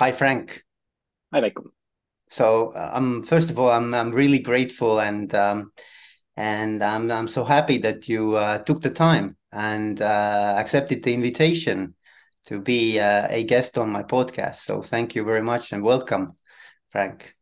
Hi, 0.00 0.12
Frank. 0.12 0.64
Hi, 1.30 1.42
Veikko. 1.42 1.72
So, 2.26 2.72
um, 2.74 3.22
first 3.22 3.50
of 3.50 3.58
all, 3.58 3.68
I'm 3.68 3.92
I'm 3.92 4.12
really 4.12 4.38
grateful 4.38 4.98
and 4.98 5.34
um, 5.34 5.72
and 6.38 6.82
I'm 6.82 7.10
I'm 7.10 7.28
so 7.28 7.44
happy 7.44 7.76
that 7.78 8.08
you 8.08 8.36
uh, 8.36 8.60
took 8.64 8.80
the 8.80 8.88
time 8.88 9.36
and 9.52 10.00
uh, 10.00 10.54
accepted 10.56 11.02
the 11.02 11.12
invitation 11.12 11.94
to 12.46 12.62
be 12.62 12.98
uh, 12.98 13.26
a 13.28 13.44
guest 13.44 13.76
on 13.76 13.90
my 13.90 14.02
podcast. 14.02 14.64
So, 14.64 14.80
thank 14.80 15.14
you 15.14 15.22
very 15.22 15.42
much 15.42 15.70
and 15.72 15.82
welcome, 15.82 16.32
Frank. 16.88 17.34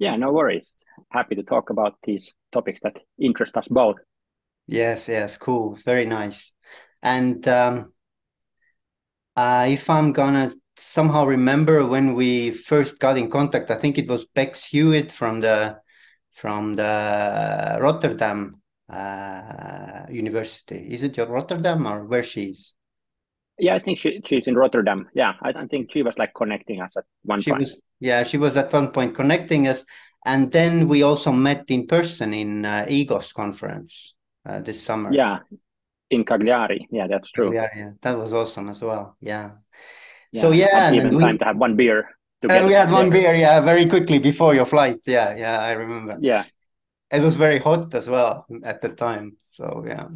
Yeah, 0.00 0.16
no 0.16 0.32
worries. 0.32 0.74
Happy 1.12 1.36
to 1.36 1.44
talk 1.44 1.70
about 1.70 1.94
these 2.02 2.34
topics 2.50 2.80
that 2.82 3.00
interest 3.20 3.56
us 3.56 3.68
both. 3.68 3.98
Yes, 4.66 5.08
yes, 5.08 5.36
cool, 5.36 5.76
very 5.76 6.06
nice. 6.06 6.52
And 7.04 7.46
um, 7.46 7.92
uh, 9.36 9.68
if 9.70 9.88
I'm 9.88 10.12
gonna 10.12 10.50
somehow 10.78 11.26
remember 11.26 11.84
when 11.84 12.14
we 12.14 12.50
first 12.50 12.98
got 12.98 13.18
in 13.18 13.30
contact. 13.30 13.70
I 13.70 13.76
think 13.76 13.98
it 13.98 14.08
was 14.08 14.24
Bex 14.24 14.64
Hewitt 14.64 15.12
from 15.12 15.40
the 15.40 15.80
from 16.32 16.74
the 16.76 17.78
Rotterdam 17.80 18.60
uh, 18.88 20.06
University. 20.10 20.88
Is 20.90 21.02
it 21.02 21.16
your 21.16 21.26
Rotterdam 21.26 21.86
or 21.86 22.04
where 22.04 22.22
she's? 22.22 22.74
Yeah, 23.58 23.74
I 23.74 23.80
think 23.80 23.98
she, 23.98 24.20
she's 24.24 24.46
in 24.46 24.54
Rotterdam. 24.54 25.08
Yeah, 25.14 25.34
I, 25.42 25.50
I 25.50 25.66
think 25.66 25.92
she 25.92 26.02
was 26.02 26.16
like 26.16 26.32
connecting 26.34 26.80
us 26.80 26.92
at 26.96 27.04
one 27.22 27.40
she 27.40 27.50
point. 27.50 27.60
Was, 27.60 27.82
yeah, 27.98 28.22
she 28.22 28.38
was 28.38 28.56
at 28.56 28.72
one 28.72 28.92
point 28.92 29.14
connecting 29.14 29.66
us, 29.66 29.84
and 30.24 30.52
then 30.52 30.86
we 30.86 31.02
also 31.02 31.32
met 31.32 31.64
in 31.68 31.88
person 31.88 32.32
in 32.32 32.64
uh, 32.64 32.86
EGOS 32.88 33.32
conference 33.32 34.14
uh, 34.46 34.60
this 34.60 34.80
summer. 34.80 35.12
Yeah, 35.12 35.40
in 36.10 36.24
Cagliari. 36.24 36.86
Yeah, 36.90 37.08
that's 37.08 37.30
true. 37.32 37.52
Yeah, 37.52 37.68
yeah, 37.74 37.90
that 38.00 38.16
was 38.16 38.32
awesome 38.32 38.68
as 38.68 38.80
well. 38.80 39.16
Yeah. 39.20 39.50
Yeah, 40.32 40.40
so 40.40 40.50
yeah, 40.50 40.92
even 40.92 41.16
we, 41.16 41.22
time 41.22 41.38
to 41.38 41.44
have 41.44 41.58
one 41.58 41.76
beer. 41.76 42.10
And 42.48 42.66
we 42.66 42.72
had 42.72 42.90
one 42.90 43.10
beer, 43.10 43.34
yeah, 43.34 43.60
very 43.60 43.86
quickly 43.86 44.18
before 44.18 44.54
your 44.54 44.66
flight. 44.66 45.00
Yeah, 45.06 45.34
yeah, 45.36 45.58
I 45.60 45.72
remember. 45.72 46.18
Yeah, 46.20 46.44
it 47.10 47.22
was 47.22 47.36
very 47.36 47.58
hot 47.58 47.94
as 47.94 48.08
well 48.08 48.46
at 48.62 48.80
the 48.80 48.90
time. 48.90 49.36
So 49.50 49.84
yeah, 49.86 50.06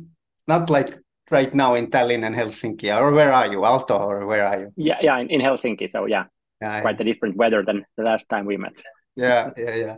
not 0.46 0.70
like 0.70 0.98
right 1.30 1.52
now 1.54 1.74
in 1.74 1.88
Tallinn 1.88 2.24
and 2.24 2.34
Helsinki. 2.34 2.94
Or 2.96 3.12
where 3.12 3.32
are 3.32 3.46
you, 3.46 3.60
Aalto, 3.60 3.98
or 3.98 4.26
where 4.26 4.46
are 4.46 4.60
you? 4.60 4.70
Yeah, 4.76 4.98
yeah, 5.00 5.18
in, 5.18 5.30
in 5.30 5.40
Helsinki. 5.40 5.90
So 5.90 6.06
yeah, 6.06 6.24
yeah 6.60 6.80
quite 6.80 6.96
yeah. 6.96 7.02
a 7.02 7.04
different 7.04 7.36
weather 7.36 7.64
than 7.64 7.84
the 7.96 8.04
last 8.04 8.28
time 8.28 8.46
we 8.46 8.56
met. 8.56 8.74
Yeah, 9.16 9.50
yeah, 9.56 9.74
yeah. 9.74 9.96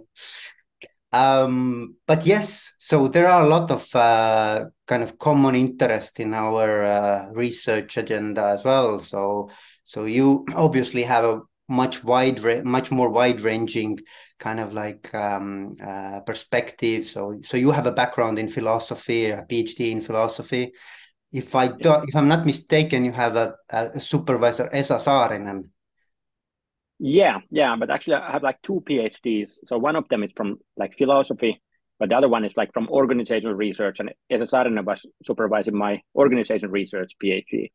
Um, 1.13 1.97
but 2.07 2.27
yes, 2.27 2.75
so 2.79 3.07
there 3.07 3.29
are 3.29 3.45
a 3.45 3.49
lot 3.49 3.71
of 3.71 3.95
uh, 3.95 4.67
kind 4.87 5.03
of 5.03 5.17
common 5.19 5.55
interest 5.55 6.19
in 6.19 6.35
our 6.35 6.83
uh, 6.83 7.29
research 7.31 7.97
agenda 7.97 8.47
as 8.47 8.65
well. 8.65 8.99
So 8.99 9.51
so 9.85 10.05
you 10.05 10.45
obviously 10.55 11.03
have 11.03 11.25
a 11.25 11.41
much 11.69 12.05
wide, 12.05 12.65
much 12.65 12.91
more 12.91 13.09
wide-ranging 13.09 13.99
kind 14.39 14.61
of 14.61 14.75
like 14.75 15.15
um, 15.15 15.73
uh, 15.83 16.21
perspective. 16.21 17.07
So, 17.07 17.41
so 17.43 17.57
you 17.57 17.71
have 17.71 17.87
a 17.87 17.93
background 17.93 18.39
in 18.39 18.49
philosophy, 18.49 19.27
a 19.27 19.43
PhD 19.43 19.91
in 19.91 20.01
philosophy. 20.01 20.73
If 21.33 21.55
I 21.55 21.69
do, 21.69 21.95
if 22.07 22.15
I'm 22.15 22.29
not 22.29 22.47
mistaken, 22.47 23.05
you 23.05 23.13
have 23.13 23.37
a, 23.37 23.55
a 23.71 23.99
supervisor, 23.99 24.69
Esa 24.73 24.97
Saarinen. 24.97 25.71
Yeah, 27.01 27.41
yeah, 27.51 27.75
but 27.77 27.91
actually 27.91 28.15
I 28.15 28.31
have 28.31 28.43
like 28.43 28.63
two 28.63 28.85
PhDs. 28.89 29.51
So 29.65 29.79
one 29.79 29.97
of 29.97 30.09
them 30.09 30.23
is 30.23 30.31
from 30.37 30.59
like 30.77 30.97
philosophy, 30.97 31.61
but 31.99 32.09
the 32.09 32.17
other 32.17 32.29
one 32.29 32.45
is 32.45 32.53
like 32.57 32.73
from 32.73 32.89
organizational 32.89 33.55
research. 33.55 33.99
And 33.99 34.13
Esa 34.31 34.47
Saarinen 34.47 34.85
was 34.85 35.05
supervising 35.25 35.77
my 35.77 36.03
organizational 36.15 36.71
research 36.71 37.15
PhD. 37.23 37.71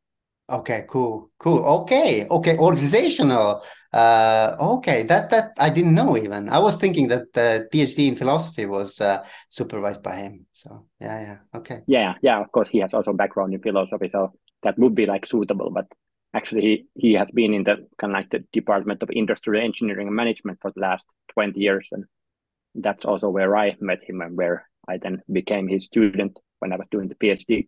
Okay, 0.49 0.85
cool, 0.89 1.29
cool. 1.37 1.63
Okay, 1.81 2.27
okay, 2.27 2.57
organizational. 2.57 3.61
Uh, 3.93 4.55
okay, 4.59 5.03
that 5.03 5.29
that 5.29 5.51
I 5.59 5.69
didn't 5.69 5.93
know 5.93 6.17
even. 6.17 6.49
I 6.49 6.57
was 6.57 6.77
thinking 6.77 7.07
that 7.09 7.33
the 7.33 7.67
PhD 7.71 8.07
in 8.07 8.15
philosophy 8.15 8.65
was 8.65 8.99
uh, 8.99 9.23
supervised 9.49 10.01
by 10.01 10.15
him. 10.15 10.47
So 10.51 10.87
yeah, 10.99 11.21
yeah, 11.21 11.37
okay. 11.59 11.81
Yeah, 11.85 12.15
yeah. 12.23 12.41
Of 12.41 12.51
course, 12.51 12.69
he 12.69 12.79
has 12.79 12.93
also 12.93 13.13
background 13.13 13.53
in 13.53 13.61
philosophy, 13.61 14.09
so 14.09 14.33
that 14.63 14.79
would 14.79 14.95
be 14.95 15.05
like 15.05 15.27
suitable. 15.27 15.69
But 15.69 15.85
actually, 16.33 16.61
he 16.61 16.85
he 16.95 17.13
has 17.13 17.29
been 17.31 17.53
in 17.53 17.63
the 17.63 17.87
kind 17.99 18.13
of 18.13 18.17
like 18.17 18.31
the 18.31 18.43
Department 18.51 19.03
of 19.03 19.09
Industrial 19.11 19.63
Engineering 19.63 20.07
and 20.07 20.15
Management 20.15 20.57
for 20.61 20.71
the 20.71 20.81
last 20.81 21.05
twenty 21.33 21.59
years, 21.59 21.89
and 21.91 22.05
that's 22.73 23.05
also 23.05 23.29
where 23.29 23.55
I 23.55 23.75
met 23.79 24.03
him 24.03 24.21
and 24.21 24.35
where 24.35 24.67
I 24.87 24.97
then 24.97 25.21
became 25.31 25.67
his 25.67 25.85
student 25.85 26.39
when 26.57 26.73
I 26.73 26.77
was 26.77 26.87
doing 26.89 27.07
the 27.07 27.15
PhD. 27.15 27.67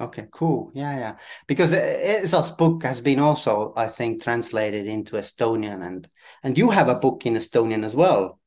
Okay, 0.00 0.28
cool. 0.30 0.70
Yeah, 0.74 0.98
yeah. 0.98 1.16
Because 1.46 1.74
Esa's 1.74 2.50
book 2.50 2.82
has 2.84 3.02
been 3.02 3.18
also, 3.18 3.74
I 3.76 3.86
think, 3.86 4.22
translated 4.22 4.86
into 4.86 5.16
Estonian, 5.16 5.84
and 5.84 6.08
and 6.42 6.56
you 6.56 6.70
have 6.70 6.88
a 6.88 6.94
book 6.94 7.26
in 7.26 7.34
Estonian 7.34 7.84
as 7.84 7.94
well. 7.94 8.40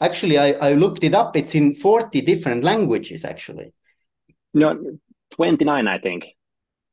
Actually, 0.00 0.38
I, 0.38 0.52
I 0.52 0.74
looked 0.74 1.04
it 1.04 1.14
up. 1.14 1.36
It's 1.36 1.54
in 1.54 1.74
forty 1.74 2.22
different 2.22 2.64
languages. 2.64 3.24
Actually, 3.24 3.74
no, 4.54 4.98
twenty 5.30 5.64
nine, 5.64 5.86
I 5.86 5.98
think. 5.98 6.24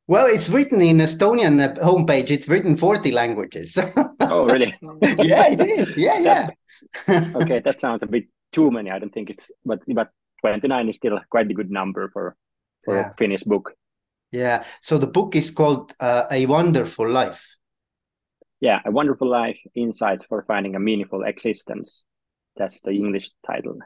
Well, 0.08 0.26
it's 0.26 0.50
written 0.50 0.82
in 0.82 0.98
Estonian 0.98 1.58
uh, 1.58 1.74
homepage. 1.82 2.30
It's 2.30 2.48
written 2.48 2.76
forty 2.76 3.12
languages. 3.12 3.78
oh, 4.20 4.44
really? 4.44 4.74
yeah, 5.22 5.48
it 5.48 5.60
is. 5.60 5.96
Yeah, 5.96 6.18
yeah. 6.18 6.48
okay, 7.34 7.60
that 7.60 7.80
sounds 7.80 8.02
a 8.02 8.06
bit 8.06 8.26
too 8.52 8.70
many. 8.70 8.90
I 8.90 8.98
don't 8.98 9.12
think 9.12 9.30
it's, 9.30 9.50
but 9.64 9.80
but 9.88 10.10
twenty 10.42 10.68
nine 10.68 10.90
is 10.90 10.96
still 10.96 11.18
quite 11.30 11.50
a 11.50 11.54
good 11.54 11.70
number 11.70 12.10
for 12.12 12.36
for 12.84 12.94
yeah. 12.96 13.10
a 13.10 13.14
Finnish 13.14 13.42
book. 13.42 13.72
Yeah. 14.32 14.64
So 14.80 14.98
the 14.98 15.06
book 15.06 15.36
is 15.36 15.50
called 15.50 15.94
uh, 16.00 16.24
A 16.30 16.46
Wonderful 16.46 17.08
Life. 17.08 17.56
Yeah, 18.60 18.80
A 18.84 18.90
Wonderful 18.90 19.28
Life 19.28 19.60
Insights 19.74 20.24
for 20.26 20.44
Finding 20.46 20.74
a 20.76 20.80
Meaningful 20.80 21.24
Existence. 21.24 22.02
That's 22.56 22.80
the 22.80 22.92
English 22.92 23.30
title. 23.46 23.78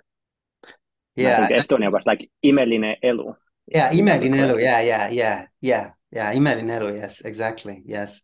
Yeah. 1.17 1.43
I 1.43 1.47
think 1.49 1.61
Estonia 1.61 1.93
was 1.93 2.07
like 2.07 2.31
Imeline 2.45 2.97
Elu. 3.03 3.35
Yeah, 3.67 3.93
Imeline 3.93 4.35
Elu. 4.35 4.61
Yeah, 4.61 4.81
yeah, 4.81 5.11
yeah, 5.11 5.47
yeah, 5.61 5.91
yeah. 6.11 6.33
Imeline 6.35 6.71
Elu. 6.71 6.95
Yes, 6.95 7.21
exactly. 7.21 7.83
Yes. 7.85 8.21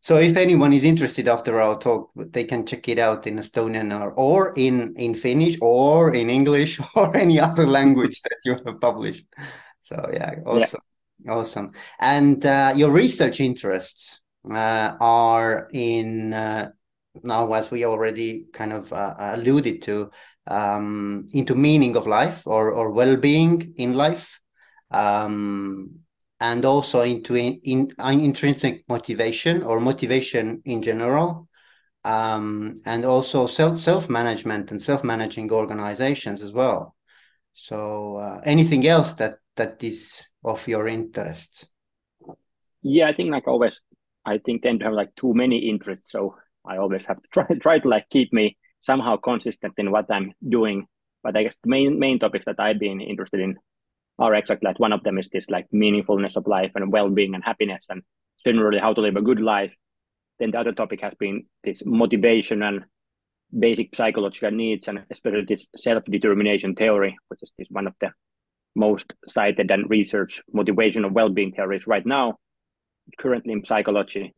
So 0.00 0.16
if 0.16 0.36
anyone 0.36 0.72
is 0.72 0.82
interested 0.82 1.28
after 1.28 1.60
our 1.60 1.78
talk, 1.78 2.10
they 2.16 2.42
can 2.42 2.66
check 2.66 2.88
it 2.88 2.98
out 2.98 3.28
in 3.28 3.36
Estonian 3.36 3.98
or, 3.98 4.10
or 4.14 4.52
in, 4.56 4.94
in 4.96 5.14
Finnish 5.14 5.56
or 5.60 6.12
in 6.12 6.28
English 6.28 6.80
or 6.96 7.16
any 7.16 7.38
other 7.38 7.66
language 7.66 8.20
that 8.22 8.38
you 8.44 8.58
have 8.66 8.80
published. 8.80 9.26
So 9.80 10.10
yeah, 10.12 10.34
awesome. 10.44 10.80
Awesome. 11.28 11.72
And 12.00 12.44
uh, 12.44 12.72
your 12.74 12.90
research 12.90 13.40
interests 13.40 14.20
uh, 14.50 14.92
are 15.00 15.68
in 15.72 16.32
uh, 16.32 16.70
now, 17.22 17.52
as 17.52 17.70
we 17.70 17.84
already 17.84 18.46
kind 18.52 18.72
of 18.72 18.92
uh, 18.92 19.14
alluded 19.18 19.82
to, 19.82 20.10
um, 20.46 21.26
into 21.32 21.54
meaning 21.54 21.96
of 21.96 22.06
life 22.06 22.46
or 22.46 22.72
or 22.72 22.90
well 22.90 23.16
being 23.16 23.74
in 23.76 23.94
life, 23.94 24.40
um, 24.90 25.90
and 26.40 26.64
also 26.64 27.02
into 27.02 27.36
in, 27.36 27.60
in, 27.64 27.92
intrinsic 28.00 28.84
motivation 28.88 29.62
or 29.62 29.78
motivation 29.78 30.62
in 30.64 30.82
general. 30.82 31.48
Um, 32.04 32.74
and 32.84 33.04
also 33.04 33.46
self 33.46 33.78
self 33.78 34.10
management 34.10 34.72
and 34.72 34.82
self 34.82 35.04
managing 35.04 35.52
organizations 35.52 36.42
as 36.42 36.52
well. 36.52 36.96
So, 37.52 38.16
uh, 38.16 38.40
anything 38.44 38.86
else 38.88 39.12
that 39.14 39.36
that 39.54 39.84
is 39.84 40.24
of 40.44 40.66
your 40.68 40.88
interests? 40.88 41.66
Yeah, 42.82 43.08
I 43.08 43.14
think 43.14 43.30
like 43.30 43.46
always, 43.46 43.80
I 44.24 44.38
think 44.38 44.62
tend 44.62 44.80
to 44.80 44.86
have 44.86 44.94
like 44.94 45.14
too 45.14 45.34
many 45.34 45.68
interests. 45.70 46.10
So 46.10 46.36
I 46.66 46.78
always 46.78 47.06
have 47.06 47.22
to 47.22 47.28
try 47.32 47.46
try 47.60 47.78
to 47.78 47.88
like 47.88 48.08
keep 48.10 48.32
me 48.32 48.56
somehow 48.80 49.16
consistent 49.16 49.74
in 49.78 49.90
what 49.90 50.10
I'm 50.10 50.32
doing. 50.46 50.86
But 51.22 51.36
I 51.36 51.44
guess 51.44 51.56
the 51.62 51.70
main 51.70 51.98
main 51.98 52.18
topics 52.18 52.44
that 52.46 52.58
I've 52.58 52.80
been 52.80 53.00
interested 53.00 53.40
in 53.40 53.56
are 54.18 54.34
exactly 54.34 54.68
like 54.68 54.80
one 54.80 54.92
of 54.92 55.02
them 55.04 55.18
is 55.18 55.28
this 55.28 55.48
like 55.48 55.66
meaningfulness 55.72 56.36
of 56.36 56.46
life 56.46 56.72
and 56.74 56.92
well-being 56.92 57.34
and 57.34 57.44
happiness 57.44 57.86
and 57.88 58.02
generally 58.44 58.78
how 58.78 58.92
to 58.92 59.00
live 59.00 59.16
a 59.16 59.22
good 59.22 59.40
life. 59.40 59.74
Then 60.38 60.50
the 60.50 60.58
other 60.58 60.72
topic 60.72 61.00
has 61.00 61.14
been 61.18 61.46
this 61.64 61.82
motivation 61.86 62.62
and 62.62 62.84
basic 63.56 63.94
psychological 63.94 64.50
needs 64.50 64.88
and 64.88 65.04
especially 65.10 65.44
this 65.44 65.68
self-determination 65.76 66.74
theory, 66.74 67.16
which 67.28 67.42
is 67.42 67.52
this 67.58 67.68
one 67.70 67.86
of 67.86 67.94
the 68.00 68.10
most 68.74 69.12
cited 69.26 69.70
and 69.70 69.88
researched 69.88 70.42
motivational 70.54 71.10
well-being 71.10 71.52
theories 71.52 71.86
right 71.86 72.06
now, 72.06 72.38
currently 73.18 73.52
in 73.52 73.64
psychology. 73.64 74.34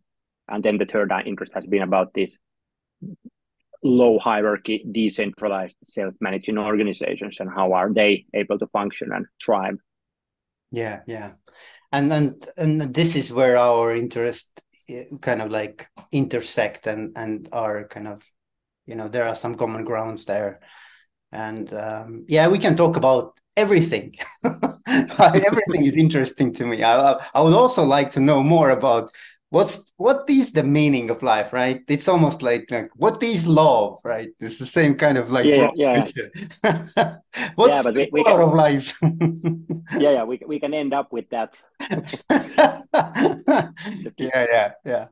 And 0.48 0.62
then 0.62 0.78
the 0.78 0.86
third 0.86 1.12
interest 1.25 1.54
has 1.54 1.66
been 1.66 1.82
about 1.82 2.12
this 2.14 2.36
low 3.82 4.19
hierarchy, 4.19 4.84
decentralized, 4.90 5.76
self-managing 5.84 6.58
organizations 6.58 7.38
and 7.40 7.50
how 7.50 7.72
are 7.72 7.92
they 7.92 8.26
able 8.34 8.58
to 8.58 8.66
function 8.69 9.12
and 9.12 9.26
thrive. 9.44 9.76
Yeah, 10.70 11.00
yeah. 11.06 11.32
And 11.92 12.12
and 12.12 12.46
and 12.56 12.94
this 12.94 13.14
is 13.14 13.32
where 13.32 13.56
our 13.56 13.94
interest 13.94 14.62
eh, 14.88 15.04
kind 15.20 15.40
of 15.40 15.50
like 15.50 15.86
intersect 16.10 16.86
and 16.86 17.12
and 17.16 17.48
are 17.52 17.86
kind 17.86 18.08
of 18.08 18.28
you 18.86 18.96
know 18.96 19.08
there 19.08 19.28
are 19.28 19.36
some 19.36 19.54
common 19.54 19.84
grounds 19.84 20.25
there 20.25 20.60
and 21.31 21.72
um, 21.72 22.25
yeah 22.28 22.48
we 22.48 22.58
can 22.58 22.76
talk 22.76 22.96
about 22.96 23.38
everything. 23.56 24.14
Everything 24.86 25.84
is 25.84 25.96
interesting 25.96 26.52
to 26.54 26.66
me. 26.66 26.82
I, 26.82 27.18
I 27.34 27.40
would 27.40 27.54
also 27.54 27.84
like 27.84 28.12
to 28.12 28.20
know 28.20 28.42
more 28.42 28.70
about 28.70 29.10
what's 29.50 29.92
what 29.96 30.28
is 30.28 30.52
the 30.52 30.64
meaning 30.64 31.10
of 31.10 31.22
life 31.22 31.52
right? 31.52 31.80
It's 31.88 32.08
almost 32.08 32.42
like 32.42 32.70
like 32.70 32.90
what 32.96 33.22
is 33.22 33.46
love 33.46 34.00
right? 34.04 34.30
It's 34.40 34.58
the 34.58 34.66
same 34.66 34.96
kind 34.96 35.16
of 35.16 35.30
like 35.30 35.46
yeah 35.46 35.70
yeah. 35.74 36.04
What's 37.54 37.86
yeah, 37.86 37.92
the 37.92 38.08
we, 38.12 38.20
we 38.20 38.24
can, 38.24 38.40
of 38.40 38.52
life? 38.52 38.98
Yeah 40.00 40.10
yeah 40.10 40.24
we, 40.24 40.40
we 40.46 40.58
can 40.58 40.74
end 40.74 40.92
up 40.92 41.12
with 41.12 41.30
that. 41.30 41.56
Yeah 44.18 44.46
yeah 44.52 44.72
yeah. 44.84 45.06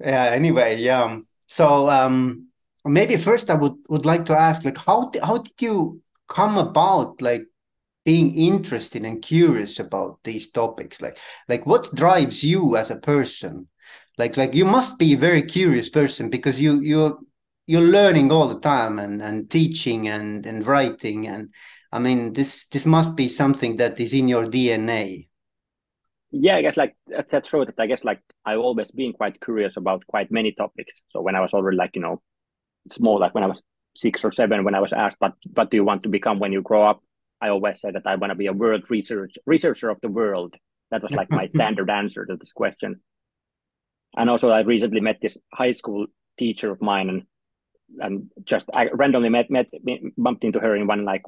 Yeah 0.00 0.24
anyway 0.32 0.76
yeah 0.78 1.18
so 1.46 1.88
um 1.88 2.46
maybe 2.84 3.16
first 3.16 3.50
i 3.50 3.54
would 3.54 3.74
would 3.88 4.06
like 4.06 4.24
to 4.26 4.32
ask 4.32 4.64
like 4.64 4.78
how 4.78 5.10
how 5.22 5.38
did 5.38 5.60
you 5.60 6.00
come 6.28 6.56
about 6.56 7.20
like 7.20 7.44
being 8.08 8.34
interested 8.34 9.04
and 9.04 9.20
curious 9.20 9.78
about 9.78 10.18
these 10.24 10.50
topics. 10.50 11.02
Like 11.02 11.18
like 11.46 11.66
what 11.66 11.94
drives 11.94 12.42
you 12.42 12.76
as 12.76 12.90
a 12.90 12.96
person? 13.12 13.68
Like 14.16 14.36
like 14.38 14.54
you 14.54 14.64
must 14.64 14.98
be 14.98 15.12
a 15.12 15.24
very 15.28 15.42
curious 15.42 15.90
person 15.90 16.30
because 16.30 16.56
you 16.64 16.80
you're 16.80 17.18
you're 17.66 17.92
learning 17.98 18.32
all 18.32 18.48
the 18.48 18.60
time 18.60 18.98
and 18.98 19.20
and 19.20 19.50
teaching 19.50 20.08
and 20.08 20.46
and 20.46 20.66
writing. 20.66 21.28
And 21.28 21.52
i 21.92 21.98
mean 21.98 22.32
this 22.32 22.66
this 22.72 22.86
must 22.86 23.12
be 23.16 23.28
something 23.28 23.76
that 23.76 23.98
is 24.00 24.12
in 24.12 24.28
your 24.28 24.46
dna 24.46 25.26
yeah 26.30 26.56
i 26.56 26.62
guess 26.62 26.76
like 26.76 26.94
that's 27.30 27.48
true. 27.48 27.64
That 27.64 27.78
i 27.78 27.86
guess 27.86 28.04
like 28.04 28.20
i've 28.44 28.58
always 28.58 28.90
been 28.90 29.12
quite 29.14 29.40
curious 29.40 29.76
about 29.76 30.06
quite 30.06 30.30
many 30.30 30.52
topics. 30.52 31.00
So 31.12 31.22
when 31.22 31.34
i 31.34 31.40
was 31.40 31.54
already 31.54 31.78
like 31.78 31.96
you 31.96 32.02
know 32.02 32.20
small 32.92 33.18
like 33.18 33.34
when 33.34 33.44
i 33.44 33.46
was 33.46 33.62
six 33.96 34.24
or 34.24 34.32
seven 34.32 34.64
when 34.64 34.74
i 34.74 34.80
was 34.80 34.92
asked 34.92 35.16
what 35.18 35.34
what 35.54 35.70
do 35.70 35.76
you 35.76 35.84
want 35.84 36.02
to 36.02 36.08
become 36.08 36.38
when 36.38 36.52
you 36.52 36.62
grow 36.62 36.82
up 36.90 37.00
I 37.40 37.48
always 37.48 37.80
say 37.80 37.90
that 37.90 38.06
I 38.06 38.16
want 38.16 38.30
to 38.30 38.36
be 38.36 38.46
a 38.46 38.52
world 38.52 38.90
research 38.90 39.38
researcher 39.46 39.90
of 39.90 40.00
the 40.00 40.08
world. 40.08 40.54
That 40.90 41.02
was 41.02 41.12
like 41.12 41.30
my 41.30 41.48
standard 41.54 41.90
answer 41.90 42.24
to 42.26 42.36
this 42.36 42.52
question. 42.52 43.00
And 44.16 44.30
also, 44.30 44.50
I 44.50 44.60
recently 44.60 45.00
met 45.00 45.18
this 45.20 45.36
high 45.52 45.72
school 45.72 46.06
teacher 46.38 46.70
of 46.70 46.82
mine, 46.82 47.08
and 47.08 47.22
and 48.00 48.30
just 48.44 48.66
I 48.72 48.88
randomly 48.92 49.28
met 49.28 49.50
met 49.50 49.68
bumped 50.16 50.44
into 50.44 50.60
her 50.60 50.74
in 50.74 50.86
one 50.86 51.04
like 51.04 51.22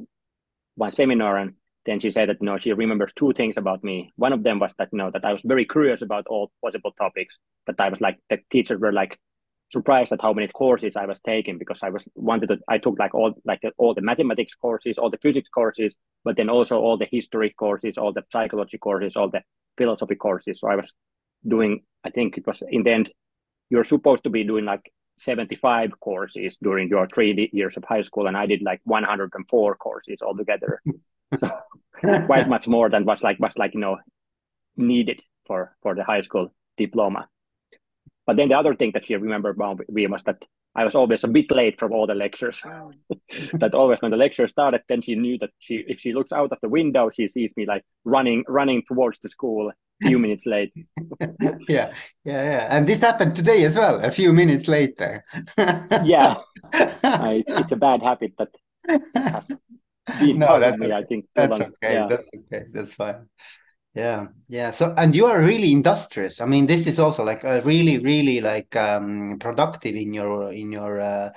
one 0.76 0.92
seminar, 0.92 1.36
and 1.36 1.54
then 1.86 2.00
she 2.00 2.10
said 2.10 2.28
that 2.28 2.38
you 2.40 2.46
know 2.46 2.58
she 2.58 2.72
remembers 2.72 3.12
two 3.14 3.32
things 3.32 3.56
about 3.56 3.84
me. 3.84 4.12
One 4.16 4.32
of 4.32 4.42
them 4.42 4.58
was 4.58 4.72
that 4.78 4.88
you 4.92 4.98
know 4.98 5.10
that 5.10 5.24
I 5.24 5.32
was 5.32 5.42
very 5.44 5.64
curious 5.66 6.02
about 6.02 6.26
all 6.28 6.50
possible 6.64 6.92
topics. 6.92 7.38
That 7.66 7.80
I 7.80 7.88
was 7.88 8.00
like 8.00 8.18
the 8.28 8.38
teachers 8.50 8.80
were 8.80 8.92
like 8.92 9.18
surprised 9.70 10.12
at 10.12 10.20
how 10.20 10.32
many 10.32 10.48
courses 10.48 10.96
I 10.96 11.06
was 11.06 11.20
taking 11.20 11.58
because 11.58 11.82
I 11.82 11.90
was 11.90 12.06
wanted 12.14 12.48
to 12.48 12.58
I 12.68 12.78
took 12.78 12.98
like 12.98 13.14
all 13.14 13.34
like 13.44 13.62
all 13.78 13.94
the 13.94 14.02
mathematics 14.02 14.54
courses, 14.54 14.98
all 14.98 15.10
the 15.10 15.18
physics 15.18 15.48
courses, 15.48 15.96
but 16.24 16.36
then 16.36 16.50
also 16.50 16.78
all 16.78 16.98
the 16.98 17.08
history 17.10 17.50
courses, 17.50 17.96
all 17.96 18.12
the 18.12 18.24
psychology 18.30 18.78
courses, 18.78 19.16
all 19.16 19.30
the 19.30 19.42
philosophy 19.76 20.16
courses. 20.16 20.60
So 20.60 20.68
I 20.68 20.76
was 20.76 20.92
doing 21.46 21.82
I 22.04 22.10
think 22.10 22.36
it 22.36 22.46
was 22.46 22.62
in 22.68 22.82
the 22.82 22.90
end 22.90 23.12
you're 23.70 23.84
supposed 23.84 24.24
to 24.24 24.30
be 24.30 24.44
doing 24.44 24.64
like 24.64 24.92
75 25.16 26.00
courses 26.00 26.56
during 26.62 26.88
your 26.88 27.06
three 27.06 27.50
years 27.52 27.76
of 27.76 27.84
high 27.84 28.02
school 28.02 28.26
and 28.26 28.36
I 28.36 28.46
did 28.46 28.62
like 28.62 28.80
104 28.84 29.76
courses 29.76 30.22
altogether. 30.22 30.82
so 31.38 31.50
quite 32.26 32.48
much 32.48 32.66
more 32.66 32.90
than 32.90 33.04
was 33.04 33.22
like 33.22 33.38
was 33.38 33.56
like 33.56 33.74
you 33.74 33.80
know 33.80 33.98
needed 34.76 35.22
for 35.46 35.76
for 35.82 35.94
the 35.94 36.04
high 36.04 36.22
school 36.22 36.52
diploma. 36.76 37.28
But 38.30 38.36
then 38.36 38.48
the 38.48 38.54
other 38.54 38.76
thing 38.76 38.92
that 38.94 39.06
she 39.06 39.16
remembered 39.16 39.56
about 39.56 39.80
me 39.88 40.06
was 40.06 40.22
that 40.22 40.44
I 40.76 40.84
was 40.84 40.94
always 40.94 41.24
a 41.24 41.26
bit 41.26 41.50
late 41.50 41.80
from 41.80 41.90
all 41.90 42.06
the 42.06 42.14
lectures. 42.14 42.62
Oh. 42.64 42.92
that 43.54 43.74
always 43.74 44.00
when 44.00 44.12
the 44.12 44.16
lecture 44.16 44.46
started, 44.46 44.82
then 44.88 45.02
she 45.02 45.16
knew 45.16 45.36
that 45.38 45.50
she 45.58 45.84
if 45.88 45.98
she 45.98 46.12
looks 46.12 46.30
out 46.30 46.52
of 46.52 46.58
the 46.62 46.68
window, 46.68 47.10
she 47.10 47.26
sees 47.26 47.52
me 47.56 47.66
like 47.66 47.82
running 48.04 48.44
running 48.46 48.84
towards 48.86 49.18
the 49.18 49.28
school 49.28 49.68
a 49.70 50.06
few 50.06 50.16
minutes 50.16 50.46
late. 50.46 50.72
yeah, 51.68 51.92
yeah, 52.24 52.44
yeah. 52.52 52.68
And 52.70 52.86
this 52.86 53.00
happened 53.00 53.34
today 53.34 53.64
as 53.64 53.74
well, 53.74 53.96
a 53.98 54.12
few 54.12 54.32
minutes 54.32 54.68
later. 54.68 55.24
yeah. 56.04 56.36
I, 56.72 57.42
it's 57.48 57.72
a 57.72 57.76
bad 57.76 58.00
habit 58.00 58.34
that 58.38 58.50
no, 60.22 60.60
that's 60.60 60.80
okay. 60.80 60.92
I 60.92 61.02
think 61.02 61.24
that's 61.34 61.58
okay. 61.58 61.94
Yeah. 61.94 62.06
That's 62.06 62.28
okay. 62.32 62.64
That's 62.72 62.94
fine. 62.94 63.28
Yeah, 63.94 64.28
yeah. 64.48 64.70
So, 64.70 64.94
and 64.96 65.14
you 65.16 65.26
are 65.26 65.42
really 65.42 65.72
industrious. 65.72 66.40
I 66.40 66.46
mean, 66.46 66.66
this 66.66 66.86
is 66.86 67.00
also 67.00 67.24
like 67.24 67.42
a 67.42 67.60
really, 67.62 67.98
really 67.98 68.40
like 68.40 68.76
um, 68.76 69.36
productive 69.40 69.96
in 69.96 70.14
your 70.14 70.52
in 70.52 70.70
your 70.70 71.00
uh, 71.00 71.30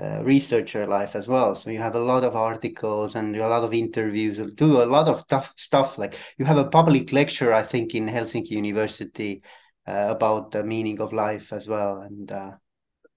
uh, 0.00 0.22
researcher 0.24 0.86
life 0.86 1.14
as 1.14 1.28
well. 1.28 1.54
So 1.54 1.68
you 1.68 1.78
have 1.78 1.94
a 1.94 2.00
lot 2.00 2.24
of 2.24 2.34
articles 2.34 3.16
and 3.16 3.36
a 3.36 3.48
lot 3.48 3.64
of 3.64 3.74
interviews. 3.74 4.38
Do 4.54 4.82
a 4.82 4.84
lot 4.84 5.08
of 5.08 5.26
tough 5.26 5.52
stuff. 5.58 5.98
Like 5.98 6.16
you 6.38 6.46
have 6.46 6.56
a 6.56 6.68
public 6.68 7.12
lecture, 7.12 7.52
I 7.52 7.62
think, 7.62 7.94
in 7.94 8.08
Helsinki 8.08 8.52
University 8.52 9.42
uh, 9.86 10.06
about 10.08 10.52
the 10.52 10.64
meaning 10.64 11.02
of 11.02 11.12
life 11.12 11.52
as 11.52 11.68
well. 11.68 12.00
And 12.00 12.32
uh, 12.32 12.52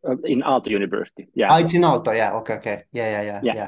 uh 0.06 0.18
in 0.26 0.42
Aalto 0.42 0.68
University, 0.68 1.30
yeah. 1.34 1.48
Oh, 1.52 1.58
it's 1.58 1.74
in 1.74 1.84
Aalto, 1.84 2.14
yeah. 2.14 2.34
Okay, 2.34 2.56
okay, 2.56 2.84
yeah, 2.92 3.12
yeah, 3.12 3.22
yeah, 3.22 3.42
yeah. 3.44 3.56
yeah. 3.56 3.68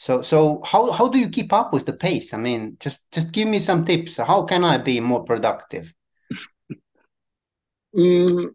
So 0.00 0.22
so 0.22 0.62
how 0.64 0.90
how 0.92 1.08
do 1.08 1.18
you 1.18 1.28
keep 1.28 1.52
up 1.52 1.74
with 1.74 1.84
the 1.84 1.92
pace? 1.92 2.32
I 2.32 2.38
mean, 2.38 2.78
just 2.80 3.00
just 3.12 3.32
give 3.32 3.46
me 3.46 3.58
some 3.58 3.84
tips. 3.84 4.16
How 4.16 4.44
can 4.44 4.64
I 4.64 4.78
be 4.78 4.98
more 4.98 5.24
productive? 5.24 5.92
mm, 7.94 8.46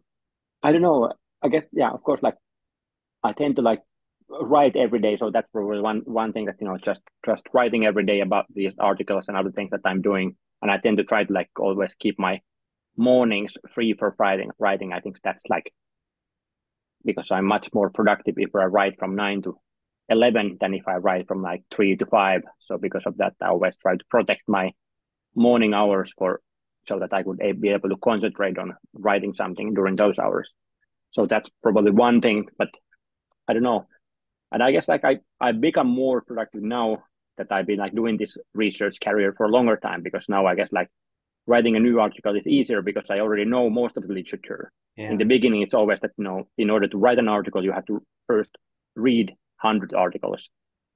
I 0.64 0.72
don't 0.72 0.82
know. 0.82 1.12
I 1.44 1.48
guess 1.48 1.62
yeah. 1.72 1.90
Of 1.92 2.02
course, 2.02 2.20
like 2.20 2.34
I 3.22 3.32
tend 3.32 3.54
to 3.56 3.62
like 3.62 3.80
write 4.28 4.74
every 4.74 4.98
day, 4.98 5.16
so 5.16 5.30
that's 5.30 5.48
probably 5.52 5.80
one 5.80 6.02
one 6.04 6.32
thing 6.32 6.46
that 6.46 6.56
you 6.60 6.66
know 6.66 6.78
just 6.78 7.02
just 7.24 7.44
writing 7.52 7.86
every 7.86 8.04
day 8.04 8.22
about 8.22 8.46
these 8.52 8.74
articles 8.80 9.26
and 9.28 9.36
other 9.36 9.52
things 9.52 9.70
that 9.70 9.82
I'm 9.84 10.02
doing. 10.02 10.34
And 10.62 10.70
I 10.72 10.78
tend 10.78 10.96
to 10.96 11.04
try 11.04 11.22
to 11.22 11.32
like 11.32 11.50
always 11.60 11.94
keep 12.00 12.18
my 12.18 12.40
mornings 12.96 13.56
free 13.72 13.94
for 13.96 14.16
writing. 14.18 14.50
Writing, 14.58 14.92
I 14.92 14.98
think 14.98 15.18
that's 15.22 15.44
like 15.48 15.72
because 17.04 17.30
I'm 17.30 17.44
much 17.44 17.72
more 17.72 17.88
productive 17.88 18.34
if 18.36 18.52
I 18.56 18.64
write 18.64 18.98
from 18.98 19.14
nine 19.14 19.42
to 19.42 19.56
11 20.08 20.58
than 20.60 20.74
if 20.74 20.86
I 20.86 20.96
write 20.96 21.26
from 21.26 21.42
like 21.42 21.62
three 21.74 21.96
to 21.96 22.06
five. 22.06 22.42
So 22.60 22.78
because 22.78 23.02
of 23.06 23.16
that, 23.18 23.34
I 23.40 23.48
always 23.48 23.76
try 23.76 23.96
to 23.96 24.04
protect 24.10 24.42
my 24.48 24.72
morning 25.34 25.74
hours 25.74 26.12
for 26.16 26.40
so 26.86 27.00
that 27.00 27.12
I 27.12 27.22
would 27.22 27.40
eh, 27.42 27.52
be 27.52 27.70
able 27.70 27.88
to 27.88 27.96
concentrate 27.96 28.58
on 28.58 28.74
writing 28.92 29.34
something 29.34 29.74
during 29.74 29.96
those 29.96 30.18
hours. 30.18 30.48
So 31.10 31.26
that's 31.26 31.50
probably 31.62 31.90
one 31.90 32.20
thing, 32.20 32.46
but 32.58 32.68
I 33.48 33.52
don't 33.52 33.62
know. 33.62 33.86
And 34.52 34.62
I 34.62 34.70
guess 34.70 34.86
like 34.86 35.04
I 35.04 35.18
I 35.40 35.52
become 35.52 35.88
more 35.88 36.20
productive 36.20 36.62
now 36.62 37.04
that 37.36 37.50
I've 37.50 37.66
been 37.66 37.78
like 37.78 37.94
doing 37.94 38.16
this 38.16 38.38
research 38.54 38.98
career 39.00 39.34
for 39.36 39.46
a 39.46 39.50
longer 39.50 39.76
time 39.76 40.02
because 40.02 40.28
now 40.28 40.46
I 40.46 40.54
guess 40.54 40.70
like 40.72 40.88
writing 41.46 41.76
a 41.76 41.80
new 41.80 42.00
article 42.00 42.36
is 42.36 42.46
easier 42.46 42.82
because 42.82 43.10
I 43.10 43.20
already 43.20 43.44
know 43.44 43.68
most 43.70 43.96
of 43.96 44.06
the 44.06 44.12
literature. 44.12 44.72
Yeah. 44.96 45.10
In 45.10 45.18
the 45.18 45.24
beginning, 45.24 45.62
it's 45.62 45.74
always 45.74 46.00
that 46.00 46.12
you 46.16 46.24
know 46.24 46.48
in 46.56 46.70
order 46.70 46.86
to 46.86 46.98
write 46.98 47.18
an 47.18 47.28
article, 47.28 47.64
you 47.64 47.72
have 47.72 47.86
to 47.86 48.02
first 48.26 48.50
read 48.94 49.34
100 49.60 49.94
articles. 49.94 50.48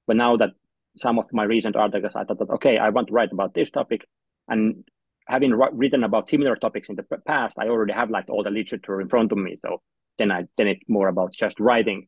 But 0.07 0.17
now 0.17 0.37
that 0.37 0.51
some 0.97 1.19
of 1.19 1.31
my 1.33 1.43
recent 1.43 1.75
articles, 1.75 2.13
I 2.15 2.23
thought 2.23 2.39
that, 2.39 2.49
okay, 2.49 2.77
I 2.77 2.89
want 2.89 3.07
to 3.07 3.13
write 3.13 3.31
about 3.31 3.53
this 3.53 3.71
topic. 3.71 4.05
And 4.47 4.83
having 5.27 5.53
written 5.53 6.03
about 6.03 6.29
similar 6.29 6.55
topics 6.55 6.89
in 6.89 6.95
the 6.95 7.05
past, 7.25 7.55
I 7.57 7.67
already 7.67 7.93
have 7.93 8.09
like 8.09 8.29
all 8.29 8.43
the 8.43 8.49
literature 8.49 8.99
in 9.01 9.09
front 9.09 9.31
of 9.31 9.37
me. 9.37 9.57
So 9.65 9.81
then 10.17 10.31
I 10.31 10.43
then 10.57 10.67
it's 10.67 10.83
more 10.87 11.07
about 11.07 11.33
just 11.33 11.59
writing 11.59 12.07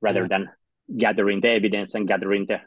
rather 0.00 0.22
yeah. 0.22 0.28
than 0.28 0.50
gathering 0.98 1.40
the 1.40 1.50
evidence 1.50 1.94
and 1.94 2.08
gathering 2.08 2.46
the 2.46 2.60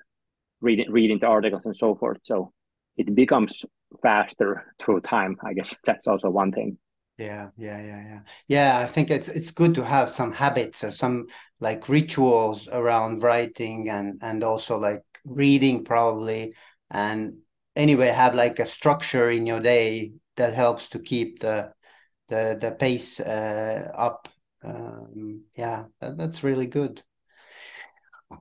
reading 0.62 0.92
reading 0.92 1.20
the 1.20 1.28
articles 1.28 1.64
and 1.66 1.76
so 1.76 1.96
forth. 1.96 2.20
So 2.24 2.54
it 2.98 3.14
becomes 3.14 3.66
faster 4.02 4.74
through 4.80 5.02
time. 5.02 5.38
I 5.44 5.54
guess 5.54 5.76
that's 5.86 6.08
also 6.08 6.30
one 6.30 6.52
thing. 6.52 6.78
Yeah, 7.20 7.50
yeah, 7.58 7.80
yeah, 7.82 8.02
yeah. 8.08 8.22
Yeah, 8.48 8.80
I 8.80 8.88
think 8.88 9.12
it's 9.12 9.28
it's 9.28 9.52
good 9.52 9.76
to 9.76 9.84
have 9.84 10.10
some 10.10 10.32
habits 10.32 10.86
or 10.86 10.92
some 10.92 11.28
like 11.60 11.90
rituals 11.90 12.70
around 12.70 13.24
writing 13.24 13.90
and 13.90 14.20
and 14.24 14.42
also 14.44 14.78
like 14.78 15.04
reading 15.26 15.84
probably 15.84 16.54
and 16.90 17.40
anyway 17.76 18.08
have 18.08 18.36
like 18.36 18.60
a 18.60 18.66
structure 18.66 19.30
in 19.30 19.46
your 19.46 19.60
day 19.60 20.14
that 20.38 20.54
helps 20.54 20.90
to 20.90 21.00
keep 21.00 21.40
the 21.40 21.74
the 22.30 22.58
the 22.62 22.72
pace 22.72 23.20
uh, 23.20 23.92
up. 23.96 24.30
Um, 24.64 25.46
yeah, 25.56 25.86
that, 26.02 26.18
that's 26.18 26.44
really 26.44 26.68
good. 26.68 27.04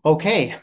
Okay, 0.05 0.55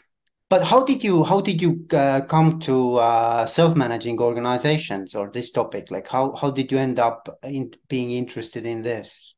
but 0.48 0.64
how 0.64 0.84
did 0.84 1.02
you 1.02 1.24
how 1.24 1.40
did 1.40 1.60
you 1.60 1.86
uh, 1.92 2.20
come 2.22 2.60
to 2.60 2.96
uh, 2.96 3.46
self-managing 3.46 4.20
organizations 4.20 5.14
or 5.14 5.30
this 5.30 5.50
topic? 5.50 5.90
Like 5.90 6.08
how 6.08 6.34
how 6.36 6.50
did 6.50 6.70
you 6.70 6.78
end 6.78 7.00
up 7.00 7.28
in 7.42 7.72
being 7.88 8.12
interested 8.12 8.64
in 8.64 8.82
this? 8.82 9.34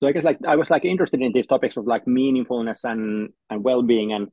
So 0.00 0.06
I 0.06 0.12
guess 0.12 0.24
like 0.24 0.38
I 0.46 0.56
was 0.56 0.70
like 0.70 0.84
interested 0.84 1.20
in 1.20 1.32
these 1.32 1.46
topics 1.46 1.76
of 1.76 1.86
like 1.86 2.06
meaningfulness 2.06 2.84
and 2.84 3.30
and 3.50 3.62
well-being 3.62 4.12
and 4.12 4.28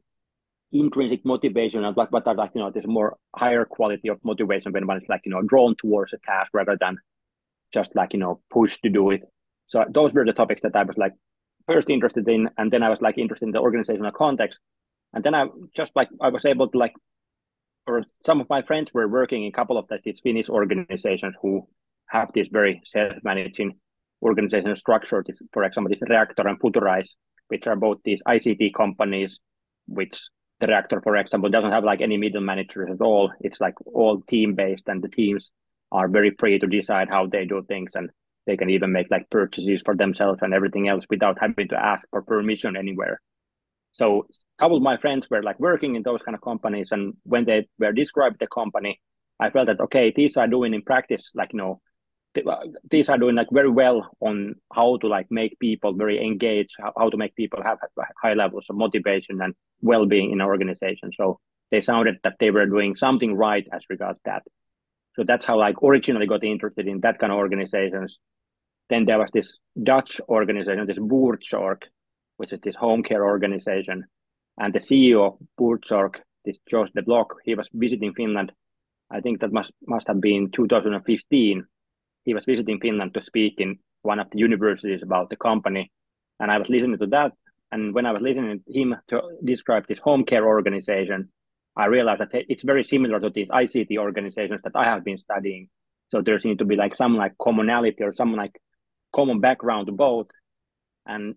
intrinsic 0.71 1.25
motivation 1.25 1.83
and 1.83 1.95
like 1.95 2.11
what 2.11 2.25
are 2.25 2.35
like 2.35 2.51
you 2.55 2.61
know 2.61 2.71
this 2.71 2.87
more 2.87 3.17
higher 3.35 3.63
quality 3.63 4.07
of 4.07 4.17
motivation 4.23 4.71
when 4.71 4.87
one 4.87 4.97
is 4.97 5.07
like 5.07 5.21
you 5.25 5.31
know 5.31 5.41
drawn 5.41 5.75
towards 5.75 6.13
a 6.13 6.17
task 6.25 6.51
rather 6.53 6.77
than 6.79 6.97
just 7.73 7.95
like 7.95 8.13
you 8.13 8.19
know 8.19 8.41
pushed 8.49 8.81
to 8.83 8.89
do 8.89 9.11
it. 9.11 9.23
So 9.67 9.83
those 9.89 10.13
were 10.13 10.25
the 10.25 10.33
topics 10.33 10.61
that 10.61 10.75
I 10.75 10.83
was 10.83 10.97
like 10.97 11.13
first 11.67 11.89
interested 11.89 12.27
in, 12.29 12.49
and 12.57 12.71
then 12.71 12.81
I 12.81 12.89
was 12.89 13.01
like 13.01 13.17
interested 13.17 13.45
in 13.45 13.51
the 13.51 13.59
organizational 13.59 14.11
context 14.11 14.59
and 15.13 15.23
then 15.23 15.35
I 15.35 15.47
just 15.75 15.91
like 15.95 16.09
I 16.21 16.29
was 16.29 16.45
able 16.45 16.69
to 16.69 16.77
like, 16.77 16.93
or 17.87 18.03
some 18.25 18.41
of 18.41 18.49
my 18.49 18.61
friends 18.61 18.93
were 18.93 19.07
working 19.07 19.43
in 19.43 19.49
a 19.49 19.51
couple 19.51 19.77
of 19.77 19.89
these 20.03 20.21
Finnish 20.21 20.49
organizations 20.49 21.35
who 21.41 21.67
have 22.07 22.31
this 22.33 22.47
very 22.47 22.81
self-managing 22.85 23.73
organization 24.21 24.75
structure. 24.75 25.23
For 25.51 25.63
example, 25.63 25.89
this 25.89 26.09
Reaktor 26.09 26.47
and 26.47 26.59
Futurice, 26.59 27.09
which 27.49 27.67
are 27.67 27.75
both 27.75 27.99
these 28.03 28.23
ICT 28.27 28.73
companies, 28.73 29.39
which 29.87 30.21
the 30.59 30.67
Reaktor, 30.67 31.03
for 31.03 31.17
example, 31.17 31.49
doesn't 31.49 31.71
have 31.71 31.83
like 31.83 32.01
any 32.01 32.17
middle 32.17 32.41
managers 32.41 32.89
at 32.91 33.01
all. 33.01 33.31
It's 33.41 33.59
like 33.59 33.75
all 33.85 34.21
team 34.21 34.55
based, 34.55 34.87
and 34.87 35.03
the 35.03 35.09
teams 35.09 35.51
are 35.91 36.07
very 36.07 36.31
free 36.39 36.57
to 36.59 36.67
decide 36.67 37.09
how 37.09 37.27
they 37.27 37.45
do 37.45 37.63
things, 37.67 37.91
and 37.95 38.09
they 38.45 38.57
can 38.57 38.69
even 38.69 38.91
make 38.91 39.11
like 39.11 39.29
purchases 39.29 39.81
for 39.83 39.95
themselves 39.95 40.39
and 40.41 40.53
everything 40.53 40.87
else 40.87 41.05
without 41.09 41.37
having 41.39 41.67
to 41.67 41.85
ask 41.85 42.07
for 42.09 42.21
permission 42.21 42.75
anywhere. 42.77 43.21
So 43.93 44.27
a 44.29 44.61
couple 44.61 44.77
of 44.77 44.83
my 44.83 44.97
friends 44.97 45.29
were 45.29 45.43
like 45.43 45.59
working 45.59 45.95
in 45.95 46.03
those 46.03 46.21
kind 46.21 46.35
of 46.35 46.41
companies, 46.41 46.89
and 46.91 47.13
when 47.23 47.45
they 47.45 47.67
were 47.79 47.93
described 47.93 48.37
the 48.39 48.47
company, 48.47 48.99
I 49.39 49.49
felt 49.49 49.67
that 49.67 49.79
okay, 49.81 50.11
these 50.15 50.37
are 50.37 50.47
doing 50.47 50.73
in 50.73 50.81
practice 50.81 51.31
like 51.35 51.53
you 51.53 51.59
know 51.59 51.81
uh, 52.35 52.55
these 52.89 53.09
are 53.09 53.17
doing 53.17 53.35
like 53.35 53.47
very 53.51 53.69
well 53.69 54.09
on 54.19 54.55
how 54.73 54.97
to 54.97 55.07
like 55.07 55.27
make 55.29 55.59
people 55.59 55.93
very 55.93 56.23
engaged, 56.23 56.75
how, 56.79 57.09
to 57.09 57.17
make 57.17 57.35
people 57.35 57.61
have 57.63 57.77
high 58.21 58.33
levels 58.33 58.65
of 58.69 58.75
motivation 58.75 59.41
and 59.41 59.53
well-being 59.81 60.31
in 60.31 60.41
an 60.41 60.47
organization. 60.47 61.11
So 61.15 61.39
they 61.69 61.81
sounded 61.81 62.15
that 62.23 62.37
they 62.39 62.51
were 62.51 62.65
doing 62.65 62.95
something 62.95 63.35
right 63.35 63.67
as 63.71 63.83
regards 63.89 64.19
that. 64.25 64.43
So 65.15 65.23
that's 65.27 65.45
how 65.45 65.59
like 65.59 65.81
originally 65.83 66.25
got 66.25 66.43
interested 66.43 66.87
in 66.87 67.01
that 67.01 67.19
kind 67.19 67.31
of 67.31 67.37
organizations. 67.37 68.17
Then 68.89 69.05
there 69.05 69.19
was 69.19 69.29
this 69.31 69.59
Dutch 69.81 70.19
organization, 70.27 70.87
this 70.87 70.99
Buurtzorg, 70.99 71.83
which 72.37 72.53
is 72.53 72.59
this 72.61 72.75
home 72.75 73.03
care 73.03 73.25
organization. 73.25 74.05
And 74.57 74.73
the 74.73 74.79
CEO 74.79 75.25
of 75.25 75.37
Buurtzorg, 75.59 76.15
this 76.45 76.57
Jos 76.69 76.91
de 76.91 77.01
Blok, 77.01 77.35
he 77.43 77.55
was 77.55 77.69
visiting 77.73 78.13
Finland. 78.13 78.51
I 79.11 79.21
think 79.21 79.41
that 79.41 79.53
must 79.53 79.71
must 79.87 80.07
have 80.07 80.21
been 80.21 80.51
2015 80.51 81.65
he 82.23 82.33
was 82.33 82.45
visiting 82.45 82.79
Finland 82.79 83.13
to 83.13 83.23
speak 83.23 83.55
in 83.57 83.77
one 84.01 84.19
of 84.19 84.29
the 84.31 84.39
universities 84.39 85.03
about 85.03 85.29
the 85.29 85.35
company. 85.35 85.91
And 86.39 86.51
I 86.51 86.57
was 86.57 86.69
listening 86.69 86.97
to 86.99 87.07
that. 87.07 87.33
And 87.71 87.93
when 87.93 88.05
I 88.05 88.11
was 88.11 88.21
listening 88.21 88.61
to 88.65 88.73
him 88.73 88.95
to 89.09 89.21
describe 89.43 89.87
this 89.87 89.99
home 89.99 90.25
care 90.25 90.45
organization, 90.45 91.29
I 91.75 91.85
realized 91.85 92.21
that 92.21 92.29
it's 92.33 92.63
very 92.63 92.83
similar 92.83 93.19
to 93.19 93.29
these 93.29 93.47
ICT 93.47 93.97
organizations 93.97 94.61
that 94.63 94.75
I 94.75 94.85
have 94.85 95.03
been 95.03 95.17
studying. 95.17 95.69
So 96.09 96.21
there 96.21 96.39
seems 96.39 96.59
to 96.59 96.65
be 96.65 96.75
like 96.75 96.95
some 96.95 97.17
like 97.17 97.33
commonality 97.41 98.03
or 98.03 98.13
some 98.13 98.35
like 98.35 98.55
common 99.15 99.39
background 99.39 99.87
to 99.87 99.93
both. 99.93 100.27
And 101.05 101.35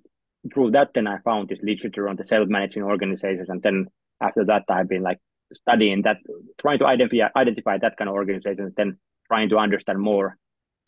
through 0.53 0.73
that, 0.73 0.91
then 0.95 1.07
I 1.07 1.19
found 1.19 1.49
this 1.49 1.59
literature 1.63 2.09
on 2.09 2.17
the 2.17 2.25
self-managing 2.25 2.83
organizations. 2.83 3.49
And 3.49 3.63
then 3.63 3.87
after 4.21 4.45
that, 4.45 4.65
I've 4.69 4.89
been 4.89 5.03
like 5.03 5.19
studying 5.53 6.03
that, 6.03 6.19
trying 6.59 6.79
to 6.81 6.87
identify 6.87 7.29
identify 7.37 7.79
that 7.79 7.97
kind 7.97 8.09
of 8.09 8.15
organizations, 8.15 8.59
and 8.67 8.77
then 8.77 8.99
trying 9.29 9.49
to 9.51 9.59
understand 9.59 10.01
more 10.01 10.37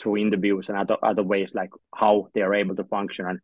through 0.01 0.17
interviews 0.19 0.69
and 0.69 0.79
other 0.79 0.97
other 1.03 1.23
ways 1.23 1.51
like 1.55 1.71
how 1.95 2.29
they 2.35 2.41
are 2.41 2.55
able 2.55 2.77
to 2.77 2.85
function 2.85 3.27
and 3.27 3.41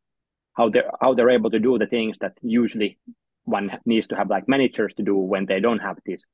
how 0.55 0.69
they 0.69 0.83
how 1.01 1.15
they're 1.15 1.31
able 1.31 1.51
to 1.51 1.59
do 1.59 1.79
the 1.79 1.87
things 1.87 2.17
that 2.21 2.33
usually 2.43 2.99
one 3.45 3.77
needs 3.85 4.07
to 4.09 4.17
have 4.17 4.31
like 4.31 4.49
managers 4.49 4.95
to 4.95 5.03
do 5.03 5.17
when 5.17 5.47
they 5.47 5.61
don't 5.61 5.81
have 5.81 5.99
these 6.05 6.27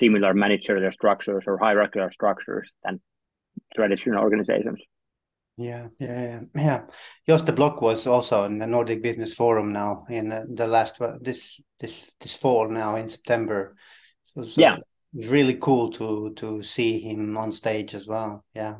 similar 0.00 0.34
managerial 0.34 0.92
structures 0.92 1.44
or 1.46 1.58
hierarchical 1.58 2.08
structures 2.12 2.70
than 2.84 3.00
traditional 3.74 4.22
organizations. 4.22 4.80
Yeah, 5.58 5.88
yeah, 5.98 6.22
yeah. 6.22 6.40
yeah. 6.54 6.80
Jos 7.26 7.42
de 7.42 7.52
Blok 7.52 7.82
was 7.82 8.06
also 8.06 8.44
in 8.44 8.58
the 8.58 8.66
Nordic 8.66 9.02
Business 9.02 9.34
Forum 9.34 9.72
now 9.72 10.04
in 10.08 10.28
the, 10.28 10.46
the 10.48 10.66
last 10.66 11.00
this 11.20 11.60
this 11.80 12.12
this 12.20 12.36
fall 12.36 12.68
now 12.70 12.94
in 12.94 13.08
September. 13.08 13.76
So, 14.22 14.42
so 14.42 14.62
uh, 14.62 14.64
yeah, 14.64 14.76
really 15.12 15.54
cool 15.54 15.90
to 15.90 16.32
to 16.34 16.62
see 16.62 17.00
him 17.00 17.36
on 17.36 17.52
stage 17.52 17.94
as 17.94 18.06
well. 18.06 18.44
Yeah 18.54 18.76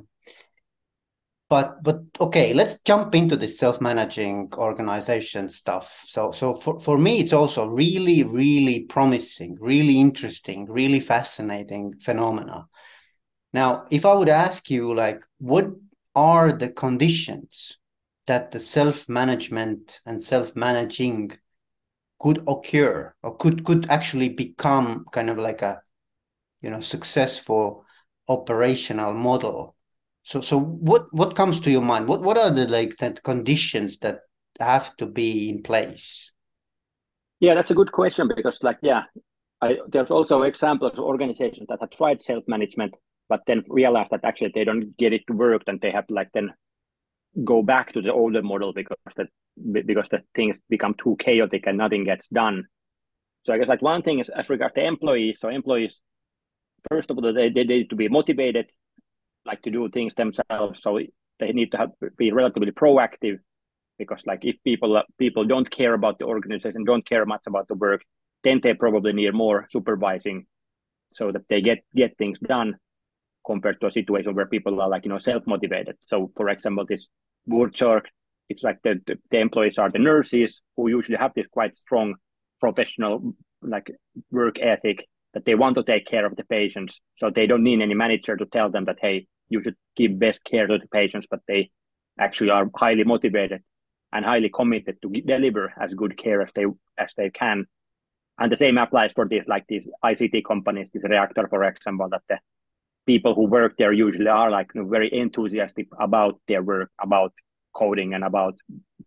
but 1.49 1.83
but 1.83 2.01
okay 2.21 2.53
let's 2.53 2.81
jump 2.83 3.15
into 3.15 3.37
the 3.37 3.49
self-managing 3.49 4.51
organization 4.55 5.49
stuff 5.49 6.03
so 6.05 6.31
so 6.31 6.55
for, 6.55 6.79
for 6.81 6.99
me 6.99 7.21
it's 7.21 7.33
also 7.33 7.67
really 7.67 8.23
really 8.23 8.85
promising 8.85 9.57
really 9.61 9.99
interesting 9.99 10.67
really 10.67 11.01
fascinating 11.01 11.93
phenomena 12.01 12.67
now 13.53 13.85
if 13.91 14.05
i 14.05 14.13
would 14.13 14.29
ask 14.29 14.71
you 14.71 14.95
like 14.95 15.25
what 15.39 15.67
are 16.19 16.51
the 16.53 16.71
conditions 16.71 17.79
that 18.27 18.51
the 18.51 18.59
self-management 18.59 20.01
and 20.05 20.23
self-managing 20.23 21.31
could 22.19 22.39
occur 22.49 23.15
or 23.23 23.37
could 23.37 23.65
could 23.65 23.89
actually 23.89 24.29
become 24.29 25.05
kind 25.13 25.31
of 25.31 25.39
like 25.39 25.63
a 25.63 25.81
you 26.63 26.71
know 26.71 26.81
successful 26.81 27.85
operational 28.29 29.15
model 29.15 29.77
so, 30.29 30.43
so 30.43 30.61
what 30.61 31.07
what 31.11 31.35
comes 31.35 31.59
to 31.61 31.71
your 31.71 31.81
mind? 31.81 32.07
What 32.07 32.21
what 32.21 32.37
are 32.37 32.51
the 32.51 32.69
like 32.69 32.99
the 32.99 33.13
conditions 33.13 33.97
that 34.01 34.21
have 34.61 34.95
to 34.99 35.07
be 35.07 35.49
in 35.49 35.63
place? 35.63 36.31
Yeah, 37.41 37.55
that's 37.55 37.71
a 37.71 37.75
good 37.75 37.93
question 37.93 38.29
because, 38.29 38.59
like, 38.63 38.77
yeah, 38.83 39.05
I, 39.63 39.79
there's 39.89 40.11
also 40.11 40.43
examples 40.43 40.99
of 40.99 41.05
organizations 41.05 41.69
that 41.71 41.79
have 41.81 41.89
tried 41.89 42.21
self 42.21 42.45
management, 42.47 42.95
but 43.29 43.41
then 43.47 43.65
realized 43.69 44.11
that 44.11 44.25
actually 44.25 44.53
they 44.55 44.65
don't 44.65 44.97
get 44.97 45.13
it 45.13 45.23
to 45.27 45.35
work, 45.35 45.63
and 45.67 45.81
they 45.81 45.91
have 45.91 46.07
to 46.09 46.15
like 46.15 46.31
then 46.33 46.53
go 47.45 47.63
back 47.63 47.93
to 47.93 48.03
the 48.03 48.13
older 48.13 48.43
model 48.43 48.73
because 48.73 48.97
that 49.17 49.29
because 49.85 50.09
the 50.09 50.21
things 50.35 50.59
become 50.69 50.95
too 50.95 51.17
chaotic 51.19 51.67
and 51.67 51.79
nothing 51.79 52.05
gets 52.05 52.29
done. 52.29 52.65
So 53.43 53.53
I 53.53 53.59
guess 53.59 53.69
like 53.69 53.83
one 53.83 54.03
thing 54.03 54.21
is 54.21 54.29
as 54.29 54.49
regards 54.49 54.75
to 54.75 54.85
employees. 54.85 55.41
So 55.41 55.49
employees, 55.49 56.01
first 56.91 57.11
of 57.11 57.19
all, 57.19 57.33
they, 57.33 57.51
they 57.51 57.65
need 57.65 57.91
to 57.91 57.97
be 57.97 58.09
motivated 58.09 58.67
like 59.49 59.63
to 59.63 59.71
do 59.71 59.89
things 59.89 60.15
themselves 60.15 60.81
so 60.83 61.01
they 61.41 61.53
need 61.53 61.73
to 61.73 61.79
have, 61.79 61.91
be 62.17 62.33
relatively 62.33 62.71
proactive 62.71 63.39
because 63.99 64.23
like 64.27 64.45
if 64.45 64.57
people 64.63 65.03
people 65.19 65.45
don't 65.45 65.71
care 65.71 65.95
about 65.95 66.19
the 66.19 66.25
organization 66.25 66.85
don't 66.85 67.09
care 67.09 67.25
much 67.25 67.45
about 67.47 67.67
the 67.69 67.75
work 67.75 68.03
then 68.45 68.61
they 68.63 68.75
probably 68.75 69.13
need 69.13 69.33
more 69.35 69.67
supervising 69.71 70.47
so 71.11 71.33
that 71.33 71.43
they 71.49 71.61
get 71.61 71.79
get 71.95 72.17
things 72.19 72.39
done 72.41 72.77
compared 73.53 73.81
to 73.81 73.89
a 73.89 73.97
situation 73.99 74.35
where 74.35 74.55
people 74.55 74.81
are 74.81 74.89
like 74.89 75.05
you 75.05 75.13
know 75.13 75.19
self-motivated 75.19 75.97
so 76.13 76.31
for 76.37 76.49
example 76.49 76.85
this 76.87 77.09
Buurtzorg, 77.51 78.03
it's 78.51 78.63
like 78.63 78.79
the, 78.85 79.01
the, 79.07 79.19
the 79.31 79.39
employees 79.39 79.79
are 79.79 79.91
the 79.91 79.99
nurses 80.11 80.61
who 80.77 80.89
usually 80.89 81.17
have 81.17 81.33
this 81.35 81.47
quite 81.51 81.77
strong 81.79 82.15
professional 82.61 83.35
like 83.63 83.91
work 84.31 84.57
ethic 84.61 85.07
that 85.35 85.45
they 85.47 85.55
want 85.55 85.75
to 85.77 85.83
take 85.83 86.07
care 86.07 86.27
of 86.27 86.37
the 86.37 86.45
patients 86.45 87.01
so 87.17 87.31
they 87.31 87.47
don't 87.47 87.63
need 87.63 87.81
any 87.81 87.95
manager 87.95 88.37
to 88.37 88.47
tell 88.47 88.71
them 88.71 88.85
that 88.85 88.99
hey 89.01 89.27
you 89.49 89.63
should 89.63 89.77
give 89.97 90.19
best 90.19 90.45
care 90.45 90.67
to 90.67 90.79
the 90.79 90.89
patients, 90.89 91.27
but 91.31 91.41
they 91.49 91.71
actually 92.19 92.51
are 92.51 92.71
highly 92.75 93.05
motivated 93.05 93.63
and 94.13 94.25
highly 94.25 94.49
committed 94.49 94.97
to 95.03 95.09
deliver 95.23 95.73
as 95.81 95.95
good 95.95 96.17
care 96.17 96.43
as 96.43 96.51
they 96.55 96.65
as 96.99 97.13
they 97.17 97.31
can. 97.31 97.67
And 98.39 98.53
the 98.53 98.57
same 98.57 98.79
applies 98.79 99.13
for 99.13 99.27
these 99.27 99.45
like 99.47 99.65
these 99.69 99.89
ICT 100.05 100.45
companies, 100.45 100.89
this 100.93 101.03
Reaktor 101.03 101.49
for 101.49 101.65
example, 101.65 102.09
that 102.11 102.23
the 102.29 102.39
people 103.09 103.35
who 103.35 103.47
work 103.47 103.73
there 103.79 103.95
usually 104.07 104.29
are 104.29 104.51
like 104.51 104.69
you 104.75 104.83
know, 104.83 104.89
very 104.89 105.11
enthusiastic 105.13 105.89
about 105.99 106.39
their 106.47 106.63
work, 106.63 106.91
about 107.01 107.33
coding 107.73 108.13
and 108.13 108.23
about 108.23 108.55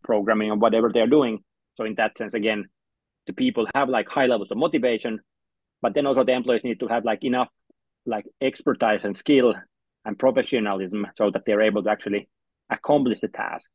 programming 0.04 0.50
and 0.50 0.60
whatever 0.60 0.90
they're 0.92 1.16
doing. 1.20 1.38
So 1.76 1.86
in 1.86 1.94
that 1.96 2.18
sense, 2.18 2.34
again, 2.34 2.66
the 3.28 3.34
people 3.34 3.68
have 3.76 3.90
like 3.90 4.10
high 4.10 4.26
levels 4.26 4.50
of 4.52 4.58
motivation, 4.58 5.20
but 5.84 5.94
then 5.94 6.08
also 6.08 6.24
the 6.24 6.32
employees 6.32 6.64
need 6.64 6.80
to 6.80 6.88
have 6.88 7.06
like 7.06 7.24
enough 7.24 7.50
like 8.08 8.26
expertise 8.42 9.04
and 9.04 9.16
skill 9.16 9.54
and 10.06 10.18
professionalism 10.18 11.06
so 11.16 11.30
that 11.30 11.44
they're 11.46 11.62
able 11.70 11.84
to 11.84 11.92
actually 11.92 12.28
accomplish 12.72 13.20
the 13.20 13.28
task. 13.28 13.68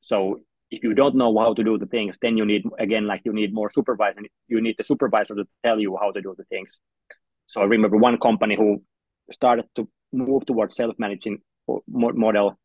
So 0.00 0.40
if 0.70 0.82
you 0.82 0.94
don't 0.94 1.16
know 1.16 1.38
how 1.38 1.52
to 1.52 1.62
do 1.62 1.76
the 1.76 1.90
things, 1.96 2.16
then 2.22 2.38
you 2.38 2.46
need 2.46 2.62
again 2.78 3.06
like 3.06 3.22
you 3.26 3.34
need 3.34 3.52
more 3.52 3.70
supervisor. 3.70 4.20
You 4.48 4.62
need 4.62 4.76
the 4.78 4.84
supervisor 4.84 5.34
to 5.34 5.44
tell 5.66 5.78
you 5.78 5.98
how 6.00 6.12
to 6.12 6.22
do 6.22 6.34
the 6.38 6.44
things. 6.44 6.70
So 7.46 7.60
I 7.60 7.64
remember 7.64 7.98
one 7.98 8.18
company 8.18 8.56
who 8.56 8.82
started 9.30 9.66
to 9.76 9.88
move 10.12 10.46
towards 10.46 10.76
self-managing 10.76 11.38
model. 11.88 12.58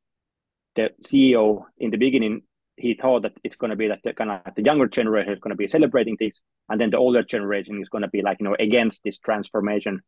The 0.75 0.91
CEO 1.03 1.63
in 1.77 1.91
the 1.91 1.98
beginning 1.98 2.44
he 2.82 2.96
thought 2.96 3.22
that 3.24 3.34
it's 3.44 3.56
going 3.56 3.70
to 3.70 3.75
be 3.75 3.88
that 3.88 4.00
the 4.03 4.13
kind 4.13 4.32
of 4.32 4.56
the 4.56 4.63
younger 4.63 4.88
generation 4.88 5.34
is 5.34 5.39
going 5.39 5.51
to 5.51 5.58
be 5.58 5.68
celebrating 5.68 6.18
this, 6.20 6.41
and 6.70 6.80
then 6.80 6.89
the 6.89 6.98
older 6.98 7.24
generation 7.24 7.82
is 7.82 7.89
going 7.89 8.01
to 8.01 8.08
be 8.08 8.22
like 8.22 8.38
you 8.39 8.46
know 8.46 8.56
against 8.60 9.03
this 9.03 9.20
transformation. 9.20 10.01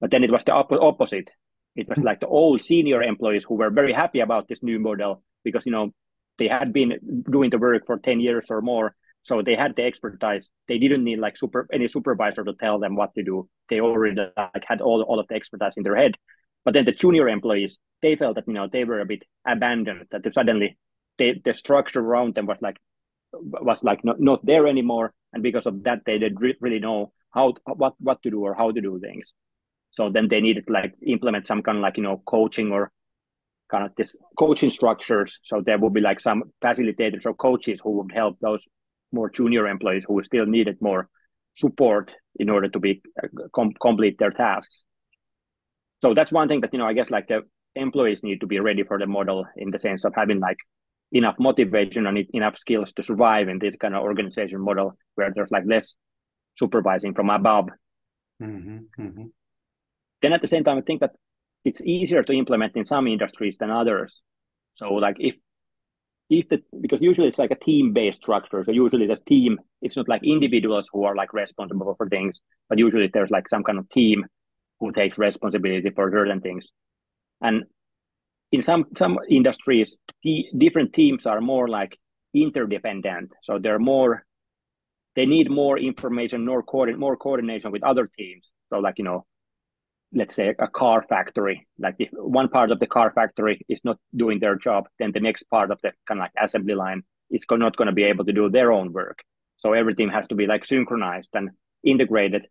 But 0.00 0.10
then 0.10 0.24
it 0.24 0.30
was 0.30 0.44
the 0.44 0.52
op- 0.52 0.72
opposite. 0.72 1.30
It 1.76 1.88
was 1.88 1.98
mm-hmm. 1.98 2.06
like 2.06 2.20
the 2.20 2.26
old 2.26 2.62
senior 2.62 3.02
employees 3.02 3.44
who 3.44 3.54
were 3.54 3.70
very 3.70 3.92
happy 3.92 4.20
about 4.20 4.48
this 4.48 4.62
new 4.62 4.78
model 4.78 5.22
because 5.44 5.66
you 5.66 5.72
know 5.72 5.92
they 6.38 6.48
had 6.48 6.72
been 6.72 6.98
doing 7.30 7.50
the 7.50 7.58
work 7.58 7.86
for 7.86 7.98
10 7.98 8.20
years 8.20 8.46
or 8.50 8.62
more 8.62 8.94
so 9.22 9.42
they 9.42 9.54
had 9.54 9.76
the 9.76 9.82
expertise. 9.82 10.48
They 10.66 10.78
didn't 10.78 11.04
need 11.04 11.18
like 11.18 11.36
super 11.36 11.68
any 11.72 11.88
supervisor 11.88 12.44
to 12.44 12.54
tell 12.54 12.78
them 12.78 12.96
what 12.96 13.14
to 13.14 13.22
do. 13.22 13.48
They 13.68 13.80
already 13.80 14.16
like 14.36 14.64
had 14.66 14.80
all, 14.80 15.02
all 15.02 15.20
of 15.20 15.28
the 15.28 15.34
expertise 15.34 15.74
in 15.76 15.82
their 15.82 15.96
head. 15.96 16.14
But 16.64 16.74
then 16.74 16.84
the 16.84 16.92
junior 16.92 17.28
employees 17.28 17.78
they 18.02 18.16
felt 18.16 18.36
that 18.36 18.48
you 18.48 18.54
know 18.54 18.68
they 18.70 18.84
were 18.84 19.00
a 19.00 19.06
bit 19.06 19.22
abandoned 19.46 20.06
that 20.10 20.22
suddenly 20.32 20.78
they, 21.18 21.40
the 21.44 21.52
structure 21.54 22.00
around 22.00 22.34
them 22.34 22.46
was 22.46 22.58
like 22.62 22.78
was 23.32 23.82
like 23.82 24.04
not, 24.04 24.20
not 24.20 24.44
there 24.44 24.66
anymore. 24.66 25.12
And 25.32 25.42
because 25.42 25.66
of 25.66 25.82
that 25.84 26.00
they 26.06 26.18
didn't 26.18 26.40
really 26.60 26.80
know 26.80 27.12
how 27.30 27.54
what 27.64 27.94
what 27.98 28.22
to 28.22 28.30
do 28.30 28.40
or 28.40 28.54
how 28.54 28.70
to 28.70 28.80
do 28.80 28.98
things. 29.00 29.32
So 29.92 30.10
then 30.10 30.28
they 30.28 30.40
needed 30.40 30.64
like 30.68 30.94
implement 31.06 31.46
some 31.46 31.62
kind 31.62 31.78
of 31.78 31.82
like 31.82 31.98
you 31.98 32.02
know 32.02 32.22
coaching 32.26 32.72
or 32.72 32.90
kind 33.70 33.84
of 33.84 33.92
this 33.96 34.16
coaching 34.38 34.70
structures. 34.70 35.38
So 35.44 35.62
there 35.64 35.78
would 35.78 35.92
be 35.92 36.00
like 36.00 36.20
some 36.20 36.44
facilitators 36.62 37.26
or 37.26 37.34
coaches 37.34 37.80
who 37.82 37.98
would 37.98 38.12
help 38.12 38.38
those 38.40 38.62
more 39.12 39.30
junior 39.30 39.66
employees 39.66 40.04
who 40.06 40.22
still 40.22 40.46
needed 40.46 40.78
more 40.80 41.08
support 41.54 42.12
in 42.36 42.48
order 42.48 42.68
to 42.68 42.78
be 42.78 43.02
uh, 43.22 43.28
com- 43.54 43.74
complete 43.80 44.18
their 44.18 44.30
tasks. 44.30 44.82
So 46.02 46.14
that's 46.14 46.32
one 46.32 46.48
thing 46.48 46.60
that 46.60 46.72
you 46.72 46.78
know 46.78 46.86
I 46.86 46.94
guess 46.94 47.10
like 47.10 47.28
the 47.28 47.42
employees 47.76 48.22
need 48.22 48.40
to 48.40 48.46
be 48.46 48.60
ready 48.60 48.82
for 48.82 48.98
the 48.98 49.06
model 49.06 49.46
in 49.56 49.70
the 49.70 49.80
sense 49.80 50.04
of 50.04 50.14
having 50.14 50.40
like 50.40 50.58
enough 51.12 51.36
motivation 51.38 52.06
and 52.06 52.18
enough 52.32 52.56
skills 52.56 52.92
to 52.92 53.02
survive 53.02 53.48
in 53.48 53.58
this 53.58 53.76
kind 53.76 53.94
of 53.94 54.02
organization 54.02 54.60
model 54.60 54.96
where 55.16 55.32
there's 55.34 55.50
like 55.50 55.64
less 55.66 55.94
supervising 56.56 57.14
from 57.14 57.30
above. 57.30 57.68
Mm-hmm, 58.42 58.78
mm-hmm. 58.98 59.24
Then 60.22 60.32
at 60.32 60.42
the 60.42 60.48
same 60.48 60.64
time, 60.64 60.78
I 60.78 60.82
think 60.82 61.00
that 61.00 61.12
it's 61.64 61.80
easier 61.82 62.22
to 62.22 62.32
implement 62.32 62.76
in 62.76 62.86
some 62.86 63.06
industries 63.06 63.56
than 63.58 63.70
others. 63.70 64.20
So 64.74 64.94
like 64.94 65.16
if 65.18 65.34
if 66.30 66.48
the 66.48 66.62
because 66.80 67.02
usually 67.02 67.28
it's 67.28 67.38
like 67.38 67.50
a 67.50 67.56
team-based 67.56 68.22
structure. 68.22 68.64
So 68.64 68.72
usually 68.72 69.06
the 69.06 69.16
team, 69.16 69.58
it's 69.82 69.96
not 69.96 70.08
like 70.08 70.22
individuals 70.24 70.88
who 70.92 71.04
are 71.04 71.16
like 71.16 71.34
responsible 71.34 71.94
for 71.96 72.08
things, 72.08 72.40
but 72.68 72.78
usually 72.78 73.10
there's 73.12 73.30
like 73.30 73.48
some 73.48 73.64
kind 73.64 73.78
of 73.78 73.88
team 73.90 74.24
who 74.78 74.92
takes 74.92 75.18
responsibility 75.18 75.90
for 75.90 76.10
certain 76.10 76.40
things. 76.40 76.66
And 77.42 77.64
in 78.52 78.62
some 78.62 78.86
some 78.96 79.18
industries, 79.28 79.96
different 80.56 80.92
teams 80.92 81.26
are 81.26 81.40
more 81.40 81.68
like 81.68 81.98
interdependent. 82.32 83.32
So 83.42 83.58
they're 83.58 83.78
more 83.80 84.24
they 85.16 85.26
need 85.26 85.50
more 85.50 85.78
information, 85.78 86.46
more 86.46 86.62
coordinate, 86.62 87.00
more 87.00 87.16
coordination 87.16 87.72
with 87.72 87.82
other 87.82 88.08
teams. 88.16 88.48
So 88.72 88.78
like 88.78 88.98
you 88.98 89.04
know, 89.04 89.26
let's 90.12 90.34
say 90.34 90.54
a 90.58 90.68
car 90.68 91.04
factory. 91.08 91.66
Like 91.78 91.96
if 91.98 92.10
one 92.12 92.48
part 92.48 92.70
of 92.70 92.80
the 92.80 92.86
car 92.86 93.12
factory 93.12 93.60
is 93.68 93.80
not 93.84 93.98
doing 94.14 94.40
their 94.40 94.56
job 94.56 94.88
then 94.98 95.12
the 95.12 95.20
next 95.20 95.44
part 95.44 95.70
of 95.70 95.80
the 95.82 95.92
kind 96.06 96.20
of 96.20 96.24
like 96.24 96.32
assembly 96.42 96.74
line 96.74 97.02
is 97.30 97.44
not 97.50 97.76
going 97.76 97.86
to 97.86 97.92
be 97.94 98.04
able 98.04 98.24
to 98.24 98.32
do 98.32 98.50
their 98.50 98.72
own 98.72 98.92
work. 98.92 99.18
So 99.58 99.72
everything 99.72 100.10
has 100.10 100.26
to 100.28 100.34
be 100.34 100.46
like 100.46 100.64
synchronized 100.64 101.28
and 101.34 101.50
integrated. 101.84 102.46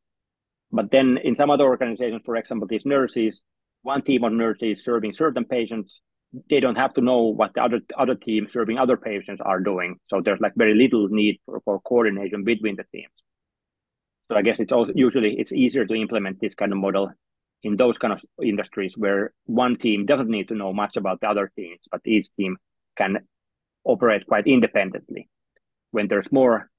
But 0.72 0.92
then 0.92 1.18
in 1.24 1.36
some 1.36 1.50
other 1.50 1.66
organizations 1.66 2.22
for 2.26 2.36
example 2.36 2.68
these 2.68 2.86
nurses 2.86 3.42
one 3.82 4.02
team 4.02 4.24
of 4.24 4.34
nurses 4.34 4.84
serving 4.84 5.14
certain 5.14 5.46
patients 5.46 6.02
they 6.50 6.60
don't 6.60 6.76
have 6.76 6.94
to 6.94 7.02
know 7.02 7.22
what 7.24 7.54
the 7.56 7.64
other 7.64 7.80
other 7.98 8.16
team 8.16 8.48
serving 8.52 8.78
other 8.78 8.98
patients 8.98 9.42
are 9.44 9.60
doing. 9.60 10.00
So 10.08 10.22
there's 10.22 10.40
like 10.40 10.54
very 10.56 10.76
little 10.76 11.08
need 11.10 11.40
for, 11.46 11.60
for 11.66 11.82
coordination 11.82 12.44
between 12.44 12.76
the 12.76 12.86
teams. 12.94 13.12
So 14.30 14.38
i 14.38 14.44
guess 14.44 14.60
it's 14.60 14.72
also 14.72 14.94
usually 14.96 15.40
it's 15.40 15.52
easier 15.52 15.86
to 15.86 15.96
implement 15.96 16.40
this 16.40 16.54
kind 16.54 16.72
of 16.72 16.78
model 16.78 17.12
in 17.64 17.76
those 17.76 17.98
kind 17.98 18.14
of 18.14 18.22
industries 18.42 18.98
where 18.98 19.34
one 19.46 19.78
team 19.78 20.06
doesn't 20.06 20.30
need 20.30 20.48
to 20.48 20.56
know 20.56 20.74
much 20.74 20.98
about 20.98 21.20
the 21.20 21.28
other 21.28 21.52
teams, 21.56 21.80
but 21.92 22.02
each 22.06 22.28
team 22.38 22.58
can 22.98 23.20
operate 23.84 24.26
quite 24.26 24.48
independently. 24.48 25.28
When 25.92 26.08
there's 26.08 26.32
more 26.32 26.70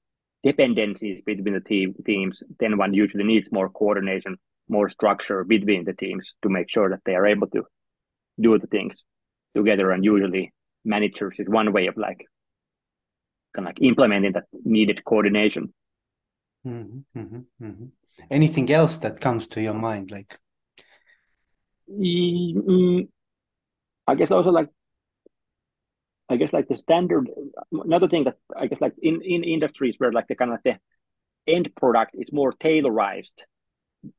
dependencies 0.43 1.21
between 1.21 1.53
the 1.53 1.59
team, 1.59 1.95
teams, 2.05 2.41
then 2.59 2.77
one 2.77 2.93
usually 2.93 3.23
needs 3.23 3.51
more 3.51 3.69
coordination, 3.69 4.37
more 4.69 4.89
structure 4.89 5.43
between 5.43 5.85
the 5.85 5.93
teams 5.93 6.35
to 6.41 6.49
make 6.49 6.69
sure 6.69 6.89
that 6.89 7.01
they 7.05 7.15
are 7.15 7.27
able 7.27 7.47
to 7.47 7.63
do 8.39 8.57
the 8.57 8.67
things 8.67 9.03
together. 9.55 9.91
And 9.91 10.03
usually 10.03 10.53
managers 10.83 11.39
is 11.39 11.49
one 11.49 11.73
way 11.73 11.87
of 11.87 11.97
like 11.97 12.25
kind 13.53 13.67
of 13.67 13.71
like 13.71 13.81
implementing 13.81 14.33
that 14.33 14.45
needed 14.63 15.03
coordination. 15.05 15.73
Mm-hmm, 16.65 17.19
mm-hmm, 17.19 17.65
mm-hmm. 17.65 17.85
Anything 18.29 18.71
else 18.71 18.97
that 18.99 19.19
comes 19.19 19.47
to 19.49 19.61
your 19.61 19.73
mind, 19.73 20.11
like 20.11 20.37
I 24.07 24.15
guess 24.15 24.31
also 24.31 24.49
like 24.49 24.69
I 26.29 26.37
guess 26.37 26.53
like 26.53 26.67
the 26.67 26.77
standard 26.77 27.29
another 27.71 28.07
thing 28.07 28.23
that 28.23 28.37
I 28.55 28.67
guess 28.67 28.81
like 28.81 28.93
in 29.01 29.21
in 29.21 29.43
industries 29.43 29.95
where 29.97 30.11
like 30.11 30.27
the 30.27 30.35
kind 30.35 30.53
of 30.53 30.59
the 30.63 30.79
end 31.47 31.69
product 31.75 32.11
is 32.15 32.31
more 32.31 32.53
tailorized 32.53 33.43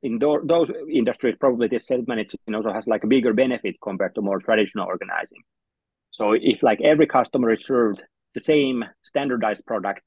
in 0.03 0.20
th- 0.20 0.40
those 0.44 0.70
industries 0.90 1.37
probably 1.40 1.68
the 1.68 1.81
self 1.81 2.07
management 2.07 2.55
also 2.55 2.73
has 2.73 2.87
like 2.87 3.05
a 3.05 3.07
bigger 3.07 3.33
benefit 3.33 3.77
compared 3.83 4.14
to 4.14 4.23
more 4.23 4.40
traditional 4.40 4.87
organizing. 4.87 5.42
So 6.11 6.33
if 6.33 6.62
like 6.62 6.81
every 6.83 7.07
customer 7.07 7.53
is 7.53 7.64
served 7.64 8.03
the 8.35 8.42
same 8.42 8.85
standardized 9.03 9.64
product 9.66 10.03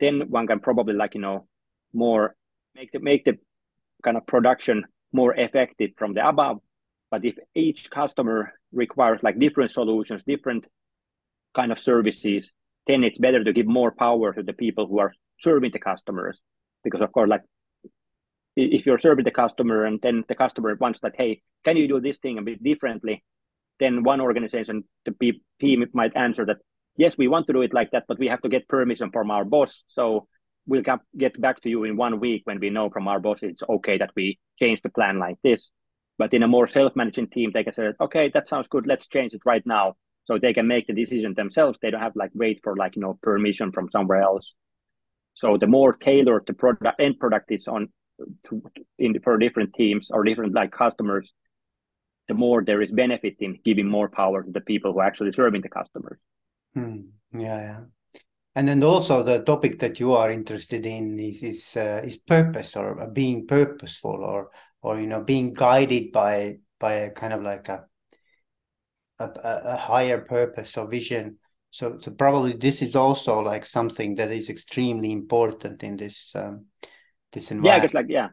then 0.00 0.22
one 0.28 0.46
can 0.46 0.60
probably 0.60 0.94
like 0.94 1.14
you 1.14 1.20
know 1.20 1.46
more 1.92 2.36
make 2.74 2.92
the 2.92 3.00
make 3.00 3.24
the 3.24 3.38
kind 4.04 4.16
of 4.16 4.26
production 4.26 4.84
more 5.12 5.34
effective 5.34 5.90
from 5.96 6.14
the 6.14 6.26
above 6.26 6.60
but 7.10 7.24
if 7.24 7.36
each 7.54 7.90
customer 7.90 8.52
requires 8.72 9.22
like 9.22 9.38
different 9.38 9.70
solutions, 9.70 10.22
different 10.26 10.66
kind 11.54 11.72
of 11.72 11.78
services, 11.78 12.52
then 12.86 13.04
it's 13.04 13.18
better 13.18 13.42
to 13.42 13.52
give 13.52 13.66
more 13.66 13.90
power 13.92 14.32
to 14.32 14.42
the 14.42 14.52
people 14.52 14.86
who 14.86 14.98
are 14.98 15.12
serving 15.40 15.70
the 15.72 15.78
customers. 15.78 16.40
Because 16.84 17.00
of 17.00 17.12
course, 17.12 17.28
like 17.28 17.42
if 18.56 18.86
you're 18.86 18.98
serving 18.98 19.24
the 19.24 19.30
customer 19.30 19.84
and 19.84 20.00
then 20.02 20.24
the 20.28 20.34
customer 20.34 20.76
wants 20.80 21.00
that, 21.00 21.14
hey, 21.16 21.42
can 21.64 21.76
you 21.76 21.88
do 21.88 22.00
this 22.00 22.18
thing 22.18 22.38
a 22.38 22.42
bit 22.42 22.62
differently? 22.62 23.22
Then 23.78 24.02
one 24.02 24.20
organization, 24.20 24.84
the 25.04 25.14
team 25.60 25.84
might 25.92 26.16
answer 26.16 26.44
that, 26.46 26.56
yes, 26.96 27.16
we 27.16 27.28
want 27.28 27.46
to 27.46 27.52
do 27.52 27.62
it 27.62 27.72
like 27.72 27.92
that, 27.92 28.04
but 28.08 28.18
we 28.18 28.26
have 28.26 28.42
to 28.42 28.48
get 28.48 28.68
permission 28.68 29.10
from 29.12 29.30
our 29.30 29.44
boss. 29.44 29.84
So 29.88 30.26
we'll 30.66 30.82
get 31.16 31.40
back 31.40 31.60
to 31.60 31.70
you 31.70 31.84
in 31.84 31.96
one 31.96 32.20
week 32.20 32.42
when 32.44 32.58
we 32.60 32.70
know 32.70 32.90
from 32.90 33.08
our 33.08 33.20
boss 33.20 33.42
it's 33.42 33.62
okay 33.68 33.98
that 33.98 34.10
we 34.16 34.38
change 34.58 34.82
the 34.82 34.90
plan 34.90 35.18
like 35.18 35.36
this. 35.42 35.68
But 36.18 36.34
in 36.34 36.42
a 36.42 36.48
more 36.48 36.66
self-managing 36.66 37.28
team, 37.28 37.52
they 37.54 37.64
can 37.64 37.72
say, 37.72 37.92
okay, 38.00 38.30
that 38.34 38.48
sounds 38.48 38.66
good. 38.68 38.86
Let's 38.86 39.06
change 39.06 39.34
it 39.34 39.42
right 39.46 39.64
now. 39.64 39.96
So 40.24 40.36
they 40.36 40.52
can 40.52 40.66
make 40.66 40.86
the 40.86 40.92
decision 40.92 41.32
themselves. 41.34 41.78
They 41.80 41.90
don't 41.90 42.02
have 42.02 42.16
like 42.16 42.32
wait 42.34 42.60
for 42.62 42.76
like, 42.76 42.96
you 42.96 43.02
know, 43.02 43.18
permission 43.22 43.72
from 43.72 43.88
somewhere 43.90 44.20
else. 44.20 44.52
So 45.34 45.56
the 45.56 45.68
more 45.68 45.92
tailored 45.92 46.46
the 46.46 46.52
product 46.52 47.00
end 47.00 47.18
product 47.18 47.50
is 47.52 47.68
on 47.68 47.88
to, 48.46 48.62
in 48.98 49.12
the, 49.12 49.20
for 49.20 49.38
different 49.38 49.72
teams 49.74 50.10
or 50.10 50.24
different 50.24 50.54
like 50.54 50.72
customers, 50.72 51.32
the 52.26 52.34
more 52.34 52.62
there 52.62 52.82
is 52.82 52.90
benefit 52.90 53.36
in 53.38 53.58
giving 53.64 53.88
more 53.88 54.08
power 54.08 54.42
to 54.42 54.50
the 54.50 54.60
people 54.60 54.92
who 54.92 54.98
are 54.98 55.06
actually 55.06 55.32
serving 55.32 55.62
the 55.62 55.68
customers. 55.68 56.18
Hmm. 56.74 57.00
Yeah, 57.32 57.60
yeah. 57.60 57.80
And 58.54 58.66
then 58.66 58.82
also 58.82 59.22
the 59.22 59.44
topic 59.44 59.78
that 59.78 60.00
you 60.00 60.14
are 60.14 60.30
interested 60.32 60.84
in 60.84 61.18
is 61.20 61.42
is 61.42 61.76
uh, 61.76 62.02
is 62.04 62.18
purpose 62.18 62.76
or 62.76 63.06
being 63.12 63.46
purposeful 63.46 64.24
or 64.24 64.50
or 64.82 65.00
you 65.00 65.06
know 65.06 65.22
being 65.22 65.54
guided 65.54 66.12
by 66.12 66.58
by 66.78 66.94
a 66.94 67.10
kind 67.10 67.32
of 67.32 67.42
like 67.42 67.68
a 67.68 67.84
a, 69.18 69.30
a 69.44 69.76
higher 69.76 70.18
purpose 70.18 70.76
or 70.76 70.86
vision. 70.86 71.38
So 71.70 71.98
so 71.98 72.12
probably 72.12 72.52
this 72.52 72.82
is 72.82 72.96
also 72.96 73.40
like 73.40 73.64
something 73.64 74.14
that 74.16 74.30
is 74.30 74.48
extremely 74.48 75.12
important 75.12 75.82
in 75.82 75.96
this 75.96 76.34
um, 76.34 76.66
this 77.32 77.50
environment 77.50 77.82
yeah 77.82 77.84
it's 77.84 77.94
like 77.94 78.06
yeah. 78.08 78.28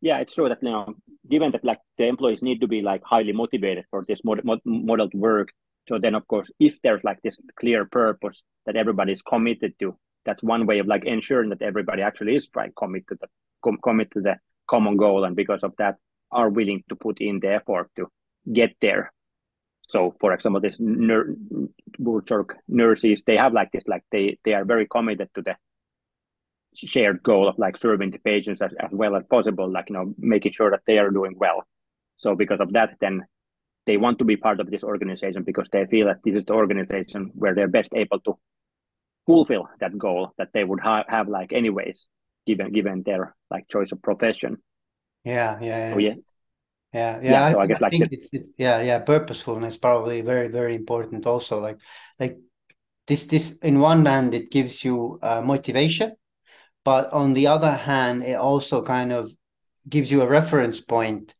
Yeah 0.00 0.18
it's 0.18 0.34
true 0.34 0.48
that 0.48 0.62
you 0.62 0.70
know 0.70 0.94
given 1.30 1.52
that 1.52 1.64
like 1.64 1.78
the 1.96 2.06
employees 2.06 2.42
need 2.42 2.60
to 2.60 2.68
be 2.68 2.82
like 2.82 3.02
highly 3.04 3.32
motivated 3.32 3.84
for 3.90 4.04
this 4.06 4.20
mod- 4.22 4.44
mod- 4.44 4.60
model 4.64 5.08
to 5.08 5.16
work 5.16 5.48
so 5.88 5.98
then 5.98 6.14
of 6.14 6.26
course 6.28 6.50
if 6.60 6.74
there's 6.82 7.04
like 7.04 7.20
this 7.22 7.38
clear 7.58 7.86
purpose 7.86 8.42
that 8.66 8.76
everybody 8.76 9.12
is 9.12 9.22
committed 9.22 9.72
to 9.78 9.96
that's 10.26 10.42
one 10.42 10.66
way 10.66 10.78
of 10.78 10.86
like 10.86 11.04
ensuring 11.06 11.48
that 11.50 11.62
everybody 11.62 12.02
actually 12.02 12.36
is 12.36 12.48
trying 12.48 12.72
commit 12.76 13.06
to 13.08 13.16
the 13.20 13.28
com- 13.64 13.78
commit 13.82 14.10
to 14.10 14.20
the 14.20 14.36
common 14.68 14.96
goal 14.96 15.24
and 15.24 15.36
because 15.36 15.62
of 15.62 15.74
that 15.78 15.96
are 16.30 16.48
willing 16.48 16.82
to 16.88 16.96
put 16.96 17.20
in 17.20 17.40
the 17.40 17.52
effort 17.54 17.90
to 17.96 18.08
get 18.52 18.74
there. 18.80 19.12
So 19.88 20.14
for 20.20 20.32
example 20.32 20.60
this 20.60 20.76
ner- 20.78 21.36
nurses 22.68 23.22
they 23.26 23.36
have 23.36 23.52
like 23.52 23.70
this 23.72 23.84
like 23.86 24.02
they 24.10 24.38
they 24.44 24.54
are 24.54 24.64
very 24.64 24.86
committed 24.86 25.28
to 25.34 25.42
the 25.42 25.56
shared 26.74 27.22
goal 27.22 27.48
of 27.48 27.58
like 27.58 27.78
serving 27.78 28.10
the 28.10 28.18
patients 28.18 28.60
as, 28.60 28.72
as 28.80 28.90
well 28.90 29.14
as 29.14 29.22
possible 29.30 29.70
like 29.70 29.88
you 29.88 29.94
know 29.94 30.12
making 30.18 30.52
sure 30.52 30.70
that 30.70 30.82
they 30.86 30.98
are 30.98 31.10
doing 31.10 31.34
well. 31.36 31.64
So 32.16 32.34
because 32.34 32.60
of 32.60 32.72
that 32.72 32.96
then 33.00 33.24
they 33.86 33.96
want 33.98 34.18
to 34.18 34.24
be 34.24 34.36
part 34.36 34.60
of 34.60 34.70
this 34.70 34.82
organization 34.82 35.42
because 35.42 35.68
they 35.70 35.84
feel 35.86 36.06
that 36.06 36.20
this 36.24 36.36
is 36.36 36.44
the 36.46 36.54
organization 36.54 37.30
where 37.34 37.54
they're 37.54 37.68
best 37.68 37.90
able 37.94 38.20
to 38.20 38.38
fulfill 39.26 39.68
that 39.80 39.96
goal 39.98 40.32
that 40.38 40.48
they 40.52 40.64
would 40.64 40.80
ha- 40.80 41.04
have 41.08 41.28
like 41.28 41.52
anyways 41.52 42.06
given 42.46 42.72
given 42.72 43.02
their 43.02 43.34
like 43.50 43.68
choice 43.68 43.92
of 43.92 44.02
profession. 44.02 44.58
Yeah, 45.24 45.58
yeah, 45.60 45.88
yeah. 45.88 45.92
So, 45.92 45.98
yeah. 45.98 46.14
Yeah, 46.92 47.20
yeah. 47.22 47.30
yeah 47.30 47.52
so 47.52 47.58
I, 47.58 47.62
I 47.62 47.66
guess 47.66 47.76
I 47.78 47.80
like 47.80 47.90
think 47.90 48.12
it's, 48.12 48.26
it's, 48.32 48.50
yeah, 48.58 48.80
yeah. 48.82 48.98
Purposefulness 49.00 49.78
probably 49.78 50.20
very, 50.20 50.48
very 50.48 50.74
important. 50.74 51.26
Also, 51.26 51.60
like, 51.60 51.80
like 52.20 52.38
this, 53.06 53.26
this. 53.26 53.58
In 53.58 53.80
one 53.80 54.06
hand, 54.06 54.32
it 54.34 54.50
gives 54.50 54.84
you 54.84 55.18
uh, 55.22 55.42
motivation, 55.42 56.14
but 56.84 57.12
on 57.12 57.34
the 57.34 57.48
other 57.48 57.72
hand, 57.72 58.22
it 58.22 58.36
also 58.36 58.82
kind 58.82 59.12
of 59.12 59.30
gives 59.88 60.12
you 60.12 60.22
a 60.22 60.28
reference 60.28 60.80
point 60.80 61.34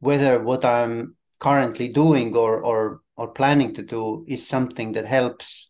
whether 0.00 0.40
what 0.40 0.64
I'm 0.64 1.16
currently 1.38 1.88
doing 1.88 2.36
or 2.36 2.60
or 2.60 3.00
or 3.16 3.28
planning 3.28 3.74
to 3.74 3.82
do 3.82 4.24
is 4.28 4.46
something 4.46 4.92
that 4.92 5.06
helps 5.06 5.67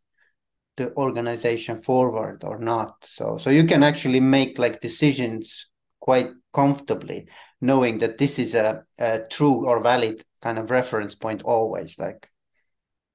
the 0.78 0.94
organization 0.96 1.78
forward 1.78 2.42
or 2.44 2.58
not 2.58 3.04
so 3.04 3.36
so 3.36 3.50
you 3.50 3.64
can 3.64 3.82
actually 3.82 4.20
make 4.20 4.58
like 4.58 4.80
decisions 4.80 5.70
quite 6.00 6.30
comfortably 6.54 7.28
knowing 7.60 7.98
that 7.98 8.18
this 8.18 8.38
is 8.38 8.54
a, 8.54 8.82
a 8.98 9.20
true 9.30 9.66
or 9.66 9.82
valid 9.82 10.22
kind 10.40 10.58
of 10.58 10.70
reference 10.70 11.14
point 11.14 11.42
always 11.42 11.98
like 11.98 12.30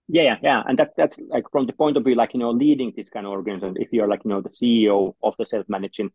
Yeah, 0.08 0.38
yeah, 0.43 0.63
and 0.67 0.78
that 0.80 0.91
that's 0.97 1.17
like 1.30 1.45
from 1.52 1.65
the 1.65 1.73
point 1.73 1.97
of 1.97 2.04
view, 2.04 2.15
like 2.15 2.34
you 2.34 2.39
know, 2.39 2.52
leading 2.52 2.91
this 2.95 3.10
kind 3.10 3.26
of 3.26 3.32
organization. 3.32 3.78
If 3.80 3.89
you're 3.93 4.08
like 4.08 4.26
you 4.26 4.30
know 4.30 4.41
the 4.41 4.49
CEO 4.49 5.15
of 5.23 5.34
the 5.39 5.45
self-managing 5.45 6.12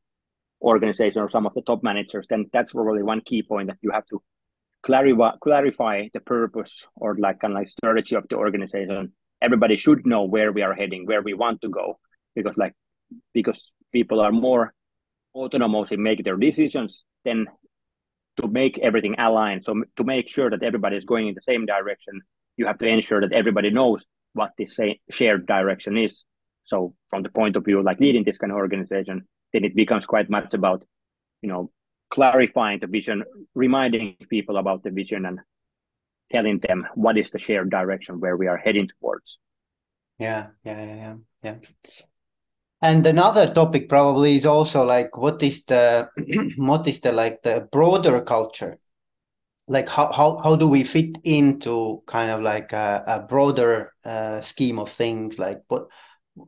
organization 0.62 1.22
or 1.22 1.30
some 1.30 1.46
of 1.46 1.54
the 1.54 1.62
top 1.62 1.82
managers, 1.82 2.26
then 2.28 2.46
that's 2.52 2.72
probably 2.72 3.02
one 3.02 3.22
key 3.22 3.42
point 3.42 3.68
that 3.68 3.78
you 3.82 3.90
have 3.90 4.06
to 4.06 4.22
clarify 4.82 5.30
clarify 5.42 6.08
the 6.12 6.20
purpose 6.20 6.86
or 6.96 7.16
like 7.16 7.40
kind 7.40 7.54
of 7.54 7.58
like 7.58 7.70
strategy 7.70 8.14
of 8.16 8.26
the 8.28 8.36
organization. 8.36 9.12
Everybody 9.40 9.76
should 9.76 10.06
know 10.06 10.24
where 10.24 10.52
we 10.52 10.62
are 10.62 10.74
heading, 10.74 11.06
where 11.06 11.22
we 11.22 11.34
want 11.34 11.60
to 11.62 11.68
go, 11.68 11.98
because 12.34 12.56
like 12.56 12.74
because 13.32 13.70
people 13.92 14.20
are 14.20 14.32
more 14.32 14.72
autonomous 15.34 15.92
in 15.92 16.02
making 16.02 16.24
their 16.24 16.36
decisions, 16.36 17.04
then 17.24 17.46
to 18.40 18.48
make 18.48 18.78
everything 18.78 19.14
aligned. 19.18 19.64
So 19.64 19.82
to 19.96 20.04
make 20.04 20.28
sure 20.30 20.50
that 20.50 20.62
everybody 20.62 20.96
is 20.96 21.04
going 21.04 21.28
in 21.28 21.34
the 21.34 21.42
same 21.42 21.66
direction, 21.66 22.20
you 22.56 22.66
have 22.66 22.78
to 22.78 22.86
ensure 22.86 23.20
that 23.20 23.32
everybody 23.32 23.70
knows 23.70 24.04
what 24.34 24.52
this 24.58 24.78
shared 25.10 25.46
direction 25.46 25.96
is. 25.96 26.24
So 26.64 26.94
from 27.08 27.22
the 27.22 27.30
point 27.30 27.56
of 27.56 27.64
view 27.64 27.82
like 27.82 28.00
leading 28.00 28.24
this 28.24 28.38
kind 28.38 28.52
of 28.52 28.58
organization, 28.58 29.26
then 29.52 29.64
it 29.64 29.74
becomes 29.74 30.06
quite 30.06 30.28
much 30.28 30.54
about, 30.54 30.84
you 31.42 31.48
know, 31.48 31.70
clarifying 32.10 32.78
the 32.80 32.86
vision, 32.86 33.24
reminding 33.54 34.16
people 34.28 34.56
about 34.58 34.82
the 34.82 34.90
vision 34.90 35.24
and 35.26 35.40
telling 36.30 36.58
them 36.60 36.86
what 36.94 37.16
is 37.18 37.30
the 37.30 37.38
shared 37.38 37.70
direction 37.70 38.20
where 38.20 38.36
we 38.36 38.46
are 38.46 38.56
heading 38.56 38.88
towards. 39.00 39.38
Yeah, 40.18 40.48
yeah, 40.64 40.84
yeah, 40.84 41.14
yeah. 41.42 41.54
And 42.80 43.04
another 43.06 43.52
topic 43.52 43.88
probably 43.88 44.36
is 44.36 44.46
also 44.46 44.84
like 44.84 45.16
what 45.16 45.42
is 45.42 45.64
the 45.64 46.08
what 46.56 46.86
is 46.86 47.00
the 47.00 47.12
like 47.12 47.42
the 47.42 47.68
broader 47.72 48.20
culture? 48.20 48.78
Like 49.66 49.88
how 49.88 50.12
how 50.12 50.38
how 50.38 50.56
do 50.56 50.68
we 50.68 50.84
fit 50.84 51.18
into 51.24 52.02
kind 52.06 52.30
of 52.30 52.40
like 52.40 52.72
a, 52.72 53.04
a 53.06 53.20
broader 53.22 53.92
uh, 54.04 54.40
scheme 54.40 54.78
of 54.78 54.90
things? 54.90 55.38
Like 55.38 55.62
what 55.68 55.88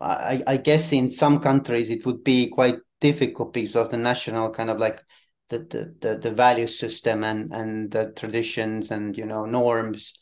I 0.01 0.43
I 0.47 0.57
guess 0.57 0.93
in 0.93 1.11
some 1.11 1.41
countries 1.41 1.91
it 1.91 2.07
would 2.07 2.23
be 2.23 2.49
quite 2.49 2.79
difficult 3.01 3.53
because 3.53 3.77
of 3.77 3.91
the 3.91 3.97
national 3.97 4.51
kind 4.51 4.71
of 4.71 4.79
like 4.79 5.01
the 5.51 5.59
the 5.59 5.95
the, 6.01 6.19
the 6.19 6.31
value 6.31 6.67
system 6.67 7.23
and 7.25 7.51
and 7.53 7.91
the 7.91 8.13
traditions 8.17 8.91
and 8.91 9.17
you 9.17 9.27
know 9.27 9.45
norms. 9.45 10.15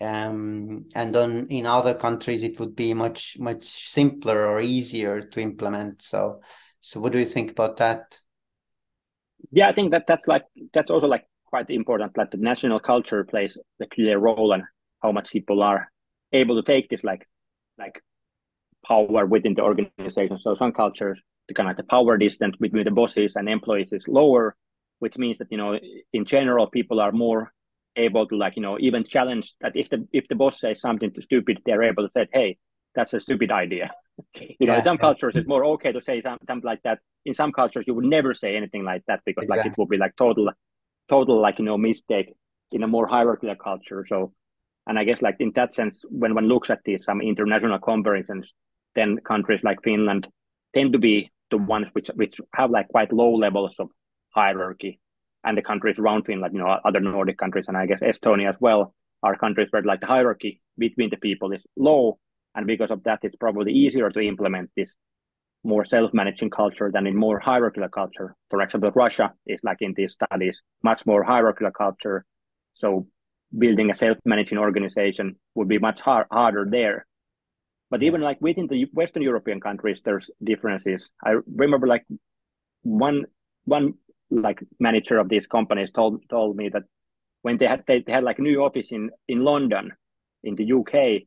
Um, 0.00 0.86
and 0.96 1.14
then 1.14 1.46
in 1.48 1.64
other 1.64 1.94
countries 1.94 2.42
it 2.42 2.58
would 2.58 2.74
be 2.74 2.92
much 2.92 3.38
much 3.38 3.62
simpler 3.62 4.46
or 4.46 4.60
easier 4.60 5.20
to 5.20 5.40
implement. 5.40 6.02
So 6.02 6.42
so 6.80 7.00
what 7.00 7.12
do 7.12 7.18
you 7.18 7.26
think 7.26 7.52
about 7.52 7.78
that? 7.78 8.18
Yeah 9.50 9.68
i 9.68 9.72
think 9.72 9.90
that 9.90 10.04
that's 10.06 10.28
like 10.28 10.44
that's 10.72 10.90
also 10.90 11.06
like 11.06 11.26
quite 11.44 11.68
important 11.70 12.16
like 12.16 12.30
the 12.30 12.38
national 12.38 12.80
culture 12.80 13.24
plays 13.24 13.58
a 13.80 13.86
clear 13.86 14.18
role 14.18 14.52
and 14.52 14.64
how 15.02 15.12
much 15.12 15.30
people 15.32 15.62
are 15.62 15.90
able 16.32 16.56
to 16.60 16.62
take 16.62 16.88
this 16.88 17.04
like 17.04 17.28
like 17.78 18.02
power 18.86 19.26
within 19.26 19.54
the 19.54 19.62
organization. 19.62 20.38
So 20.40 20.54
some 20.54 20.72
cultures 20.72 21.20
the 21.48 21.54
kind 21.54 21.70
of 21.70 21.76
the 21.76 21.82
power 21.84 22.16
distance 22.16 22.56
between 22.56 22.84
the 22.84 22.90
bosses 22.90 23.34
and 23.36 23.48
employees 23.48 23.92
is 23.92 24.06
lower 24.08 24.56
which 25.02 25.18
means 25.18 25.38
that 25.38 25.50
you 25.50 25.58
know 25.58 25.78
in 26.12 26.24
general 26.24 26.66
people 26.66 27.00
are 27.00 27.12
more 27.12 27.52
able 27.96 28.26
to 28.26 28.36
like 28.36 28.54
you 28.56 28.62
know 28.62 28.76
even 28.78 29.02
challenge 29.04 29.54
that 29.60 29.72
if 29.74 29.88
the 29.90 29.98
if 30.12 30.24
the 30.28 30.34
boss 30.34 30.60
says 30.60 30.80
something 30.80 31.10
too 31.12 31.22
stupid 31.22 31.58
they're 31.64 31.82
able 31.82 32.04
to 32.06 32.12
say 32.16 32.26
hey 32.32 32.56
that's 32.94 33.14
a 33.14 33.20
stupid 33.20 33.50
idea. 33.50 33.90
You 34.60 34.66
know 34.66 34.76
in 34.76 34.84
some 34.84 34.98
cultures 34.98 35.34
it's 35.34 35.48
more 35.48 35.64
okay 35.74 35.90
to 35.92 36.02
say 36.02 36.20
something 36.20 36.60
like 36.70 36.82
that. 36.86 36.98
In 37.24 37.34
some 37.34 37.50
cultures 37.50 37.86
you 37.88 37.94
would 37.94 38.04
never 38.04 38.34
say 38.34 38.50
anything 38.56 38.84
like 38.84 39.02
that 39.08 39.20
because 39.24 39.44
exactly. 39.44 39.70
like 39.70 39.72
it 39.72 39.78
would 39.78 39.88
be 39.88 39.96
like 39.96 40.14
total 40.16 40.50
total 41.08 41.40
like 41.40 41.58
you 41.58 41.64
know 41.64 41.78
mistake 41.78 42.28
in 42.72 42.82
a 42.82 42.86
more 42.94 43.06
hierarchical 43.06 43.56
culture. 43.56 44.04
So 44.06 44.32
and 44.86 44.98
i 44.98 45.04
guess 45.04 45.22
like 45.22 45.36
in 45.40 45.52
that 45.54 45.74
sense 45.74 46.02
when 46.10 46.34
one 46.34 46.48
looks 46.48 46.70
at 46.70 46.80
these 46.84 47.04
some 47.04 47.20
international 47.20 47.78
comparisons 47.78 48.52
then 48.94 49.18
countries 49.32 49.62
like 49.62 49.82
finland 49.82 50.26
tend 50.74 50.92
to 50.92 50.98
be 50.98 51.30
the 51.50 51.56
ones 51.56 51.86
which 51.92 52.08
which 52.14 52.40
have 52.54 52.70
like 52.70 52.88
quite 52.88 53.12
low 53.12 53.32
levels 53.34 53.76
of 53.78 53.88
hierarchy 54.34 55.00
and 55.44 55.56
the 55.56 55.62
countries 55.62 55.98
around 55.98 56.24
Finland, 56.24 56.54
you 56.54 56.60
know, 56.60 56.78
other 56.84 57.00
Nordic 57.00 57.38
countries, 57.38 57.66
and 57.68 57.76
I 57.76 57.86
guess 57.86 58.00
Estonia 58.00 58.48
as 58.48 58.56
well, 58.60 58.94
are 59.22 59.36
countries 59.36 59.68
where 59.70 59.82
like 59.82 60.00
the 60.00 60.06
hierarchy 60.06 60.60
between 60.78 61.10
the 61.10 61.16
people 61.16 61.52
is 61.52 61.62
low, 61.76 62.18
and 62.54 62.66
because 62.66 62.90
of 62.90 63.02
that, 63.04 63.20
it's 63.22 63.36
probably 63.36 63.72
easier 63.72 64.10
to 64.10 64.20
implement 64.20 64.70
this 64.76 64.94
more 65.64 65.84
self-managing 65.84 66.50
culture 66.50 66.90
than 66.92 67.06
in 67.06 67.16
more 67.16 67.38
hierarchical 67.38 67.88
culture. 67.88 68.34
For 68.50 68.60
example, 68.62 68.90
Russia 68.94 69.32
is 69.46 69.60
like 69.62 69.78
in 69.80 69.94
these 69.94 70.12
studies 70.12 70.62
much 70.82 71.06
more 71.06 71.22
hierarchical 71.22 71.70
culture, 71.70 72.24
so 72.74 73.06
building 73.56 73.90
a 73.90 73.94
self-managing 73.94 74.58
organization 74.58 75.36
would 75.54 75.68
be 75.68 75.78
much 75.78 76.00
hard, 76.00 76.26
harder 76.32 76.66
there. 76.68 77.06
But 77.90 78.02
even 78.02 78.22
like 78.22 78.40
within 78.40 78.66
the 78.66 78.86
Western 78.92 79.22
European 79.22 79.60
countries, 79.60 80.00
there's 80.04 80.30
differences. 80.42 81.10
I 81.22 81.36
remember 81.46 81.86
like 81.86 82.06
one 82.82 83.26
one 83.64 83.94
like 84.40 84.60
manager 84.80 85.18
of 85.18 85.28
these 85.28 85.46
companies 85.46 85.90
told 85.92 86.22
told 86.28 86.56
me 86.56 86.68
that 86.70 86.82
when 87.42 87.58
they 87.58 87.66
had 87.66 87.84
they, 87.86 88.00
they 88.00 88.12
had 88.12 88.24
like 88.24 88.38
a 88.38 88.42
new 88.42 88.62
office 88.62 88.90
in 88.90 89.10
in 89.28 89.44
London 89.44 89.92
in 90.42 90.56
the 90.56 90.72
UK 90.72 91.22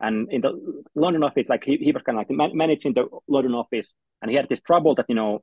and 0.00 0.30
in 0.32 0.40
the 0.40 0.84
London 0.94 1.22
office 1.22 1.48
like 1.48 1.64
he, 1.64 1.76
he 1.76 1.92
was 1.92 2.02
kind 2.02 2.18
of 2.18 2.20
like 2.20 2.30
man- 2.30 2.56
managing 2.56 2.94
the 2.94 3.06
London 3.28 3.54
office 3.54 3.88
and 4.20 4.30
he 4.30 4.36
had 4.36 4.48
this 4.48 4.60
trouble 4.60 4.94
that 4.94 5.06
you 5.08 5.14
know 5.14 5.40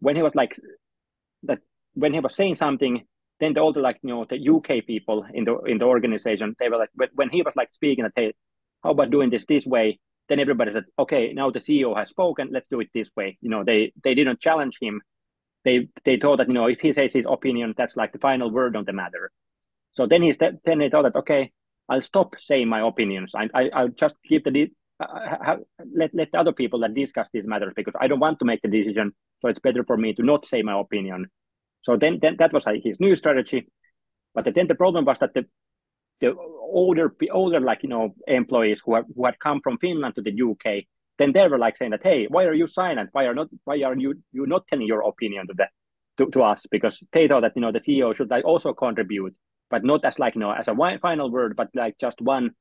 when 0.00 0.16
he 0.16 0.22
was 0.22 0.34
like 0.34 0.56
that 1.44 1.58
when 1.94 2.12
he 2.12 2.20
was 2.20 2.34
saying 2.34 2.54
something 2.54 3.04
then 3.40 3.54
the 3.54 3.60
older 3.60 3.80
like 3.80 3.98
you 4.02 4.10
know 4.10 4.24
the 4.28 4.48
UK 4.48 4.86
people 4.86 5.24
in 5.34 5.44
the 5.44 5.58
in 5.60 5.78
the 5.78 5.84
organization 5.84 6.54
they 6.58 6.68
were 6.68 6.78
like 6.78 6.90
when 7.14 7.30
he 7.30 7.42
was 7.42 7.54
like 7.56 7.68
speaking 7.72 8.04
that 8.04 8.12
hey 8.16 8.32
how 8.82 8.90
about 8.90 9.10
doing 9.10 9.30
this 9.30 9.44
this 9.46 9.66
way? 9.66 9.98
Then 10.28 10.40
everybody 10.40 10.72
said 10.72 10.84
okay 10.98 11.32
now 11.32 11.50
the 11.50 11.60
CEO 11.60 11.96
has 11.96 12.08
spoken 12.08 12.50
let's 12.52 12.68
do 12.68 12.80
it 12.80 12.88
this 12.94 13.10
way. 13.16 13.36
You 13.40 13.50
know 13.50 13.64
they 13.64 13.92
they 14.04 14.14
didn't 14.14 14.40
challenge 14.40 14.78
him 14.80 15.00
they 15.64 15.88
they 16.04 16.16
thought 16.16 16.38
that 16.38 16.48
you 16.48 16.54
know 16.54 16.66
if 16.66 16.80
he 16.80 16.92
says 16.92 17.12
his 17.12 17.26
opinion, 17.28 17.74
that's 17.76 17.96
like 17.96 18.12
the 18.12 18.18
final 18.18 18.50
word 18.50 18.76
on 18.76 18.84
the 18.84 18.92
matter. 18.92 19.30
So 19.92 20.06
then 20.06 20.22
he 20.22 20.32
then 20.32 20.78
they 20.78 20.88
thought 20.88 21.02
that 21.02 21.16
okay, 21.16 21.52
I'll 21.88 22.00
stop 22.00 22.34
saying 22.38 22.68
my 22.68 22.86
opinions. 22.86 23.34
I, 23.34 23.48
I 23.54 23.82
will 23.82 23.90
just 23.90 24.16
keep 24.26 24.44
the 24.44 24.70
uh, 25.00 25.56
let 25.94 26.14
let 26.14 26.34
other 26.34 26.52
people 26.52 26.80
that 26.80 26.94
discuss 26.94 27.28
these 27.32 27.46
matters 27.46 27.72
because 27.74 27.94
I 28.00 28.06
don't 28.06 28.20
want 28.20 28.38
to 28.40 28.44
make 28.44 28.62
the 28.62 28.68
decision. 28.68 29.12
So 29.40 29.48
it's 29.48 29.58
better 29.58 29.84
for 29.84 29.96
me 29.96 30.12
to 30.14 30.22
not 30.22 30.46
say 30.46 30.62
my 30.62 30.78
opinion. 30.78 31.26
So 31.82 31.96
then, 31.96 32.18
then 32.20 32.36
that 32.38 32.52
was 32.52 32.66
like 32.66 32.82
his 32.84 33.00
new 33.00 33.14
strategy. 33.14 33.66
But 34.34 34.52
then 34.54 34.66
the 34.66 34.74
problem 34.74 35.04
was 35.04 35.18
that 35.18 35.34
the 35.34 35.46
the 36.20 36.34
older 36.36 37.14
older 37.32 37.60
like 37.60 37.82
you 37.82 37.88
know 37.88 38.14
employees 38.26 38.82
who, 38.84 38.92
are, 38.92 39.04
who 39.16 39.24
had 39.24 39.38
come 39.38 39.60
from 39.62 39.78
Finland 39.78 40.14
to 40.14 40.22
the 40.22 40.42
UK 40.42 40.84
then 41.20 41.32
they 41.32 41.46
were 41.46 41.58
like 41.58 41.76
saying 41.76 41.90
that, 41.90 42.02
hey, 42.02 42.26
why 42.30 42.44
are 42.44 42.54
you 42.54 42.66
silent? 42.66 43.10
Why 43.12 43.26
are 43.26 43.34
not 43.34 43.48
why 43.64 43.82
are 43.82 43.94
you 43.94 44.14
you 44.32 44.46
not 44.46 44.66
telling 44.66 44.86
your 44.86 45.02
opinion 45.02 45.46
to 45.48 45.54
the 45.54 45.66
to, 46.16 46.30
to 46.30 46.42
us? 46.42 46.64
Because 46.70 47.04
they 47.12 47.28
thought 47.28 47.42
that 47.42 47.52
you 47.54 47.60
know 47.60 47.70
the 47.70 47.80
CEO 47.80 48.16
should 48.16 48.30
like 48.30 48.46
also 48.46 48.72
contribute, 48.72 49.36
but 49.68 49.84
not 49.84 50.02
as 50.06 50.18
like 50.18 50.34
you 50.34 50.40
know 50.40 50.50
as 50.50 50.68
a 50.68 50.98
final 51.02 51.30
word, 51.30 51.56
but 51.56 51.68
like 51.74 51.96
just 52.00 52.22
one, 52.22 52.52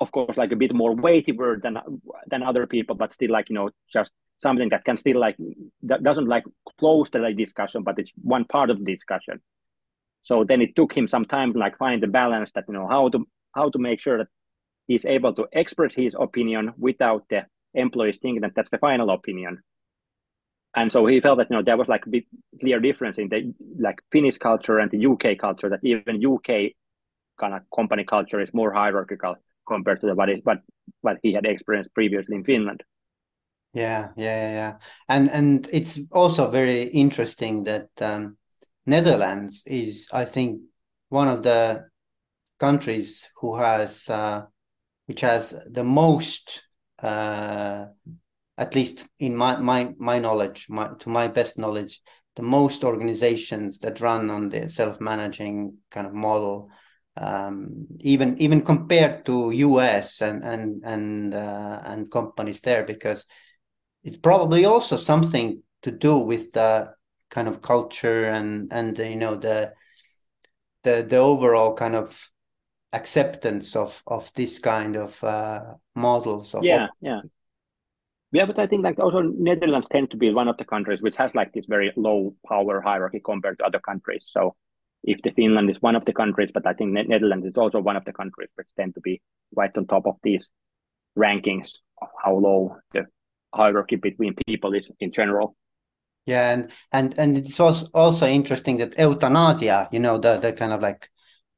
of 0.00 0.12
course, 0.12 0.36
like 0.36 0.52
a 0.52 0.56
bit 0.56 0.74
more 0.74 0.94
weighty 0.94 1.32
word 1.32 1.62
than 1.62 1.78
than 2.26 2.42
other 2.42 2.66
people, 2.66 2.94
but 2.94 3.14
still 3.14 3.30
like 3.30 3.48
you 3.48 3.54
know 3.54 3.70
just 3.90 4.12
something 4.42 4.68
that 4.68 4.84
can 4.84 4.98
still 4.98 5.18
like 5.18 5.36
that 5.84 6.02
doesn't 6.02 6.28
like 6.28 6.44
close 6.78 7.08
the 7.08 7.20
like, 7.20 7.38
discussion, 7.38 7.82
but 7.82 7.98
it's 7.98 8.12
one 8.22 8.44
part 8.44 8.68
of 8.68 8.84
the 8.84 8.84
discussion. 8.84 9.40
So 10.24 10.44
then 10.44 10.60
it 10.60 10.76
took 10.76 10.92
him 10.94 11.08
some 11.08 11.24
time 11.24 11.54
to 11.54 11.58
like 11.58 11.78
find 11.78 12.02
the 12.02 12.06
balance 12.06 12.52
that 12.54 12.64
you 12.68 12.74
know 12.74 12.86
how 12.86 13.08
to 13.08 13.26
how 13.54 13.70
to 13.70 13.78
make 13.78 14.02
sure 14.02 14.18
that 14.18 14.28
he's 14.88 15.06
able 15.06 15.32
to 15.32 15.46
express 15.52 15.94
his 15.94 16.14
opinion 16.20 16.72
without 16.76 17.24
the 17.30 17.46
employees 17.74 18.18
think 18.18 18.40
that 18.40 18.52
that's 18.54 18.70
the 18.70 18.78
final 18.78 19.10
opinion. 19.10 19.62
And 20.74 20.90
so 20.90 21.06
he 21.06 21.20
felt 21.20 21.38
that 21.38 21.48
you 21.50 21.56
know 21.56 21.62
there 21.62 21.76
was 21.76 21.88
like 21.88 22.04
a 22.06 22.24
clear 22.58 22.80
difference 22.80 23.18
in 23.18 23.28
the 23.28 23.54
like 23.78 24.00
Finnish 24.10 24.38
culture 24.38 24.78
and 24.78 24.90
the 24.90 24.98
UK 24.98 25.38
culture 25.38 25.68
that 25.68 25.80
even 25.82 26.24
UK 26.24 26.72
kind 27.38 27.54
of 27.54 27.62
company 27.74 28.04
culture 28.04 28.40
is 28.40 28.48
more 28.54 28.72
hierarchical 28.72 29.36
compared 29.66 30.00
to 30.00 30.06
the, 30.06 30.14
what, 30.14 30.28
what 30.44 30.58
what 31.02 31.18
he 31.22 31.32
had 31.34 31.44
experienced 31.44 31.94
previously 31.94 32.36
in 32.36 32.44
Finland. 32.44 32.82
Yeah, 33.74 34.08
yeah, 34.16 34.52
yeah, 34.52 34.78
and 35.08 35.30
and 35.30 35.68
it's 35.72 36.00
also 36.10 36.50
very 36.50 36.82
interesting 36.82 37.64
that 37.64 37.88
um, 38.00 38.36
Netherlands 38.86 39.64
is, 39.66 40.08
I 40.12 40.24
think, 40.24 40.60
one 41.08 41.28
of 41.28 41.42
the 41.42 41.86
countries 42.58 43.28
who 43.36 43.56
has 43.56 44.08
uh, 44.08 44.42
which 45.06 45.20
has 45.20 45.54
the 45.70 45.84
most 45.84 46.62
uh, 47.02 47.86
at 48.58 48.74
least 48.74 49.06
in 49.18 49.36
my 49.36 49.56
my 49.58 49.94
my 49.98 50.18
knowledge, 50.18 50.66
my, 50.68 50.90
to 51.00 51.08
my 51.08 51.28
best 51.28 51.58
knowledge, 51.58 52.00
the 52.36 52.42
most 52.42 52.84
organizations 52.84 53.78
that 53.80 54.00
run 54.00 54.30
on 54.30 54.48
the 54.48 54.68
self-managing 54.68 55.76
kind 55.90 56.06
of 56.06 56.14
model, 56.14 56.70
um, 57.16 57.86
even 58.00 58.38
even 58.38 58.60
compared 58.60 59.24
to 59.26 59.50
US 59.50 60.20
and 60.20 60.44
and 60.44 60.82
and 60.84 61.34
uh, 61.34 61.80
and 61.84 62.10
companies 62.10 62.60
there, 62.60 62.84
because 62.84 63.24
it's 64.04 64.18
probably 64.18 64.64
also 64.64 64.96
something 64.96 65.62
to 65.82 65.90
do 65.90 66.18
with 66.18 66.52
the 66.52 66.94
kind 67.30 67.48
of 67.48 67.62
culture 67.62 68.26
and 68.26 68.72
and 68.72 68.98
you 68.98 69.16
know 69.16 69.36
the 69.36 69.72
the 70.82 71.06
the 71.08 71.16
overall 71.16 71.74
kind 71.74 71.94
of 71.94 72.31
acceptance 72.92 73.74
of 73.76 74.02
of 74.06 74.32
this 74.34 74.58
kind 74.58 74.96
of 74.96 75.22
uh, 75.24 75.74
models 75.94 76.54
of 76.54 76.64
yeah 76.64 76.88
yeah. 77.00 77.20
Yeah 78.32 78.46
but 78.46 78.58
i 78.58 78.66
think 78.66 78.82
like 78.82 78.98
also 78.98 79.20
netherlands 79.20 79.86
tend 79.92 80.10
to 80.10 80.16
be 80.16 80.32
one 80.32 80.48
of 80.48 80.56
the 80.56 80.64
countries 80.64 81.02
which 81.02 81.16
has 81.16 81.34
like 81.34 81.52
this 81.52 81.66
very 81.66 81.92
low 81.96 82.34
power 82.48 82.80
hierarchy 82.80 83.20
compared 83.20 83.58
to 83.58 83.64
other 83.64 83.80
countries. 83.80 84.24
So 84.30 84.56
if 85.04 85.20
the 85.22 85.32
finland 85.32 85.68
is 85.70 85.82
one 85.82 85.96
of 85.96 86.04
the 86.04 86.12
countries 86.12 86.50
but 86.54 86.66
i 86.66 86.72
think 86.72 86.92
netherlands 86.92 87.44
is 87.44 87.56
also 87.56 87.80
one 87.80 87.96
of 87.96 88.04
the 88.04 88.12
countries 88.12 88.48
which 88.54 88.68
tend 88.78 88.94
to 88.94 89.00
be 89.00 89.20
right 89.56 89.76
on 89.76 89.86
top 89.86 90.06
of 90.06 90.16
these 90.22 90.50
rankings 91.18 91.72
of 92.00 92.08
how 92.24 92.34
low 92.34 92.76
the 92.92 93.06
hierarchy 93.54 93.96
between 93.96 94.34
people 94.46 94.72
is 94.74 94.90
in 95.00 95.12
general. 95.12 95.56
Yeah 96.24 96.52
and 96.52 96.70
and 96.92 97.18
and 97.18 97.36
it's 97.36 97.58
also 97.58 97.86
also 97.94 98.26
interesting 98.26 98.78
that 98.78 98.96
euthanasia 98.96 99.88
you 99.92 99.98
know 99.98 100.18
the 100.18 100.38
the 100.38 100.52
kind 100.52 100.72
of 100.72 100.80
like 100.80 101.10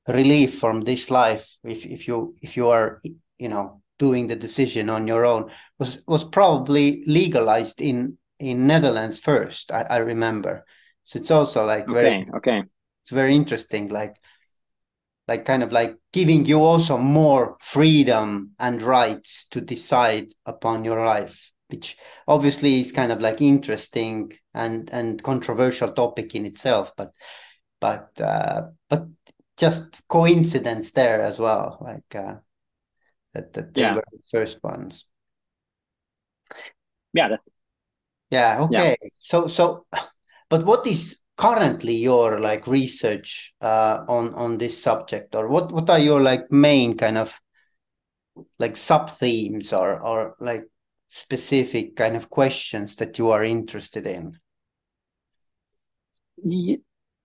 relief 0.09 0.59
from 0.59 0.83
this 0.83 1.11
life 1.11 1.57
if 1.65 1.87
if 1.87 2.07
you 2.07 2.35
if 2.43 2.57
you 2.57 2.69
are 2.69 3.01
you 3.39 3.49
know 3.49 3.81
doing 3.99 4.27
the 4.27 4.37
decision 4.37 4.91
on 4.91 5.07
your 5.07 5.25
own 5.25 5.51
was 5.79 6.03
was 6.07 6.25
probably 6.25 7.03
legalized 7.07 7.81
in 7.81 8.19
in 8.39 8.67
Netherlands 8.67 9.19
first 9.19 9.73
I, 9.73 9.83
I 9.89 9.97
remember. 9.99 10.65
So 11.05 11.19
it's 11.19 11.31
also 11.31 11.67
like 11.67 11.87
very 11.87 12.23
okay, 12.23 12.27
okay. 12.37 12.63
It's 13.03 13.11
very 13.11 13.35
interesting 13.35 13.89
like 13.89 14.17
like 15.29 15.45
kind 15.45 15.63
of 15.63 15.73
like 15.73 15.97
giving 16.13 16.45
you 16.45 16.61
also 16.61 16.99
more 16.99 17.57
freedom 17.61 18.51
and 18.59 18.83
rights 18.83 19.47
to 19.47 19.61
decide 19.61 20.29
upon 20.45 20.85
your 20.85 21.05
life 21.05 21.53
which 21.69 21.97
obviously 22.29 22.81
is 22.81 22.93
kind 22.93 23.11
of 23.11 23.21
like 23.21 23.41
interesting 23.41 24.33
and 24.53 24.91
and 24.93 25.23
controversial 25.23 25.93
topic 25.93 26.35
in 26.35 26.47
itself 26.47 26.93
but 26.97 27.15
but 27.81 28.21
uh, 28.21 28.63
but 28.89 29.07
just 29.57 30.07
coincidence 30.09 30.93
there 30.93 31.23
as 31.23 31.39
well 31.39 31.79
like 31.81 32.15
uh, 32.15 32.37
that 33.33 33.53
that 33.53 33.75
they 33.75 33.83
yeah. 33.83 33.95
were 33.95 34.05
the 34.13 34.23
first 34.31 34.63
ones 34.63 35.07
yeah 37.13 37.29
that, 37.29 37.41
yeah 38.31 38.61
okay 38.61 38.97
yeah. 39.01 39.09
so 39.19 39.47
so 39.47 39.87
but 40.51 40.65
what 40.65 40.87
is 40.87 41.17
currently 41.37 41.97
your 41.97 42.39
like 42.39 42.67
research 42.67 43.55
uh, 43.61 44.05
on 44.09 44.35
on 44.35 44.59
this 44.59 44.81
subject 44.83 45.35
or 45.35 45.49
what 45.49 45.73
what 45.73 45.91
are 45.91 45.99
your 45.99 46.21
like 46.21 46.51
main 46.51 46.97
kind 46.97 47.19
of 47.19 47.41
like 48.59 48.77
sub 48.77 49.09
themes 49.09 49.73
or 49.73 50.01
or 50.01 50.37
like 50.41 50.65
specific 51.09 51.95
kind 51.97 52.17
of 52.17 52.31
questions 52.31 52.97
that 52.97 53.19
you 53.19 53.31
are 53.31 53.45
interested 53.45 54.07
in 54.07 54.37
yeah, 56.45 56.77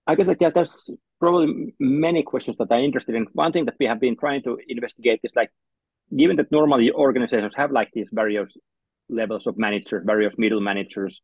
i 0.06 0.16
guess 0.16 0.28
like 0.28 0.38
yeah 0.40 0.52
there's 0.54 0.92
probably 1.20 1.74
many 1.80 2.24
questions 2.24 2.58
that 2.58 2.72
i'm 2.72 2.84
interested 2.84 3.16
in 3.16 3.28
one 3.34 3.52
thing 3.52 3.66
that 3.66 3.76
we 3.80 3.86
have 3.86 4.00
been 4.00 4.18
trying 4.18 4.42
to 4.42 4.58
investigate 4.68 5.20
is 5.24 5.36
like 5.36 5.52
given 6.16 6.36
that 6.36 6.52
normally 6.52 6.92
organizations 6.92 7.54
have 7.56 7.72
like 7.72 7.90
these 7.94 8.10
various 8.12 8.52
levels 9.10 9.48
of 9.48 9.58
managers 9.58 10.04
various 10.06 10.34
middle 10.38 10.62
managers 10.62 11.22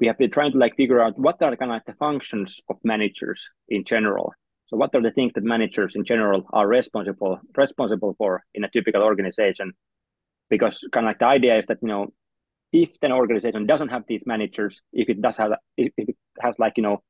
we 0.00 0.06
have 0.06 0.18
been 0.18 0.30
trying 0.30 0.52
to 0.52 0.58
like 0.58 0.76
figure 0.76 1.00
out 1.00 1.18
what 1.18 1.40
are 1.42 1.56
kind 1.56 1.70
of 1.70 1.76
like 1.76 1.84
the 1.86 1.94
functions 1.94 2.60
of 2.68 2.76
managers 2.84 3.48
in 3.68 3.84
general. 3.84 4.32
So 4.66 4.76
what 4.76 4.94
are 4.94 5.02
the 5.02 5.12
things 5.12 5.32
that 5.34 5.44
managers 5.44 5.94
in 5.94 6.04
general 6.04 6.44
are 6.52 6.66
responsible 6.66 7.40
responsible 7.56 8.14
for 8.18 8.42
in 8.54 8.64
a 8.64 8.70
typical 8.70 9.02
organization? 9.02 9.72
Because 10.50 10.80
kind 10.92 11.06
of 11.06 11.10
like 11.10 11.18
the 11.18 11.26
idea 11.26 11.58
is 11.58 11.64
that 11.68 11.78
you 11.82 11.88
know 11.88 12.12
if 12.72 12.90
an 13.02 13.12
organization 13.12 13.66
doesn't 13.66 13.88
have 13.88 14.02
these 14.08 14.24
managers, 14.26 14.82
if 14.92 15.08
it 15.08 15.22
does 15.22 15.36
have 15.36 15.52
if 15.76 15.92
it 15.96 16.16
has 16.40 16.56
like 16.58 16.74
you 16.76 16.82
know 16.82 17.02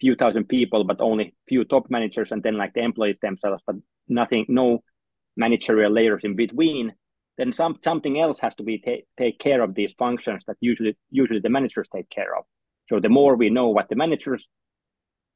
few 0.00 0.14
thousand 0.14 0.44
people 0.48 0.84
but 0.84 1.00
only 1.00 1.34
few 1.48 1.64
top 1.64 1.90
managers 1.90 2.32
and 2.32 2.42
then 2.42 2.56
like 2.56 2.72
the 2.74 2.80
employees 2.80 3.16
themselves 3.22 3.62
but 3.66 3.76
nothing 4.08 4.46
no 4.48 4.82
managerial 5.36 5.92
layers 5.92 6.24
in 6.24 6.34
between 6.34 6.92
then 7.40 7.54
some 7.54 7.78
something 7.82 8.20
else 8.20 8.38
has 8.40 8.54
to 8.56 8.62
be 8.62 8.78
ta- 8.78 9.06
take 9.18 9.38
care 9.38 9.62
of 9.62 9.74
these 9.74 9.94
functions 9.94 10.44
that 10.46 10.58
usually 10.60 10.94
usually 11.10 11.40
the 11.40 11.48
managers 11.48 11.88
take 11.88 12.10
care 12.10 12.36
of. 12.36 12.44
So 12.90 13.00
the 13.00 13.08
more 13.08 13.34
we 13.34 13.48
know 13.48 13.68
what 13.68 13.88
the 13.88 13.96
managers 13.96 14.46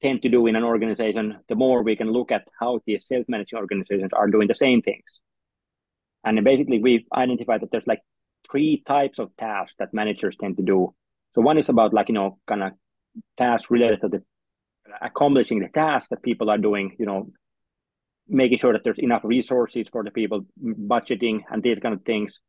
tend 0.03 0.21
to 0.23 0.29
do 0.29 0.47
in 0.47 0.55
an 0.55 0.65
organization, 0.65 1.39
the 1.49 1.55
more 1.55 1.83
we 1.83 1.97
can 1.97 2.11
look 2.11 2.31
at 2.31 2.47
how 2.61 2.81
these 2.87 3.07
self-managing 3.07 3.59
organizations 3.59 4.13
are 4.13 4.29
doing 4.29 4.49
the 4.49 4.55
same 4.55 4.83
things. 4.83 5.21
And 6.25 6.45
basically, 6.45 6.79
we've 6.79 7.07
identified 7.15 7.63
that 7.63 7.71
there's 7.71 7.87
like 7.87 8.03
three 8.51 8.83
types 8.87 9.19
of 9.19 9.35
tasks 9.39 9.75
that 9.79 9.95
managers 9.95 10.37
tend 10.37 10.59
to 10.59 10.63
do. 10.63 10.95
So 11.35 11.41
one 11.41 11.57
is 11.57 11.71
about 11.71 11.95
like 11.95 12.09
you 12.09 12.15
know 12.15 12.39
kind 12.47 12.65
of 12.65 12.73
tasks 13.39 13.71
related 13.71 14.03
to 14.03 14.09
the 14.09 14.23
accomplishing 15.01 15.61
the 15.61 15.69
tasks 15.69 16.09
that 16.11 16.23
people 16.23 16.51
are 16.51 16.59
doing. 16.59 16.97
You 16.99 17.07
know, 17.07 17.31
making 18.29 18.59
sure 18.59 18.73
that 18.73 18.85
there's 18.85 18.99
enough 18.99 19.23
resources 19.25 19.87
for 19.91 20.03
the 20.03 20.11
people 20.11 20.47
budgeting 20.63 21.43
and 21.51 21.63
these 21.63 21.81
kind 21.81 21.95
of 21.95 22.03
things 22.05 22.41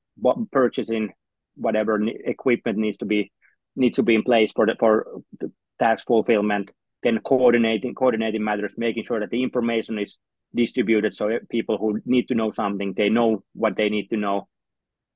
purchasing 0.52 1.12
whatever 1.56 2.00
equipment 2.26 2.78
needs 2.78 2.98
to 2.98 3.06
be 3.06 3.32
needs 3.76 3.98
to 3.98 4.04
be 4.04 4.16
in 4.16 4.24
place 4.24 4.52
for 4.56 4.66
the 4.66 4.76
for 4.80 5.06
the 5.40 5.52
task 5.80 6.06
fulfillment 6.08 6.72
then 7.04 7.20
coordinating 7.20 7.94
coordinating 7.94 8.44
matters 8.44 8.74
making 8.78 9.04
sure 9.06 9.20
that 9.20 9.30
the 9.30 9.44
information 9.44 10.00
is 10.00 10.18
distributed 10.56 11.16
so 11.16 11.38
people 11.50 11.78
who 11.78 12.00
need 12.06 12.28
to 12.28 12.36
know 12.36 12.52
something 12.52 12.94
they 12.96 13.10
know 13.10 13.44
what 13.54 13.76
they 13.76 13.90
need 13.90 14.08
to 14.08 14.18
know 14.18 14.48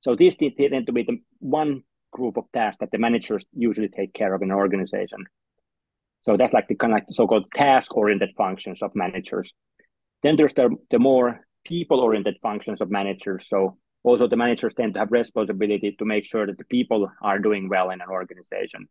so 0.02 0.14
these 0.14 0.36
tend 0.36 0.86
to 0.86 0.92
be 0.92 1.02
the 1.02 1.18
one 1.38 1.82
group 2.12 2.36
of 2.36 2.44
tasks 2.52 2.78
that 2.80 2.90
the 2.90 2.98
managers 2.98 3.44
usually 3.54 3.88
take 3.88 4.12
care 4.12 4.34
of 4.34 4.42
in 4.42 4.50
an 4.50 4.56
organization 4.56 5.24
so 6.22 6.36
that's 6.36 6.52
like 6.52 6.68
the 6.68 6.74
kind 6.74 6.92
of 6.92 6.96
like 6.96 7.04
so-called 7.08 7.50
task 7.54 7.96
oriented 7.96 8.30
functions 8.36 8.82
of 8.82 8.94
managers 8.94 9.52
then 10.22 10.36
there's 10.36 10.54
the, 10.54 10.76
the 10.90 10.98
more 10.98 11.40
people-oriented 11.64 12.36
functions 12.42 12.80
of 12.80 12.90
managers. 12.90 13.48
So 13.48 13.78
also 14.02 14.26
the 14.26 14.36
managers 14.36 14.74
tend 14.74 14.94
to 14.94 15.00
have 15.00 15.12
responsibility 15.12 15.94
to 15.98 16.04
make 16.04 16.24
sure 16.24 16.46
that 16.46 16.58
the 16.58 16.64
people 16.64 17.10
are 17.22 17.38
doing 17.38 17.68
well 17.68 17.90
in 17.90 18.00
an 18.00 18.08
organization. 18.08 18.88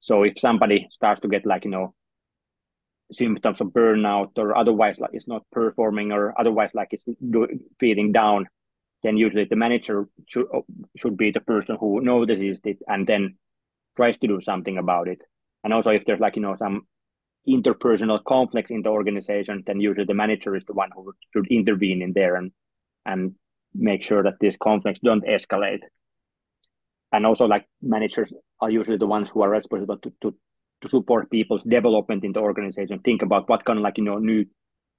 So 0.00 0.22
if 0.22 0.38
somebody 0.38 0.88
starts 0.90 1.20
to 1.22 1.28
get 1.28 1.46
like, 1.46 1.64
you 1.64 1.70
know, 1.70 1.94
symptoms 3.12 3.60
of 3.60 3.68
burnout 3.68 4.38
or 4.38 4.56
otherwise 4.56 5.00
like 5.00 5.10
it's 5.12 5.26
not 5.26 5.42
performing 5.50 6.12
or 6.12 6.38
otherwise 6.38 6.70
like 6.74 6.88
it's 6.92 7.04
do, 7.04 7.48
feeling 7.80 8.12
down, 8.12 8.46
then 9.02 9.16
usually 9.16 9.44
the 9.44 9.56
manager 9.56 10.08
should 10.26 10.46
should 10.96 11.16
be 11.16 11.30
the 11.32 11.40
person 11.40 11.76
who 11.80 12.00
notices 12.00 12.60
it 12.64 12.78
and 12.86 13.06
then 13.06 13.36
tries 13.96 14.16
to 14.18 14.28
do 14.28 14.40
something 14.40 14.78
about 14.78 15.08
it. 15.08 15.20
And 15.64 15.72
also 15.72 15.90
if 15.90 16.04
there's 16.04 16.20
like, 16.20 16.36
you 16.36 16.42
know, 16.42 16.56
some 16.56 16.86
interpersonal 17.48 18.22
conflicts 18.24 18.70
in 18.70 18.82
the 18.82 18.90
organization, 18.90 19.62
then 19.66 19.80
usually 19.80 20.06
the 20.06 20.14
manager 20.14 20.54
is 20.56 20.64
the 20.66 20.72
one 20.72 20.90
who 20.94 21.12
should 21.32 21.46
intervene 21.50 22.02
in 22.02 22.12
there 22.12 22.36
and 22.36 22.52
and 23.06 23.34
make 23.74 24.02
sure 24.02 24.22
that 24.22 24.34
these 24.40 24.56
conflicts 24.62 25.00
don't 25.02 25.24
escalate. 25.24 25.80
And 27.12 27.26
also, 27.26 27.46
like 27.46 27.66
managers 27.82 28.32
are 28.60 28.70
usually 28.70 28.98
the 28.98 29.06
ones 29.06 29.28
who 29.28 29.42
are 29.42 29.50
responsible 29.50 29.98
to 29.98 30.12
to, 30.22 30.34
to 30.82 30.88
support 30.88 31.30
people's 31.30 31.62
development 31.62 32.24
in 32.24 32.32
the 32.32 32.40
organization. 32.40 33.00
Think 33.00 33.22
about 33.22 33.48
what 33.48 33.64
kind 33.64 33.78
of 33.78 33.82
like 33.82 33.98
you 33.98 34.04
know 34.04 34.18
new 34.18 34.44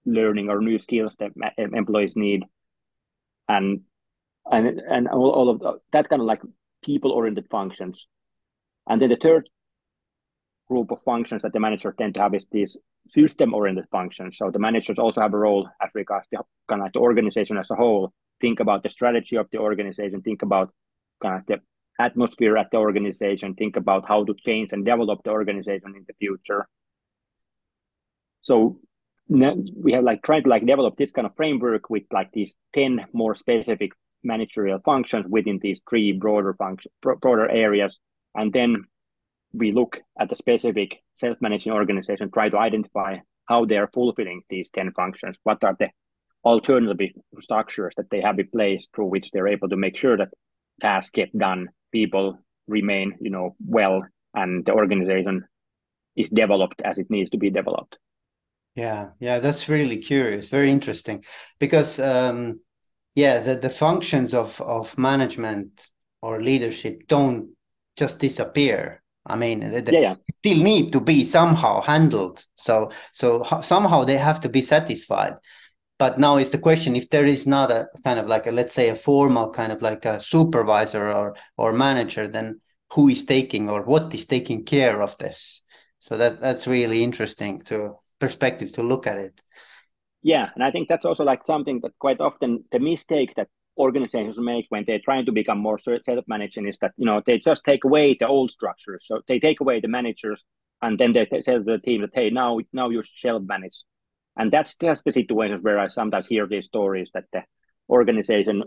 learning 0.06 0.50
or 0.50 0.62
new 0.62 0.78
skills 0.78 1.16
that 1.20 1.32
employees 1.58 2.16
need, 2.16 2.44
and 3.48 3.82
and 4.52 4.80
and 4.80 5.08
all, 5.08 5.32
all 5.32 5.50
of 5.50 5.80
that 5.94 6.10
kind 6.10 6.22
of 6.22 6.28
like 6.28 6.42
people 6.84 7.12
oriented 7.12 7.48
functions. 7.50 8.08
And 8.88 9.02
then 9.02 9.10
the 9.10 9.18
third 9.22 9.48
group 10.72 10.92
of 10.92 11.04
functions 11.04 11.42
that 11.42 11.54
the 11.54 11.60
managers 11.60 11.94
tend 11.98 12.14
to 12.14 12.22
have 12.22 12.34
is 12.34 12.48
these 12.50 12.78
system-oriented 13.08 13.88
functions. 13.92 14.38
So 14.38 14.50
the 14.50 14.60
managers 14.68 15.00
also 15.00 15.20
have 15.22 15.34
a 15.34 15.38
role 15.38 15.68
as 15.84 15.92
regards 15.94 16.28
to 16.30 16.44
kind 16.70 16.82
of 16.82 16.94
the 16.94 17.00
organization 17.00 17.58
as 17.58 17.70
a 17.72 17.76
whole. 17.76 18.14
Think 18.40 18.60
about 18.62 18.82
the 18.84 18.90
strategy 18.90 19.36
of 19.36 19.48
the 19.52 19.58
organization. 19.58 20.22
Think 20.22 20.42
about 20.44 20.68
kind 21.22 21.36
of 21.40 21.46
the 21.46 21.58
atmosphere 22.00 22.56
at 22.58 22.70
the 22.72 22.78
organization. 22.78 23.54
Think 23.56 23.76
about 23.76 24.08
how 24.08 24.24
to 24.24 24.34
change 24.46 24.72
and 24.72 24.86
develop 24.86 25.20
the 25.24 25.32
organization 25.32 25.94
in 25.98 26.06
the 26.08 26.16
future. 26.24 26.66
So 28.42 28.80
we 29.28 29.92
have 29.94 30.04
like 30.04 30.22
tried 30.24 30.44
to 30.46 30.50
like 30.50 30.66
develop 30.66 30.96
this 30.98 31.12
kind 31.12 31.28
of 31.28 31.36
framework 31.36 31.90
with 31.90 32.04
like 32.12 32.32
these 32.32 32.56
10 32.76 33.06
more 33.14 33.36
specific 33.36 33.92
managerial 34.24 34.80
functions 34.86 35.26
within 35.28 35.60
these 35.62 35.82
three 35.90 36.12
broader 36.12 36.54
function 36.54 36.92
broader 37.02 37.50
areas 37.50 37.98
and 38.36 38.54
then 38.54 38.86
we 39.54 39.72
look 39.72 40.00
at 40.20 40.30
the 40.30 40.36
specific 40.36 41.02
self-managing 41.16 41.72
organization, 41.72 42.32
try 42.32 42.50
to 42.50 42.58
identify 42.58 43.18
how 43.46 43.66
they 43.66 43.78
are 43.78 43.90
fulfilling 43.94 44.42
these 44.50 44.70
10 44.70 44.94
functions. 44.94 45.38
What 45.44 45.64
are 45.64 45.76
the 45.78 45.90
alternative 46.44 47.10
structures 47.40 47.94
that 47.98 48.10
they 48.10 48.22
have 48.22 48.40
in 48.40 48.48
place 48.48 48.88
through 48.96 49.08
which 49.08 49.32
they're 49.32 49.48
able 49.48 49.70
to 49.70 49.78
make 49.78 49.98
sure 49.98 50.18
that 50.18 50.30
tasks 50.80 51.12
get 51.12 51.38
done, 51.38 51.70
people 51.92 52.40
remain, 52.68 53.18
you 53.20 53.30
know, 53.30 53.56
well, 53.66 54.04
and 54.34 54.66
the 54.66 54.74
organization 54.74 55.46
is 56.16 56.30
developed 56.30 56.82
as 56.84 56.98
it 56.98 57.10
needs 57.10 57.30
to 57.32 57.38
be 57.38 57.50
developed. 57.50 57.98
Yeah, 58.76 59.10
yeah, 59.20 59.40
that's 59.40 59.68
really 59.68 59.98
curious, 59.98 60.50
very 60.50 60.72
interesting, 60.72 61.26
because 61.60 62.00
um, 62.00 62.62
yeah, 63.16 63.40
the 63.40 63.56
the 63.56 63.70
functions 63.70 64.34
of 64.34 64.62
of 64.62 64.98
management 64.98 65.90
or 66.22 66.40
leadership 66.40 67.08
don't 67.08 67.50
just 67.98 68.20
disappear 68.20 69.01
I 69.26 69.36
mean, 69.36 69.60
they, 69.60 69.84
yeah, 69.92 70.00
yeah. 70.00 70.16
still 70.44 70.64
need 70.64 70.92
to 70.94 71.02
be 71.02 71.24
somehow 71.24 71.82
handled. 71.82 72.46
So, 72.56 72.92
so 73.14 73.44
somehow 73.62 74.04
they 74.04 74.18
have 74.18 74.40
to 74.42 74.50
be 74.50 74.62
satisfied. 74.62 75.36
but 76.00 76.18
now 76.20 76.38
is 76.38 76.50
the 76.52 76.58
question 76.58 76.96
if 76.96 77.10
there 77.10 77.28
is 77.28 77.46
not 77.48 77.72
a 77.72 77.88
kind 78.04 78.20
of 78.20 78.28
like 78.28 78.48
a 78.48 78.52
let's 78.52 78.74
say 78.74 78.90
a 78.90 78.96
formal 78.96 79.52
kind 79.52 79.72
of 79.72 79.82
like 79.82 80.06
a 80.06 80.20
supervisor 80.20 81.12
or 81.12 81.36
or 81.58 81.74
manager 81.74 82.28
then 82.28 82.60
who 82.94 83.08
is 83.10 83.24
taking 83.26 83.70
or 83.70 83.84
what 83.84 84.14
is 84.14 84.26
taking 84.26 84.66
care 84.66 85.02
of 85.02 85.18
this 85.18 85.62
so 86.00 86.18
that 86.18 86.40
that's 86.40 86.68
really 86.68 87.04
interesting 87.04 87.62
to 87.62 87.96
perspective 88.20 88.72
to 88.74 88.84
look 88.84 89.08
at 89.08 89.18
it 89.18 89.42
yeah 90.24 90.50
and 90.56 90.64
i 90.64 90.72
think 90.72 90.88
that's 90.88 91.06
also 91.06 91.24
like 91.24 91.46
something 91.46 91.80
that 91.82 91.92
quite 92.00 92.20
often 92.20 92.64
the 92.72 92.80
mistake 92.80 93.34
that 93.36 93.48
organizations 93.78 94.38
make 94.38 94.66
when 94.70 94.84
they're 94.86 95.00
trying 95.00 95.26
to 95.26 95.32
become 95.32 95.58
more 95.58 95.80
self-managing 95.80 96.68
is 96.68 96.78
that 96.80 96.92
you 96.98 97.06
know 97.06 97.22
they 97.26 97.40
just 97.40 97.64
take 97.64 97.84
away 97.84 98.16
the 98.20 98.28
old 98.28 98.52
structures 98.52 99.04
so 99.06 99.22
they 99.28 99.40
take 99.40 99.62
away 99.62 99.80
the 99.80 99.88
managers 99.88 100.44
and 100.82 101.00
then 101.00 101.14
they 101.14 101.26
tell 101.26 101.64
the 101.64 101.80
team 101.80 102.02
that 102.02 102.10
hey 102.14 102.30
now 102.30 102.60
now 102.74 102.90
you 102.90 103.04
self-manage. 103.18 103.84
And 104.38 104.52
that's 104.52 104.76
just 104.76 105.04
the 105.04 105.14
situations 105.14 105.62
where 105.62 105.80
i 105.80 105.88
sometimes 105.88 106.28
hear 106.28 106.48
these 106.48 106.66
stories 106.66 107.12
that 107.14 107.26
the 107.34 107.44
organization 107.90 108.64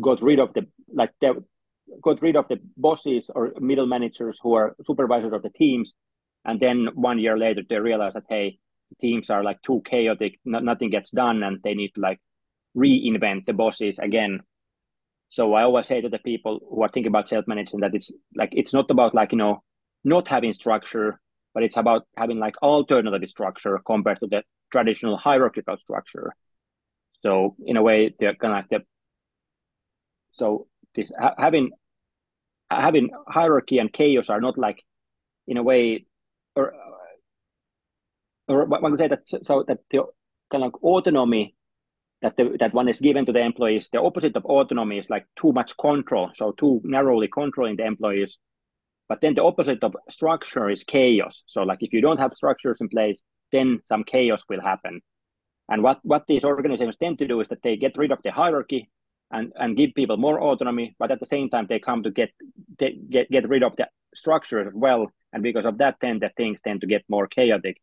got 0.00 0.22
rid 0.22 0.40
of 0.40 0.52
the 0.54 0.66
like 0.92 1.12
they 1.20 1.30
got 2.02 2.22
rid 2.22 2.36
of 2.36 2.48
the 2.48 2.58
bosses 2.76 3.30
or 3.34 3.52
middle 3.60 3.86
managers 3.86 4.38
who 4.42 4.54
are 4.54 4.74
supervisors 4.84 5.32
of 5.32 5.42
the 5.42 5.50
teams. 5.50 5.92
And 6.44 6.58
then 6.58 6.88
one 6.94 7.18
year 7.18 7.38
later 7.38 7.62
they 7.68 7.78
realize 7.78 8.14
that 8.14 8.24
hey 8.28 8.58
teams 9.00 9.30
are 9.30 9.44
like 9.44 9.60
too 9.62 9.82
chaotic 9.84 10.38
nothing 10.44 10.90
gets 10.90 11.10
done 11.10 11.42
and 11.42 11.60
they 11.62 11.74
need 11.74 11.92
like 11.96 12.20
reinvent 12.76 13.46
the 13.46 13.52
bosses 13.52 13.96
again. 13.98 14.40
So 15.28 15.54
I 15.54 15.62
always 15.62 15.86
say 15.86 16.00
to 16.00 16.08
the 16.08 16.18
people 16.18 16.60
who 16.68 16.82
are 16.82 16.88
thinking 16.88 17.08
about 17.08 17.28
self-management 17.28 17.82
that 17.82 17.94
it's 17.94 18.10
like 18.36 18.50
it's 18.52 18.72
not 18.72 18.90
about 18.90 19.14
like 19.14 19.32
you 19.32 19.38
know 19.38 19.62
not 20.04 20.28
having 20.28 20.52
structure, 20.52 21.20
but 21.54 21.62
it's 21.62 21.76
about 21.76 22.06
having 22.16 22.38
like 22.38 22.60
alternative 22.62 23.28
structure 23.28 23.80
compared 23.84 24.20
to 24.20 24.26
the 24.26 24.42
traditional 24.70 25.16
hierarchical 25.16 25.76
structure. 25.78 26.34
So 27.22 27.56
in 27.64 27.76
a 27.76 27.82
way, 27.82 28.14
they're 28.18 28.34
kind 28.34 28.52
of 28.52 28.58
like 28.58 28.68
the 28.68 28.86
so 30.32 30.66
this 30.94 31.12
having 31.38 31.70
having 32.70 33.10
hierarchy 33.28 33.78
and 33.78 33.92
chaos 33.92 34.30
are 34.30 34.40
not 34.40 34.58
like 34.58 34.82
in 35.46 35.56
a 35.56 35.62
way 35.62 36.06
or 36.56 36.74
or 38.48 38.66
one 38.66 38.92
could 38.92 39.00
say 39.00 39.08
that 39.08 39.46
so 39.46 39.64
that 39.66 39.78
the 39.90 40.02
kind 40.50 40.64
of 40.64 40.74
autonomy 40.82 41.54
that 42.24 42.38
the, 42.38 42.56
that 42.58 42.72
one 42.72 42.88
is 42.88 43.00
given 43.00 43.26
to 43.26 43.32
the 43.32 43.40
employees. 43.40 43.90
The 43.92 44.00
opposite 44.00 44.34
of 44.34 44.46
autonomy 44.46 44.98
is 44.98 45.10
like 45.10 45.26
too 45.38 45.52
much 45.52 45.76
control, 45.76 46.30
so 46.34 46.52
too 46.52 46.80
narrowly 46.82 47.28
controlling 47.28 47.76
the 47.76 47.84
employees. 47.84 48.38
But 49.10 49.20
then 49.20 49.34
the 49.34 49.44
opposite 49.44 49.84
of 49.84 49.94
structure 50.08 50.70
is 50.70 50.84
chaos. 50.84 51.42
So 51.46 51.62
like 51.64 51.82
if 51.82 51.92
you 51.92 52.00
don't 52.00 52.18
have 52.18 52.32
structures 52.32 52.78
in 52.80 52.88
place, 52.88 53.20
then 53.52 53.80
some 53.84 54.04
chaos 54.04 54.42
will 54.48 54.62
happen. 54.62 55.02
And 55.68 55.82
what 55.82 55.98
what 56.02 56.24
these 56.26 56.44
organizations 56.44 56.96
tend 56.96 57.18
to 57.18 57.28
do 57.28 57.40
is 57.42 57.48
that 57.48 57.62
they 57.62 57.76
get 57.76 57.98
rid 57.98 58.10
of 58.10 58.20
the 58.24 58.32
hierarchy 58.32 58.90
and 59.30 59.52
and 59.56 59.76
give 59.76 59.90
people 59.94 60.16
more 60.16 60.40
autonomy, 60.40 60.96
but 60.98 61.10
at 61.10 61.20
the 61.20 61.26
same 61.26 61.50
time 61.50 61.66
they 61.68 61.78
come 61.78 62.02
to 62.04 62.10
get 62.10 62.30
get 62.78 63.30
get 63.30 63.48
rid 63.50 63.62
of 63.62 63.76
the 63.76 63.86
structure 64.14 64.66
as 64.66 64.72
well. 64.74 65.12
And 65.34 65.42
because 65.42 65.66
of 65.66 65.76
that, 65.78 65.96
then 66.00 66.20
the 66.20 66.30
things 66.38 66.58
tend 66.64 66.80
to 66.80 66.86
get 66.86 67.04
more 67.08 67.26
chaotic. 67.26 67.76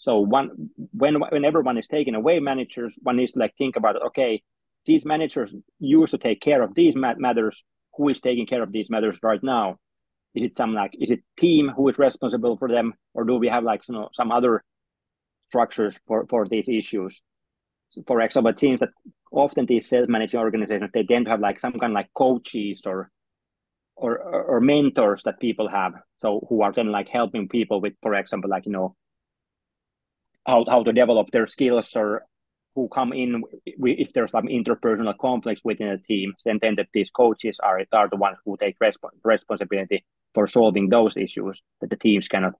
So 0.00 0.20
one 0.20 0.70
when 0.92 1.16
whenever 1.20 1.60
one 1.60 1.76
is 1.76 1.86
taking 1.86 2.14
away 2.14 2.40
managers, 2.40 2.98
one 3.02 3.18
needs 3.18 3.32
to 3.32 3.38
like 3.38 3.54
think 3.58 3.76
about 3.76 4.02
okay, 4.06 4.42
these 4.86 5.04
managers 5.04 5.54
used 5.78 6.12
to 6.12 6.18
take 6.18 6.40
care 6.40 6.62
of 6.62 6.74
these 6.74 6.94
matters. 6.96 7.62
Who 7.96 8.08
is 8.08 8.18
taking 8.18 8.46
care 8.46 8.62
of 8.62 8.72
these 8.72 8.88
matters 8.88 9.18
right 9.22 9.42
now? 9.42 9.76
Is 10.34 10.44
it 10.44 10.56
some 10.56 10.72
like 10.72 10.92
is 10.98 11.10
it 11.10 11.20
team 11.36 11.68
who 11.68 11.86
is 11.90 11.98
responsible 11.98 12.56
for 12.56 12.66
them, 12.66 12.94
or 13.12 13.24
do 13.24 13.34
we 13.34 13.48
have 13.48 13.62
like 13.62 13.86
you 13.88 13.94
know 13.94 14.08
some 14.14 14.32
other 14.32 14.64
structures 15.48 16.00
for 16.06 16.24
for 16.30 16.48
these 16.48 16.70
issues? 16.70 17.20
So 17.90 18.02
for 18.06 18.22
example, 18.22 18.54
teams 18.54 18.80
that 18.80 18.88
often 19.30 19.66
these 19.66 19.86
self-managing 19.86 20.40
organizations 20.40 20.90
they 20.94 21.04
tend 21.04 21.26
to 21.26 21.32
have 21.32 21.40
like 21.40 21.60
some 21.60 21.72
kind 21.72 21.92
of 21.92 21.94
like 21.94 22.08
coaches 22.14 22.80
or 22.86 23.10
or 23.96 24.16
or 24.16 24.60
mentors 24.62 25.24
that 25.24 25.40
people 25.40 25.68
have 25.68 25.92
so 26.16 26.46
who 26.48 26.62
are 26.62 26.72
then 26.72 26.90
like 26.90 27.08
helping 27.10 27.48
people 27.48 27.82
with 27.82 27.92
for 28.00 28.14
example 28.14 28.48
like 28.48 28.64
you 28.64 28.72
know 28.72 28.96
how, 30.46 30.64
how 30.68 30.82
to 30.82 30.92
develop 30.92 31.30
their 31.30 31.46
skills 31.46 31.94
or 31.96 32.22
who 32.74 32.88
come 32.88 33.12
in 33.12 33.42
if 33.64 34.12
there's 34.12 34.30
some 34.30 34.46
interpersonal 34.46 35.16
conflicts 35.18 35.62
within 35.64 35.88
a 35.88 35.98
team, 35.98 36.34
then, 36.44 36.58
then 36.62 36.76
that 36.76 36.86
these 36.94 37.10
coaches 37.10 37.58
are, 37.62 37.80
are 37.92 38.08
the 38.08 38.16
ones 38.16 38.38
who 38.44 38.56
take 38.56 38.78
resp- 38.78 39.10
responsibility 39.24 40.04
for 40.34 40.46
solving 40.46 40.88
those 40.88 41.16
issues 41.16 41.60
that 41.80 41.90
the 41.90 41.96
teams 41.96 42.28
cannot 42.28 42.54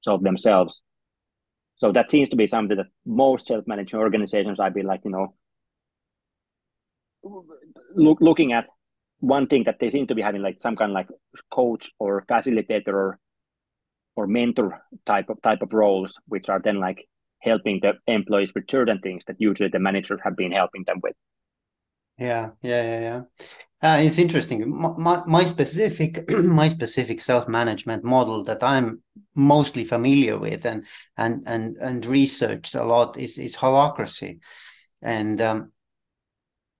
solve 0.00 0.22
themselves. 0.22 0.82
So 1.78 1.92
that 1.92 2.10
seems 2.10 2.28
to 2.30 2.36
be 2.36 2.46
something 2.46 2.76
that 2.76 2.86
most 3.04 3.48
self-managing 3.48 3.98
organizations, 3.98 4.60
I've 4.60 4.74
been 4.74 4.86
like, 4.86 5.00
you 5.04 5.10
know, 5.10 5.34
look, 7.94 8.18
looking 8.20 8.52
at 8.52 8.66
one 9.18 9.46
thing 9.46 9.64
that 9.64 9.78
they 9.78 9.90
seem 9.90 10.06
to 10.06 10.14
be 10.14 10.22
having 10.22 10.42
like 10.42 10.60
some 10.60 10.76
kind 10.76 10.92
of 10.92 10.94
like 10.94 11.08
coach 11.50 11.92
or 11.98 12.22
facilitator 12.22 12.88
or 12.94 13.18
or 14.14 14.26
mentor 14.26 14.80
type 15.04 15.28
of 15.28 15.42
type 15.42 15.60
of 15.60 15.72
roles, 15.72 16.18
which 16.26 16.48
are 16.48 16.60
then 16.62 16.80
like 16.80 17.06
helping 17.46 17.80
the 17.80 17.94
employees 18.06 18.52
with 18.54 18.64
certain 18.70 18.98
things 19.00 19.22
that 19.26 19.36
usually 19.38 19.70
the 19.70 19.78
managers 19.78 20.20
have 20.24 20.36
been 20.36 20.52
helping 20.52 20.84
them 20.86 21.00
with. 21.02 21.14
Yeah, 22.18 22.50
yeah, 22.62 22.82
yeah, 22.82 23.00
yeah. 23.00 23.22
Uh, 23.82 24.00
it's 24.00 24.18
interesting. 24.18 24.68
My, 24.68 25.22
my 25.26 25.44
specific 25.44 26.28
my 26.30 26.68
specific 26.68 27.20
self 27.20 27.46
management 27.46 28.04
model 28.04 28.42
that 28.44 28.62
I'm 28.62 29.02
mostly 29.34 29.84
familiar 29.84 30.38
with 30.38 30.64
and 30.64 30.84
and 31.16 31.42
and 31.46 31.76
and 31.76 32.06
researched 32.06 32.74
a 32.74 32.84
lot 32.84 33.18
is 33.18 33.36
is 33.38 33.56
holacracy, 33.56 34.40
and 35.02 35.40
um, 35.40 35.72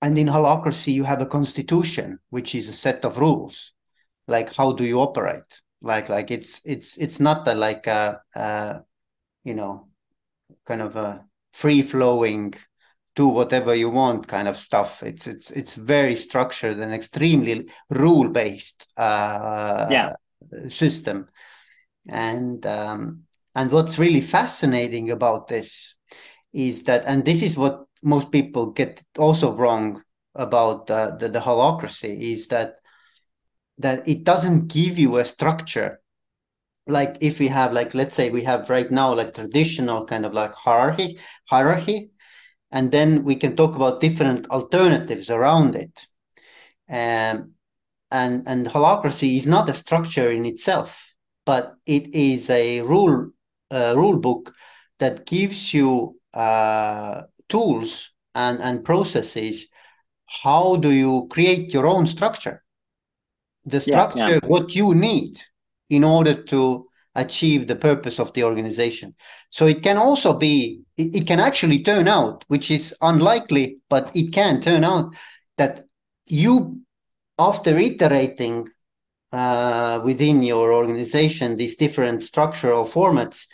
and 0.00 0.18
in 0.18 0.26
holacracy 0.26 0.92
you 0.94 1.04
have 1.04 1.20
a 1.20 1.26
constitution 1.26 2.18
which 2.30 2.54
is 2.54 2.68
a 2.68 2.72
set 2.72 3.04
of 3.04 3.18
rules, 3.18 3.72
like 4.26 4.54
how 4.54 4.72
do 4.72 4.84
you 4.84 5.00
operate? 5.00 5.60
Like 5.82 6.08
like 6.08 6.30
it's 6.30 6.62
it's 6.64 6.96
it's 6.96 7.20
not 7.20 7.46
a, 7.46 7.54
like 7.54 7.86
a, 7.86 8.22
a 8.34 8.80
you 9.44 9.54
know 9.54 9.88
kind 10.66 10.82
of 10.82 10.96
a 10.96 11.24
free 11.52 11.82
flowing 11.82 12.54
do 13.16 13.28
whatever 13.28 13.74
you 13.74 13.88
want 13.88 14.28
kind 14.28 14.46
of 14.46 14.56
stuff. 14.56 15.02
It's 15.02 15.26
it's 15.26 15.50
it's 15.50 15.74
very 15.74 16.14
structured 16.14 16.78
and 16.78 16.92
extremely 16.92 17.68
rule 17.88 18.28
based 18.28 18.88
uh, 18.98 19.88
yeah. 19.90 20.12
system. 20.68 21.28
And 22.08 22.64
um, 22.66 23.22
and 23.54 23.72
what's 23.72 23.98
really 23.98 24.20
fascinating 24.20 25.10
about 25.10 25.48
this 25.48 25.94
is 26.52 26.82
that 26.84 27.04
and 27.06 27.24
this 27.24 27.42
is 27.42 27.56
what 27.56 27.86
most 28.02 28.30
people 28.30 28.66
get 28.72 29.02
also 29.18 29.52
wrong 29.52 30.02
about 30.34 30.90
uh, 30.90 31.16
the, 31.16 31.28
the 31.30 31.40
holacracy 31.40 32.32
is 32.32 32.48
that 32.48 32.76
that 33.78 34.06
it 34.06 34.24
doesn't 34.24 34.68
give 34.68 34.98
you 34.98 35.16
a 35.16 35.24
structure 35.24 36.00
like 36.86 37.16
if 37.20 37.38
we 37.38 37.48
have 37.48 37.72
like 37.72 37.94
let's 37.94 38.14
say 38.14 38.30
we 38.30 38.42
have 38.42 38.70
right 38.70 38.90
now 38.90 39.12
like 39.12 39.34
traditional 39.34 40.04
kind 40.04 40.24
of 40.24 40.32
like 40.32 40.54
hierarchy 40.54 41.18
hierarchy 41.48 42.10
and 42.70 42.92
then 42.92 43.24
we 43.24 43.34
can 43.34 43.56
talk 43.56 43.74
about 43.76 44.00
different 44.00 44.48
alternatives 44.50 45.30
around 45.30 45.74
it. 45.76 46.06
Um, 46.88 47.52
and 48.10 48.46
and 48.46 48.66
holacracy 48.66 49.36
is 49.36 49.46
not 49.46 49.68
a 49.68 49.74
structure 49.74 50.30
in 50.30 50.46
itself 50.46 51.06
but 51.46 51.74
it 51.86 52.14
is 52.14 52.50
a 52.50 52.82
rule 52.82 53.30
uh, 53.70 53.94
rule 53.96 54.18
book 54.18 54.54
that 54.98 55.26
gives 55.26 55.72
you 55.72 56.20
uh, 56.34 57.22
tools 57.48 58.12
and 58.34 58.60
and 58.60 58.84
processes. 58.84 59.68
How 60.42 60.76
do 60.76 60.90
you 60.90 61.28
create 61.30 61.72
your 61.72 61.86
own 61.86 62.06
structure? 62.06 62.62
The 63.64 63.80
structure 63.80 64.18
yeah, 64.18 64.38
yeah. 64.42 64.48
what 64.48 64.74
you 64.74 64.94
need 64.94 65.40
in 65.90 66.04
order 66.04 66.42
to 66.42 66.86
achieve 67.14 67.66
the 67.66 67.76
purpose 67.76 68.20
of 68.20 68.32
the 68.34 68.44
organization. 68.44 69.14
So 69.50 69.66
it 69.66 69.82
can 69.82 69.96
also 69.96 70.34
be, 70.34 70.82
it, 70.96 71.16
it, 71.16 71.26
can 71.26 71.40
actually 71.40 71.82
turn 71.82 72.08
out, 72.08 72.44
which 72.48 72.70
is 72.70 72.94
unlikely, 73.00 73.78
but 73.88 74.14
it 74.14 74.32
can 74.32 74.60
turn 74.60 74.84
out 74.84 75.14
that 75.56 75.86
you, 76.26 76.80
after 77.38 77.76
iterating 77.78 78.68
uh, 79.32 80.00
within 80.04 80.42
your 80.42 80.72
organization 80.72 81.56
these 81.56 81.76
different 81.76 82.22
structural 82.22 82.84
formats, 82.84 83.46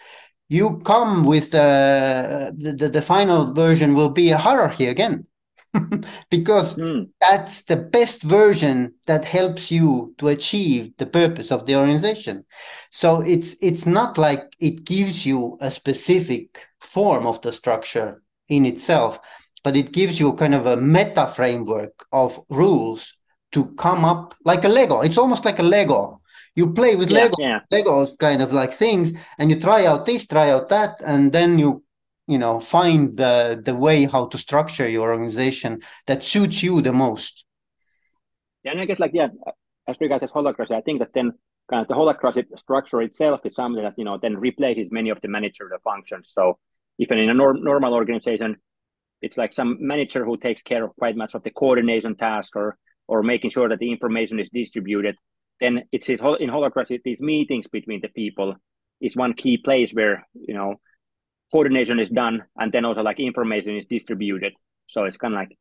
you 0.48 0.78
come 0.84 1.24
with 1.24 1.54
uh, 1.54 2.52
the, 2.56 2.72
the, 2.72 2.88
the 2.88 3.02
final 3.02 3.54
version 3.54 3.94
will 3.94 4.10
be 4.10 4.30
a 4.30 4.36
hierarchy 4.36 4.86
again. 4.86 5.26
because 6.30 6.74
mm. 6.74 7.08
that's 7.20 7.62
the 7.62 7.76
best 7.76 8.22
version 8.22 8.92
that 9.06 9.24
helps 9.24 9.70
you 9.70 10.14
to 10.18 10.28
achieve 10.28 10.94
the 10.98 11.06
purpose 11.06 11.50
of 11.50 11.64
the 11.66 11.74
organization 11.74 12.44
so 12.90 13.22
it's 13.22 13.56
it's 13.62 13.86
not 13.86 14.18
like 14.18 14.54
it 14.60 14.84
gives 14.84 15.24
you 15.24 15.56
a 15.60 15.70
specific 15.70 16.66
form 16.80 17.26
of 17.26 17.40
the 17.42 17.52
structure 17.52 18.22
in 18.48 18.66
itself 18.66 19.18
but 19.64 19.76
it 19.76 19.92
gives 19.92 20.20
you 20.20 20.32
kind 20.34 20.54
of 20.54 20.66
a 20.66 20.76
meta 20.76 21.26
framework 21.26 22.06
of 22.12 22.38
rules 22.50 23.14
to 23.52 23.66
come 23.76 24.04
up 24.04 24.34
like 24.44 24.64
a 24.64 24.68
lego 24.68 25.00
it's 25.00 25.18
almost 25.18 25.44
like 25.44 25.58
a 25.58 25.62
lego 25.62 26.20
you 26.54 26.72
play 26.72 26.96
with 26.96 27.10
yeah, 27.10 27.16
lego 27.16 27.36
yeah. 27.38 27.60
legos 27.72 28.18
kind 28.18 28.42
of 28.42 28.52
like 28.52 28.72
things 28.72 29.12
and 29.38 29.48
you 29.48 29.58
try 29.58 29.86
out 29.86 30.04
this 30.04 30.26
try 30.26 30.50
out 30.50 30.68
that 30.68 31.00
and 31.06 31.32
then 31.32 31.58
you 31.58 31.82
you 32.26 32.38
know 32.38 32.60
find 32.60 33.16
the 33.16 33.60
the 33.64 33.74
way 33.74 34.04
how 34.04 34.26
to 34.26 34.38
structure 34.38 34.88
your 34.88 35.10
organization 35.10 35.82
that 36.06 36.22
suits 36.22 36.62
you 36.62 36.80
the 36.80 36.92
most. 36.92 37.44
Yeah 38.64 38.72
and 38.72 38.80
i 38.80 38.84
guess 38.84 39.00
like 39.00 39.12
yeah 39.14 39.28
as 39.88 39.96
regards 40.00 40.24
holacracy 40.24 40.72
i 40.72 40.80
think 40.80 41.00
that 41.00 41.12
then 41.14 41.32
kind 41.68 41.82
of 41.82 41.88
the 41.88 41.94
holacracy 41.94 42.44
structure 42.58 43.00
itself 43.02 43.40
is 43.44 43.54
something 43.54 43.82
that 43.82 43.94
you 43.96 44.04
know 44.04 44.18
then 44.20 44.36
replaces 44.36 44.88
many 44.90 45.10
of 45.10 45.20
the 45.22 45.28
managerial 45.28 45.78
functions. 45.82 46.32
So 46.34 46.58
even 46.98 47.18
in 47.18 47.30
a 47.30 47.34
nor- 47.34 47.54
normal 47.54 47.94
organization 47.94 48.56
it's 49.22 49.38
like 49.38 49.54
some 49.54 49.78
manager 49.80 50.24
who 50.24 50.36
takes 50.36 50.62
care 50.62 50.84
of 50.84 50.96
quite 50.96 51.16
much 51.16 51.34
of 51.34 51.42
the 51.44 51.50
coordination 51.50 52.16
task 52.16 52.56
or 52.56 52.76
or 53.08 53.22
making 53.22 53.50
sure 53.50 53.68
that 53.68 53.78
the 53.78 53.90
information 53.90 54.38
is 54.38 54.50
distributed 54.50 55.16
then 55.60 55.84
it's 55.92 56.08
in 56.08 56.18
holacracy 56.18 57.00
these 57.04 57.20
meetings 57.20 57.66
between 57.68 58.00
the 58.00 58.08
people 58.08 58.54
is 59.00 59.16
one 59.16 59.32
key 59.34 59.56
place 59.56 59.92
where 59.92 60.26
you 60.34 60.54
know 60.54 60.74
coordination 61.52 62.00
is 62.00 62.08
done 62.08 62.42
and 62.56 62.72
then 62.72 62.84
also 62.84 63.02
like 63.02 63.20
information 63.20 63.76
is 63.76 63.84
distributed. 63.86 64.54
So 64.88 65.04
it's 65.04 65.18
kind 65.18 65.34
of 65.34 65.38
like 65.38 65.58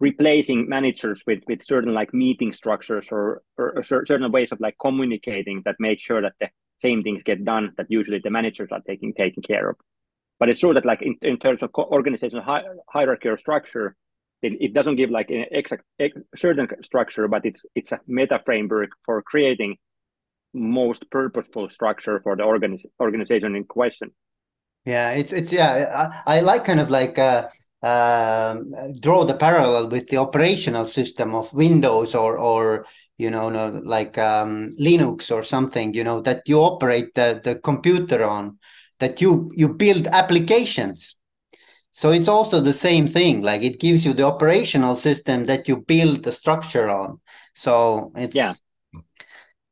replacing 0.00 0.68
managers 0.68 1.22
with 1.26 1.40
with 1.46 1.64
certain 1.64 1.94
like 1.94 2.12
meeting 2.12 2.52
structures 2.52 3.08
or, 3.12 3.42
or 3.58 3.84
certain 3.84 4.32
ways 4.32 4.50
of 4.50 4.60
like 4.60 4.76
communicating 4.80 5.62
that 5.64 5.76
make 5.78 6.00
sure 6.00 6.22
that 6.22 6.32
the 6.40 6.48
same 6.80 7.02
things 7.02 7.22
get 7.22 7.44
done 7.44 7.72
that 7.76 7.86
usually 7.88 8.18
the 8.18 8.30
managers 8.30 8.70
are 8.72 8.80
taking 8.80 9.14
taking 9.14 9.42
care 9.42 9.68
of. 9.70 9.76
But 10.40 10.48
it's 10.48 10.60
true 10.60 10.74
that 10.74 10.86
like 10.86 11.02
in, 11.02 11.16
in 11.22 11.38
terms 11.38 11.62
of 11.62 11.70
organizational 11.76 12.42
hi- 12.42 12.64
hierarchy 12.88 13.28
or 13.28 13.38
structure 13.38 13.94
it, 14.42 14.54
it 14.60 14.74
doesn't 14.74 14.96
give 14.96 15.10
like 15.10 15.30
an 15.30 15.44
exact 15.52 15.84
ex, 16.00 16.16
certain 16.34 16.66
structure 16.82 17.28
but 17.28 17.46
it's 17.46 17.64
it's 17.74 17.92
a 17.92 18.00
meta 18.06 18.40
framework 18.44 18.90
for 19.04 19.22
creating 19.22 19.76
most 20.52 21.08
purposeful 21.10 21.68
structure 21.68 22.20
for 22.24 22.34
the 22.36 22.42
organiz- 22.42 22.84
organization 23.00 23.54
in 23.54 23.64
question 23.64 24.10
yeah, 24.84 25.10
it's 25.10 25.32
it's 25.32 25.52
yeah. 25.52 26.20
I, 26.26 26.38
I 26.38 26.40
like 26.40 26.64
kind 26.64 26.80
of 26.80 26.90
like 26.90 27.18
uh, 27.18 27.48
um, 27.82 28.72
draw 29.00 29.24
the 29.24 29.34
parallel 29.34 29.88
with 29.88 30.08
the 30.08 30.16
operational 30.16 30.86
system 30.86 31.34
of 31.34 31.52
Windows 31.54 32.14
or 32.14 32.36
or 32.36 32.86
you 33.16 33.30
know 33.30 33.48
no, 33.48 33.80
like 33.84 34.18
um, 34.18 34.70
Linux 34.80 35.30
or 35.30 35.42
something. 35.42 35.94
You 35.94 36.02
know 36.04 36.20
that 36.22 36.42
you 36.46 36.58
operate 36.60 37.14
the 37.14 37.40
the 37.42 37.56
computer 37.56 38.24
on, 38.24 38.58
that 38.98 39.20
you 39.20 39.52
you 39.54 39.72
build 39.72 40.08
applications. 40.08 41.16
So 41.92 42.10
it's 42.10 42.28
also 42.28 42.60
the 42.60 42.72
same 42.72 43.06
thing. 43.06 43.42
Like 43.42 43.62
it 43.62 43.78
gives 43.78 44.04
you 44.04 44.14
the 44.14 44.24
operational 44.24 44.96
system 44.96 45.44
that 45.44 45.68
you 45.68 45.76
build 45.76 46.24
the 46.24 46.32
structure 46.32 46.88
on. 46.88 47.20
So 47.54 48.10
it's 48.16 48.34
yeah, 48.34 48.54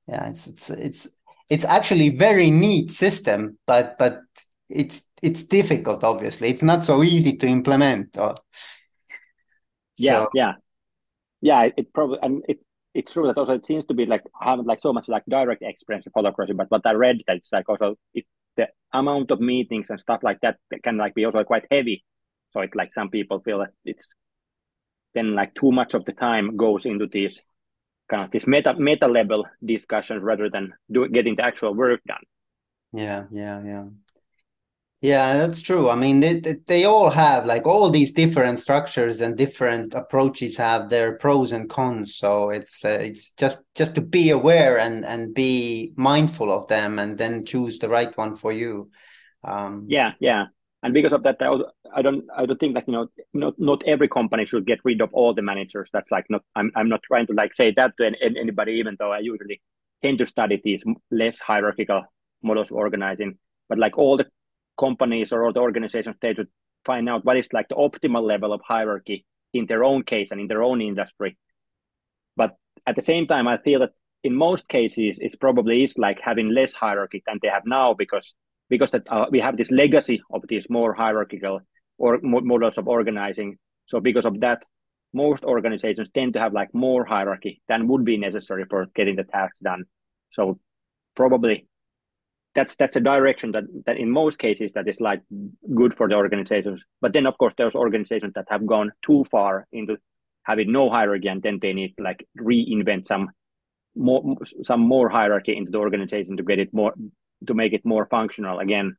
yeah. 0.06 0.28
It's 0.28 0.46
it's 0.46 0.70
it's 0.70 1.08
it's 1.48 1.64
actually 1.64 2.10
very 2.10 2.50
neat 2.50 2.92
system, 2.92 3.58
but 3.66 3.96
but 3.98 4.20
it's 4.70 5.02
it's 5.22 5.44
difficult 5.44 6.04
obviously 6.04 6.48
it's 6.48 6.62
not 6.62 6.84
so 6.84 7.02
easy 7.02 7.36
to 7.36 7.46
implement 7.46 8.16
or, 8.18 8.34
yeah 9.98 10.24
so. 10.24 10.30
yeah 10.34 10.52
yeah 11.40 11.62
it, 11.62 11.74
it, 11.76 11.92
probably 11.92 12.18
and 12.22 12.42
it 12.48 12.60
it's 12.94 13.12
true 13.12 13.26
that 13.26 13.38
also 13.38 13.52
it 13.52 13.66
seems 13.66 13.84
to 13.86 13.94
be 13.94 14.06
like 14.06 14.22
I 14.40 14.50
haven't 14.50 14.66
like 14.66 14.80
so 14.80 14.92
much 14.92 15.08
like 15.08 15.22
direct 15.28 15.62
experience 15.62 16.06
of 16.06 16.12
holacracy, 16.12 16.56
but 16.56 16.70
what 16.70 16.86
I 16.86 16.92
read 16.92 17.22
that 17.26 17.36
it's 17.36 17.52
like 17.52 17.68
also 17.68 17.96
it, 18.14 18.24
the 18.56 18.68
amount 18.92 19.30
of 19.30 19.40
meetings 19.40 19.90
and 19.90 20.00
stuff 20.00 20.22
like 20.22 20.40
that 20.42 20.58
can 20.82 20.96
like 20.96 21.14
be 21.14 21.24
also 21.24 21.44
quite 21.44 21.66
heavy. 21.70 22.04
So 22.52 22.60
it's 22.60 22.74
like 22.74 22.92
some 22.92 23.10
people 23.10 23.40
feel 23.40 23.60
that 23.60 23.70
it's 23.84 24.08
then 25.14 25.34
like 25.34 25.54
too 25.54 25.70
much 25.70 25.94
of 25.94 26.04
the 26.04 26.12
time 26.12 26.56
goes 26.56 26.84
into 26.84 27.06
these 27.06 27.40
kind 28.10 28.24
of 28.24 28.30
this 28.32 28.46
meta 28.46 28.74
meta 28.74 29.06
level 29.06 29.46
discussions 29.64 30.22
rather 30.22 30.50
than 30.50 30.72
do, 30.90 31.08
getting 31.08 31.36
the 31.36 31.44
actual 31.44 31.74
work 31.74 32.00
done. 32.06 32.22
Yeah, 32.92 33.26
yeah, 33.30 33.62
yeah. 33.64 33.84
Yeah, 35.02 35.38
that's 35.38 35.62
true. 35.62 35.88
I 35.88 35.96
mean, 35.96 36.20
they, 36.20 36.40
they 36.66 36.84
all 36.84 37.08
have 37.08 37.46
like 37.46 37.66
all 37.66 37.88
these 37.88 38.12
different 38.12 38.58
structures 38.58 39.22
and 39.22 39.34
different 39.34 39.94
approaches 39.94 40.58
have 40.58 40.90
their 40.90 41.16
pros 41.16 41.52
and 41.52 41.70
cons. 41.70 42.16
So 42.16 42.50
it's 42.50 42.84
uh, 42.84 42.98
it's 43.00 43.30
just 43.30 43.60
just 43.74 43.94
to 43.94 44.02
be 44.02 44.28
aware 44.28 44.78
and 44.78 45.06
and 45.06 45.34
be 45.34 45.94
mindful 45.96 46.52
of 46.52 46.68
them, 46.68 46.98
and 46.98 47.16
then 47.16 47.46
choose 47.46 47.78
the 47.78 47.88
right 47.88 48.14
one 48.18 48.36
for 48.36 48.52
you. 48.52 48.90
Um, 49.42 49.86
yeah, 49.88 50.12
yeah, 50.20 50.46
and 50.82 50.92
because 50.92 51.14
of 51.14 51.22
that, 51.22 51.38
I, 51.40 51.46
also, 51.46 51.70
I 51.96 52.02
don't 52.02 52.24
I 52.36 52.44
don't 52.44 52.60
think 52.60 52.74
that 52.74 52.86
you 52.86 52.92
know 52.92 53.08
not 53.32 53.54
not 53.58 53.82
every 53.86 54.08
company 54.08 54.44
should 54.44 54.66
get 54.66 54.80
rid 54.84 55.00
of 55.00 55.14
all 55.14 55.32
the 55.32 55.40
managers. 55.40 55.88
That's 55.94 56.10
like 56.10 56.26
not 56.28 56.42
I'm 56.54 56.72
I'm 56.76 56.90
not 56.90 57.02
trying 57.04 57.26
to 57.28 57.32
like 57.32 57.54
say 57.54 57.70
that 57.70 57.96
to 57.96 58.04
any, 58.04 58.38
anybody, 58.38 58.72
even 58.72 58.96
though 58.98 59.12
I 59.12 59.20
usually 59.20 59.62
tend 60.02 60.18
to 60.18 60.26
study 60.26 60.60
these 60.62 60.84
less 61.10 61.38
hierarchical 61.38 62.04
models 62.42 62.70
of 62.70 62.76
organizing. 62.76 63.38
But 63.70 63.78
like 63.78 63.96
all 63.96 64.18
the 64.18 64.26
companies 64.80 65.32
or 65.32 65.52
the 65.52 65.60
organizations 65.60 66.16
they 66.20 66.34
should 66.34 66.48
find 66.84 67.08
out 67.08 67.24
what 67.24 67.36
is 67.36 67.52
like 67.52 67.68
the 67.68 67.74
optimal 67.86 68.22
level 68.22 68.52
of 68.52 68.60
hierarchy 68.66 69.24
in 69.52 69.66
their 69.66 69.84
own 69.84 70.02
case 70.02 70.30
and 70.30 70.40
in 70.40 70.48
their 70.48 70.62
own 70.62 70.80
industry. 70.80 71.36
But 72.36 72.56
at 72.86 72.96
the 72.96 73.02
same 73.02 73.26
time 73.26 73.46
i 73.46 73.58
feel 73.58 73.80
that 73.80 73.92
in 74.22 74.34
most 74.34 74.68
cases 74.68 75.18
it's 75.20 75.36
probably 75.36 75.84
is 75.84 75.98
like 75.98 76.18
having 76.22 76.48
less 76.48 76.72
hierarchy 76.72 77.22
than 77.26 77.38
they 77.42 77.48
have 77.48 77.66
now 77.66 77.94
because 77.94 78.34
because 78.70 78.90
that 78.92 79.06
uh, 79.10 79.26
we 79.30 79.40
have 79.40 79.56
this 79.56 79.70
legacy 79.70 80.22
of 80.32 80.42
these 80.48 80.70
more 80.70 80.94
hierarchical 80.94 81.60
or 81.98 82.18
models 82.22 82.78
of 82.78 82.88
organizing. 82.88 83.58
So 83.86 84.00
because 84.00 84.24
of 84.24 84.40
that 84.40 84.64
most 85.12 85.44
organizations 85.44 86.08
tend 86.10 86.34
to 86.34 86.40
have 86.40 86.52
like 86.52 86.72
more 86.72 87.04
hierarchy 87.04 87.60
than 87.68 87.88
would 87.88 88.04
be 88.04 88.16
necessary 88.16 88.64
for 88.70 88.86
getting 88.94 89.16
the 89.16 89.24
tasks 89.24 89.58
done. 89.58 89.84
So 90.32 90.60
probably 91.16 91.66
that's 92.54 92.74
that's 92.76 92.96
a 92.96 93.00
direction 93.00 93.52
that 93.52 93.64
that 93.86 93.96
in 93.96 94.10
most 94.10 94.38
cases 94.38 94.72
that 94.72 94.88
is 94.88 95.00
like 95.00 95.22
good 95.74 95.94
for 95.94 96.08
the 96.08 96.14
organizations. 96.14 96.84
But 97.00 97.12
then 97.12 97.26
of 97.26 97.38
course 97.38 97.54
there's 97.56 97.74
organizations 97.74 98.32
that 98.34 98.46
have 98.50 98.66
gone 98.66 98.92
too 99.04 99.24
far 99.30 99.66
into 99.72 99.96
having 100.42 100.72
no 100.72 100.90
hierarchy 100.90 101.28
and 101.28 101.42
then 101.42 101.58
they 101.60 101.72
need 101.72 101.94
like 101.98 102.26
reinvent 102.38 103.06
some 103.06 103.30
more 103.94 104.36
some 104.62 104.80
more 104.80 105.08
hierarchy 105.08 105.56
into 105.56 105.70
the 105.70 105.78
organization 105.78 106.36
to 106.36 106.42
get 106.42 106.58
it 106.58 106.74
more 106.74 106.94
to 107.46 107.54
make 107.54 107.72
it 107.72 107.84
more 107.84 108.06
functional 108.06 108.58
again. 108.58 108.96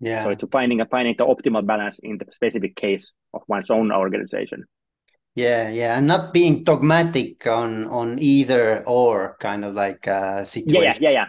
Yeah. 0.00 0.24
So 0.24 0.30
it's 0.30 0.44
finding 0.52 0.80
a 0.80 0.86
finding 0.86 1.16
the 1.18 1.26
optimal 1.26 1.66
balance 1.66 1.98
in 2.02 2.18
the 2.18 2.26
specific 2.30 2.76
case 2.76 3.12
of 3.34 3.42
one's 3.48 3.70
own 3.70 3.90
organization. 3.90 4.64
Yeah 5.34 5.68
yeah 5.68 5.96
and 5.96 6.06
not 6.06 6.32
being 6.32 6.64
dogmatic 6.64 7.46
on 7.46 7.86
on 7.86 8.18
either 8.18 8.82
or 8.86 9.36
kind 9.38 9.64
of 9.64 9.74
like 9.74 10.08
uh 10.08 10.44
situation 10.44 11.00
yeah 11.00 11.10
yeah 11.10 11.10
yeah 11.10 11.28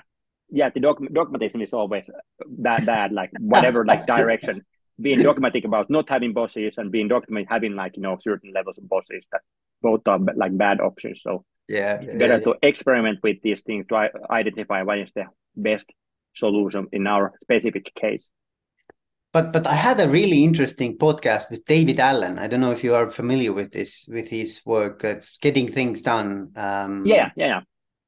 yeah, 0.51 0.69
the 0.69 0.79
dog, 0.79 1.05
dogmatism 1.13 1.61
is 1.61 1.73
always 1.73 2.09
bad, 2.45 2.85
bad. 2.85 3.11
Like 3.11 3.31
whatever, 3.39 3.85
like 3.85 4.05
direction. 4.17 4.65
Being 5.01 5.21
dogmatic 5.21 5.63
about 5.63 5.89
not 5.89 6.09
having 6.09 6.33
bosses 6.33 6.77
and 6.77 6.91
being 6.91 7.07
dogmatic 7.07 7.47
having 7.49 7.73
like 7.75 7.95
you 7.95 8.01
know 8.01 8.17
certain 8.19 8.51
levels 8.53 8.77
of 8.77 8.89
bosses 8.89 9.25
that 9.31 9.41
both 9.81 10.05
are 10.07 10.19
like 10.35 10.57
bad 10.57 10.81
options. 10.81 11.21
So 11.23 11.45
yeah, 11.69 12.01
it's 12.01 12.13
yeah, 12.13 12.19
better 12.19 12.37
yeah. 12.39 12.53
to 12.53 12.55
experiment 12.61 13.19
with 13.23 13.37
these 13.41 13.61
things 13.61 13.85
to 13.87 14.09
identify 14.29 14.83
what 14.83 14.99
is 14.99 15.11
the 15.15 15.25
best 15.55 15.85
solution 16.35 16.87
in 16.91 17.07
our 17.07 17.33
specific 17.41 17.93
case. 17.95 18.27
But 19.31 19.53
but 19.53 19.67
I 19.67 19.75
had 19.75 20.01
a 20.01 20.09
really 20.09 20.43
interesting 20.43 20.97
podcast 20.97 21.49
with 21.49 21.63
David 21.63 21.99
Allen. 21.99 22.37
I 22.37 22.47
don't 22.47 22.59
know 22.59 22.71
if 22.71 22.83
you 22.83 22.93
are 22.93 23.09
familiar 23.09 23.53
with 23.53 23.71
this 23.71 24.05
with 24.11 24.27
his 24.27 24.61
work. 24.65 25.05
It's 25.05 25.37
getting 25.37 25.69
things 25.69 26.01
done. 26.01 26.51
Um, 26.57 27.05
yeah, 27.05 27.29
yeah, 27.37 27.47
yeah 27.47 27.61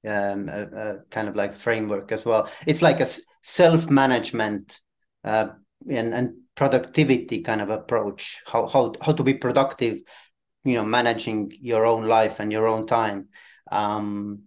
um, 0.08 0.49
a, 0.49 0.62
a, 0.62 0.99
kind 1.10 1.28
of 1.28 1.36
like 1.36 1.56
framework 1.56 2.12
as 2.12 2.26
well. 2.26 2.49
It's 2.66 2.82
like 2.82 2.99
a 2.99 3.08
self 3.41 3.89
management 3.89 4.80
uh, 5.24 5.49
and, 5.89 6.14
and 6.14 6.34
productivity 6.56 7.41
kind 7.41 7.62
of 7.62 7.70
approach. 7.70 8.41
How 8.45 8.68
how 8.68 8.93
how 9.02 9.14
to 9.14 9.24
be 9.24 9.34
productive, 9.34 9.99
you 10.64 10.76
know, 10.76 10.86
managing 10.86 11.52
your 11.60 11.86
own 11.86 12.08
life 12.08 12.39
and 12.39 12.52
your 12.52 12.68
own 12.68 12.88
time. 12.88 13.30
Um, 13.72 14.43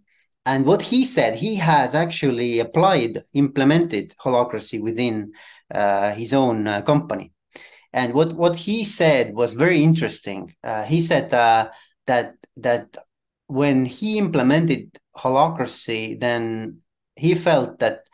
and 0.47 0.67
what 0.67 0.83
he 0.83 1.05
said, 1.07 1.37
he 1.37 1.57
has 1.57 1.95
actually 1.95 2.59
applied, 2.59 3.25
implemented 3.33 4.15
holacracy 4.23 4.83
within 4.83 5.33
uh, 5.73 6.13
his 6.13 6.35
own 6.35 6.67
uh, 6.67 6.83
company. 6.83 7.33
And 7.93 8.13
what 8.13 8.33
what 8.35 8.57
he 8.57 8.85
said 8.85 9.35
was 9.35 9.55
very 9.55 9.83
interesting. 9.83 10.51
Uh, 10.63 10.83
he 10.85 11.01
said 11.01 11.33
uh, 11.33 11.71
that 12.07 12.35
that 12.57 12.99
when 13.47 13.85
he 13.85 14.19
implemented 14.19 14.99
holacracy, 15.17 16.19
then 16.19 16.79
he 17.17 17.35
felt 17.35 17.79
that 17.79 18.09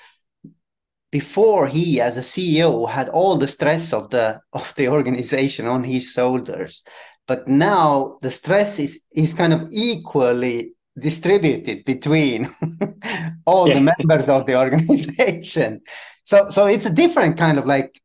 before 1.11 1.67
he 1.67 2.01
as 2.01 2.17
a 2.17 2.21
ceo 2.21 2.89
had 2.89 3.09
all 3.09 3.37
the 3.37 3.49
stress 3.49 3.93
of 3.93 4.11
the 4.11 4.41
of 4.53 4.75
the 4.77 4.89
organization 4.89 5.67
on 5.67 5.85
his 5.85 6.11
shoulders. 6.11 6.85
But 7.27 7.47
now 7.49 8.19
the 8.21 8.31
stress 8.31 8.79
is 8.79 9.01
is 9.13 9.35
kind 9.35 9.53
of 9.53 9.69
equally 9.73 10.73
distributed 10.99 11.85
between 11.85 12.49
all 13.47 13.69
yeah. 13.69 13.75
the 13.75 13.81
members 13.81 14.29
of 14.29 14.47
the 14.47 14.59
organization. 14.59 15.81
So 16.25 16.51
so 16.51 16.67
it's 16.67 16.87
a 16.87 16.93
different 16.93 17.37
kind 17.37 17.59
of 17.59 17.67
like 17.67 18.01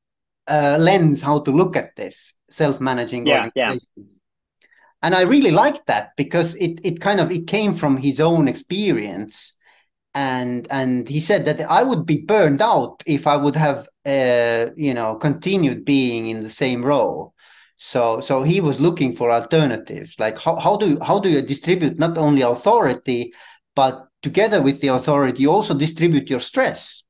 uh, 0.47 0.77
lens 0.79 1.21
how 1.21 1.39
to 1.39 1.51
look 1.51 1.75
at 1.75 1.95
this 1.95 2.33
self-managing 2.49 3.25
yeah, 3.25 3.45
organizations 3.45 3.87
yeah 3.95 4.15
and 5.05 5.15
i 5.15 5.21
really 5.21 5.51
liked 5.51 5.85
that 5.87 6.05
because 6.17 6.55
it 6.55 6.73
it 6.83 6.99
kind 6.99 7.19
of 7.21 7.31
it 7.31 7.47
came 7.47 7.73
from 7.73 7.97
his 7.97 8.19
own 8.19 8.47
experience 8.47 9.55
and 10.15 10.65
and 10.71 11.07
he 11.09 11.19
said 11.19 11.45
that 11.45 11.59
I 11.69 11.83
would 11.83 12.05
be 12.05 12.23
burned 12.25 12.61
out 12.61 13.03
if 13.05 13.27
I 13.27 13.35
would 13.35 13.57
have 13.57 13.87
uh, 14.05 14.71
you 14.75 14.93
know 14.93 15.15
continued 15.15 15.85
being 15.85 16.29
in 16.29 16.41
the 16.41 16.49
same 16.49 16.83
role. 16.83 17.33
So 17.75 18.21
so 18.21 18.41
he 18.41 18.61
was 18.61 18.79
looking 18.79 19.11
for 19.13 19.29
alternatives. 19.29 20.17
Like 20.17 20.39
how, 20.39 20.55
how 20.55 20.77
do 20.77 20.91
you, 20.91 20.99
how 21.01 21.19
do 21.19 21.29
you 21.29 21.41
distribute 21.41 21.99
not 21.99 22.17
only 22.17 22.41
authority, 22.41 23.33
but 23.75 24.07
together 24.23 24.61
with 24.61 24.79
the 24.79 24.87
authority, 24.87 25.41
you 25.41 25.51
also 25.51 25.73
distribute 25.73 26.29
your 26.29 26.39
stress. 26.39 27.03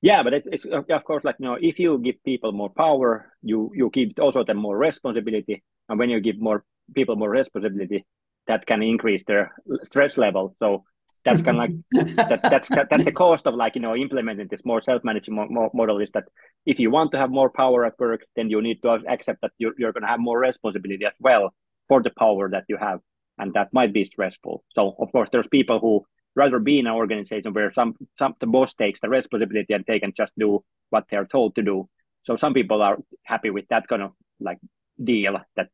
Yeah, 0.00 0.22
but 0.22 0.32
it's, 0.32 0.46
it's 0.50 0.64
of 0.64 1.04
course 1.04 1.24
like 1.24 1.36
you 1.38 1.46
know 1.46 1.58
if 1.60 1.78
you 1.78 1.98
give 1.98 2.24
people 2.24 2.52
more 2.52 2.70
power, 2.70 3.34
you 3.42 3.70
you 3.74 3.90
give 3.92 4.12
also 4.18 4.44
them 4.44 4.56
more 4.56 4.78
responsibility, 4.78 5.62
and 5.90 5.98
when 5.98 6.08
you 6.08 6.20
give 6.20 6.40
more 6.40 6.64
people 6.94 7.16
more 7.16 7.30
responsibility, 7.30 8.04
that 8.46 8.66
can 8.66 8.82
increase 8.82 9.24
their 9.24 9.52
stress 9.84 10.16
level. 10.18 10.54
So 10.58 10.84
that's 11.24 11.42
kind 11.42 11.56
of 11.56 11.62
like 11.62 11.70
that, 12.16 12.40
that's 12.42 12.68
that's 12.68 13.04
the 13.04 13.12
cost 13.12 13.46
of 13.46 13.54
like 13.54 13.74
you 13.74 13.80
know 13.80 13.96
implementing 13.96 14.46
this 14.48 14.64
more 14.64 14.80
self-managing 14.80 15.34
mo- 15.34 15.70
model 15.74 16.00
is 16.00 16.10
that 16.12 16.24
if 16.66 16.78
you 16.78 16.90
want 16.90 17.10
to 17.12 17.18
have 17.18 17.30
more 17.30 17.50
power 17.50 17.84
at 17.84 17.98
work 17.98 18.24
then 18.36 18.50
you 18.50 18.60
need 18.62 18.80
to 18.82 18.90
accept 19.08 19.40
that 19.42 19.52
you're, 19.58 19.74
you're 19.78 19.92
going 19.92 20.02
to 20.02 20.08
have 20.08 20.20
more 20.20 20.38
responsibility 20.38 21.04
as 21.04 21.16
well 21.20 21.54
for 21.88 22.02
the 22.02 22.10
power 22.18 22.48
that 22.50 22.64
you 22.68 22.76
have 22.76 23.00
and 23.38 23.52
that 23.54 23.68
might 23.72 23.92
be 23.92 24.04
stressful 24.04 24.64
so 24.70 24.94
of 25.00 25.10
course 25.12 25.28
there's 25.32 25.48
people 25.48 25.78
who 25.80 26.04
rather 26.34 26.58
be 26.58 26.78
in 26.78 26.86
an 26.86 26.94
organization 26.94 27.52
where 27.52 27.72
some 27.72 27.94
some 28.18 28.34
the 28.40 28.46
boss 28.46 28.74
takes 28.74 29.00
the 29.00 29.08
responsibility 29.08 29.72
and 29.74 29.84
they 29.86 29.98
can 29.98 30.12
just 30.16 30.32
do 30.38 30.64
what 30.90 31.04
they're 31.10 31.26
told 31.26 31.54
to 31.54 31.62
do 31.62 31.88
so 32.22 32.36
some 32.36 32.54
people 32.54 32.82
are 32.82 32.98
happy 33.24 33.50
with 33.50 33.66
that 33.68 33.88
kind 33.88 34.02
of 34.02 34.12
like 34.40 34.58
deal 35.02 35.38
that 35.56 35.68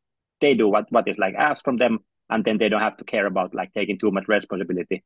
they 0.45 0.55
do 0.63 0.69
what 0.75 0.91
what 0.97 1.09
is 1.13 1.19
like 1.25 1.35
asked 1.49 1.65
from 1.69 1.79
them 1.83 1.99
and 2.31 2.45
then 2.45 2.59
they 2.59 2.69
don't 2.69 2.87
have 2.89 2.97
to 3.01 3.11
care 3.13 3.27
about 3.33 3.55
like 3.61 3.73
taking 3.75 3.99
too 3.99 4.13
much 4.17 4.29
responsibility 4.37 5.03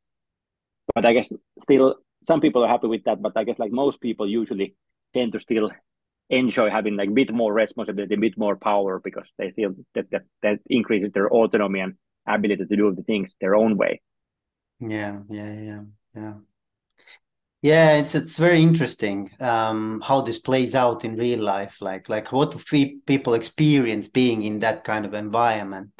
but 0.95 1.05
I 1.05 1.13
guess 1.13 1.31
still 1.59 1.95
some 2.23 2.41
people 2.41 2.63
are 2.63 2.67
happy 2.67 2.87
with 2.87 3.03
that. 3.05 3.21
But 3.21 3.33
I 3.35 3.43
guess 3.43 3.59
like 3.59 3.71
most 3.71 4.01
people 4.01 4.27
usually 4.27 4.75
tend 5.13 5.33
to 5.33 5.39
still 5.39 5.71
enjoy 6.29 6.69
having 6.69 6.95
like 6.95 7.09
a 7.09 7.13
bit 7.13 7.33
more 7.33 7.53
responsibility, 7.53 8.13
a 8.15 8.17
bit 8.17 8.37
more 8.37 8.55
power 8.55 8.99
because 8.99 9.27
they 9.37 9.51
feel 9.51 9.73
that 9.95 10.09
that, 10.11 10.23
that 10.43 10.59
increases 10.67 11.11
their 11.13 11.29
autonomy 11.29 11.79
and 11.79 11.95
ability 12.27 12.65
to 12.65 12.75
do 12.75 12.93
the 12.95 13.03
things 13.03 13.35
their 13.41 13.55
own 13.55 13.77
way. 13.77 14.01
Yeah, 14.79 15.21
yeah, 15.29 15.53
yeah, 15.61 15.81
yeah. 16.15 16.33
Yeah, 17.61 17.97
it's 17.97 18.15
it's 18.15 18.37
very 18.37 18.61
interesting 18.61 19.31
um, 19.41 20.01
how 20.01 20.21
this 20.21 20.39
plays 20.39 20.75
out 20.75 21.03
in 21.03 21.17
real 21.17 21.39
life. 21.43 21.81
Like 21.81 22.07
like 22.07 22.31
what 22.31 22.55
people 23.05 23.33
experience 23.33 24.07
being 24.07 24.43
in 24.43 24.59
that 24.59 24.85
kind 24.85 25.05
of 25.05 25.13
environment, 25.13 25.91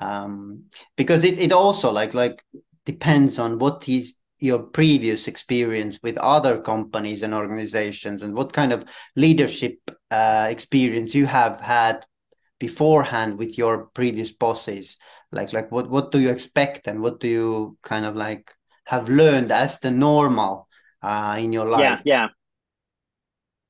um, 0.00 0.64
because 0.96 1.22
it, 1.22 1.38
it 1.38 1.52
also 1.52 1.92
like 1.92 2.12
like 2.12 2.42
depends 2.84 3.38
on 3.38 3.58
what 3.60 3.88
is 3.88 4.14
your 4.40 4.58
previous 4.58 5.28
experience 5.28 6.00
with 6.02 6.18
other 6.18 6.60
companies 6.60 7.22
and 7.22 7.32
organizations 7.34 8.22
and 8.22 8.34
what 8.34 8.52
kind 8.52 8.72
of 8.72 8.84
leadership 9.14 9.78
uh, 10.10 10.48
experience 10.50 11.14
you 11.14 11.26
have 11.26 11.60
had 11.60 12.04
beforehand 12.58 13.38
with 13.38 13.58
your 13.58 13.86
previous 13.94 14.32
bosses 14.32 14.96
like 15.30 15.52
like 15.52 15.70
what 15.70 15.90
what 15.90 16.10
do 16.10 16.18
you 16.18 16.30
expect 16.30 16.86
and 16.88 17.00
what 17.02 17.20
do 17.20 17.28
you 17.28 17.76
kind 17.82 18.06
of 18.06 18.16
like 18.16 18.50
have 18.86 19.08
learned 19.10 19.52
as 19.52 19.78
the 19.80 19.90
normal 19.90 20.66
uh, 21.02 21.36
in 21.38 21.52
your 21.52 21.66
life 21.66 21.80
yeah 21.80 22.00
yeah 22.04 22.28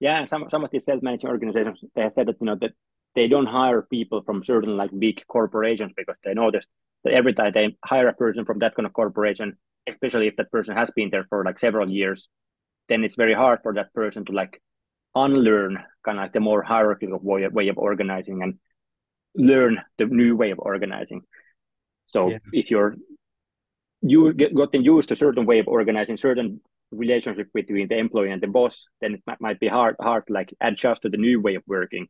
yeah 0.00 0.26
some 0.26 0.46
some 0.50 0.64
of 0.64 0.70
these 0.70 0.84
self-managing 0.84 1.28
organizations 1.28 1.80
they 1.94 2.02
have 2.02 2.12
said 2.14 2.26
that 2.26 2.36
you 2.40 2.46
know 2.46 2.56
that 2.56 2.72
they 3.14 3.28
don't 3.28 3.46
hire 3.46 3.82
people 3.82 4.22
from 4.22 4.44
certain 4.44 4.76
like 4.76 4.90
big 4.98 5.22
corporations 5.26 5.92
because 5.96 6.16
they 6.24 6.34
know 6.34 6.50
that 6.50 6.64
every 7.10 7.32
time 7.32 7.52
they 7.54 7.76
hire 7.84 8.08
a 8.08 8.14
person 8.14 8.44
from 8.44 8.58
that 8.58 8.74
kind 8.74 8.86
of 8.86 8.92
corporation 8.92 9.56
especially 9.86 10.26
if 10.26 10.36
that 10.36 10.50
person 10.50 10.76
has 10.76 10.90
been 10.94 11.10
there 11.10 11.26
for 11.28 11.44
like 11.44 11.58
several 11.58 11.88
years, 11.88 12.28
then 12.88 13.04
it's 13.04 13.16
very 13.16 13.34
hard 13.34 13.60
for 13.62 13.74
that 13.74 13.92
person 13.94 14.24
to 14.24 14.32
like 14.32 14.60
unlearn 15.14 15.78
kind 16.04 16.18
of 16.18 16.24
like 16.24 16.32
the 16.32 16.40
more 16.40 16.62
hierarchical 16.62 17.18
way 17.22 17.44
of, 17.44 17.52
way 17.52 17.68
of 17.68 17.78
organizing 17.78 18.42
and 18.42 18.58
learn 19.34 19.80
the 19.98 20.06
new 20.06 20.36
way 20.36 20.50
of 20.50 20.58
organizing. 20.58 21.22
So 22.06 22.30
yeah. 22.30 22.38
if 22.52 22.70
you're 22.70 22.96
you 24.02 24.32
get 24.34 24.54
gotten 24.54 24.84
used 24.84 25.08
to 25.08 25.14
a 25.14 25.16
certain 25.16 25.46
way 25.46 25.58
of 25.58 25.68
organizing 25.68 26.16
certain 26.16 26.60
relationship 26.90 27.48
between 27.52 27.88
the 27.88 27.98
employee 27.98 28.30
and 28.30 28.42
the 28.42 28.46
boss, 28.46 28.86
then 29.00 29.14
it 29.14 29.22
might, 29.26 29.40
might 29.40 29.60
be 29.60 29.68
hard 29.68 29.96
hard 30.00 30.26
to 30.26 30.32
like 30.32 30.54
adjust 30.60 31.02
to 31.02 31.08
the 31.08 31.16
new 31.16 31.40
way 31.40 31.54
of 31.54 31.62
working, 31.66 32.06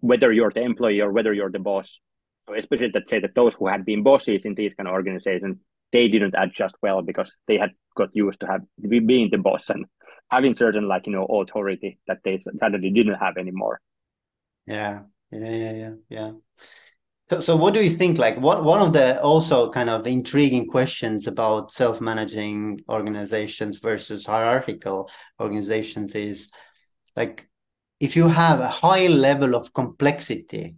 whether 0.00 0.32
you're 0.32 0.52
the 0.52 0.62
employee 0.62 1.00
or 1.00 1.12
whether 1.12 1.32
you're 1.32 1.50
the 1.50 1.58
boss. 1.58 2.00
So 2.46 2.54
especially 2.54 2.90
that 2.94 3.08
say 3.08 3.20
that 3.20 3.34
those 3.34 3.54
who 3.54 3.68
had 3.68 3.84
been 3.84 4.02
bosses 4.02 4.44
in 4.44 4.54
these 4.54 4.74
kind 4.74 4.88
of 4.88 4.94
organizations, 4.94 5.58
they 5.92 6.08
didn't 6.08 6.34
adjust 6.36 6.76
well 6.82 7.02
because 7.02 7.30
they 7.46 7.58
had 7.58 7.70
got 7.96 8.14
used 8.14 8.40
to 8.40 8.46
have 8.46 8.62
being 9.06 9.28
the 9.30 9.38
boss 9.38 9.70
and 9.70 9.86
having 10.30 10.54
certain 10.54 10.88
like 10.88 11.06
you 11.06 11.12
know 11.12 11.26
authority 11.26 11.98
that 12.06 12.18
they 12.24 12.38
suddenly 12.38 12.90
didn't 12.90 13.14
have 13.14 13.36
anymore. 13.36 13.80
Yeah, 14.66 15.02
yeah, 15.30 15.50
yeah, 15.50 15.72
yeah, 15.72 15.92
yeah. 16.08 16.30
So, 17.32 17.40
so 17.40 17.56
what 17.56 17.72
do 17.72 17.82
you 17.82 17.88
think? 17.88 18.18
Like, 18.18 18.36
what 18.36 18.62
one 18.62 18.82
of 18.82 18.92
the 18.92 19.18
also 19.22 19.70
kind 19.70 19.88
of 19.88 20.06
intriguing 20.06 20.66
questions 20.68 21.26
about 21.26 21.70
self-managing 21.72 22.82
organizations 22.90 23.78
versus 23.78 24.26
hierarchical 24.26 25.08
organizations 25.40 26.14
is 26.14 26.50
like 27.16 27.48
if 28.00 28.16
you 28.16 28.28
have 28.28 28.60
a 28.60 28.68
high 28.68 29.06
level 29.06 29.54
of 29.54 29.72
complexity 29.72 30.76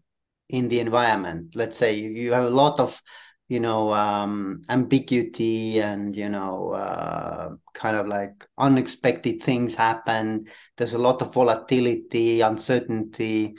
in 0.49 0.69
the 0.69 0.79
environment 0.79 1.57
let's 1.57 1.77
say 1.77 1.95
you 1.95 2.33
have 2.33 2.45
a 2.45 2.51
lot 2.51 2.79
of 2.79 3.03
you 3.49 3.59
know 3.59 3.93
um, 3.93 4.61
ambiguity 4.69 5.81
and 5.81 6.15
you 6.15 6.29
know 6.29 6.71
uh, 6.71 7.51
kind 7.73 7.97
of 7.97 8.07
like 8.07 8.47
unexpected 8.59 9.43
things 9.43 9.75
happen 9.75 10.47
there's 10.77 10.95
a 10.95 10.99
lot 10.99 11.21
of 11.21 11.35
volatility 11.35 12.43
uncertainty 12.43 13.57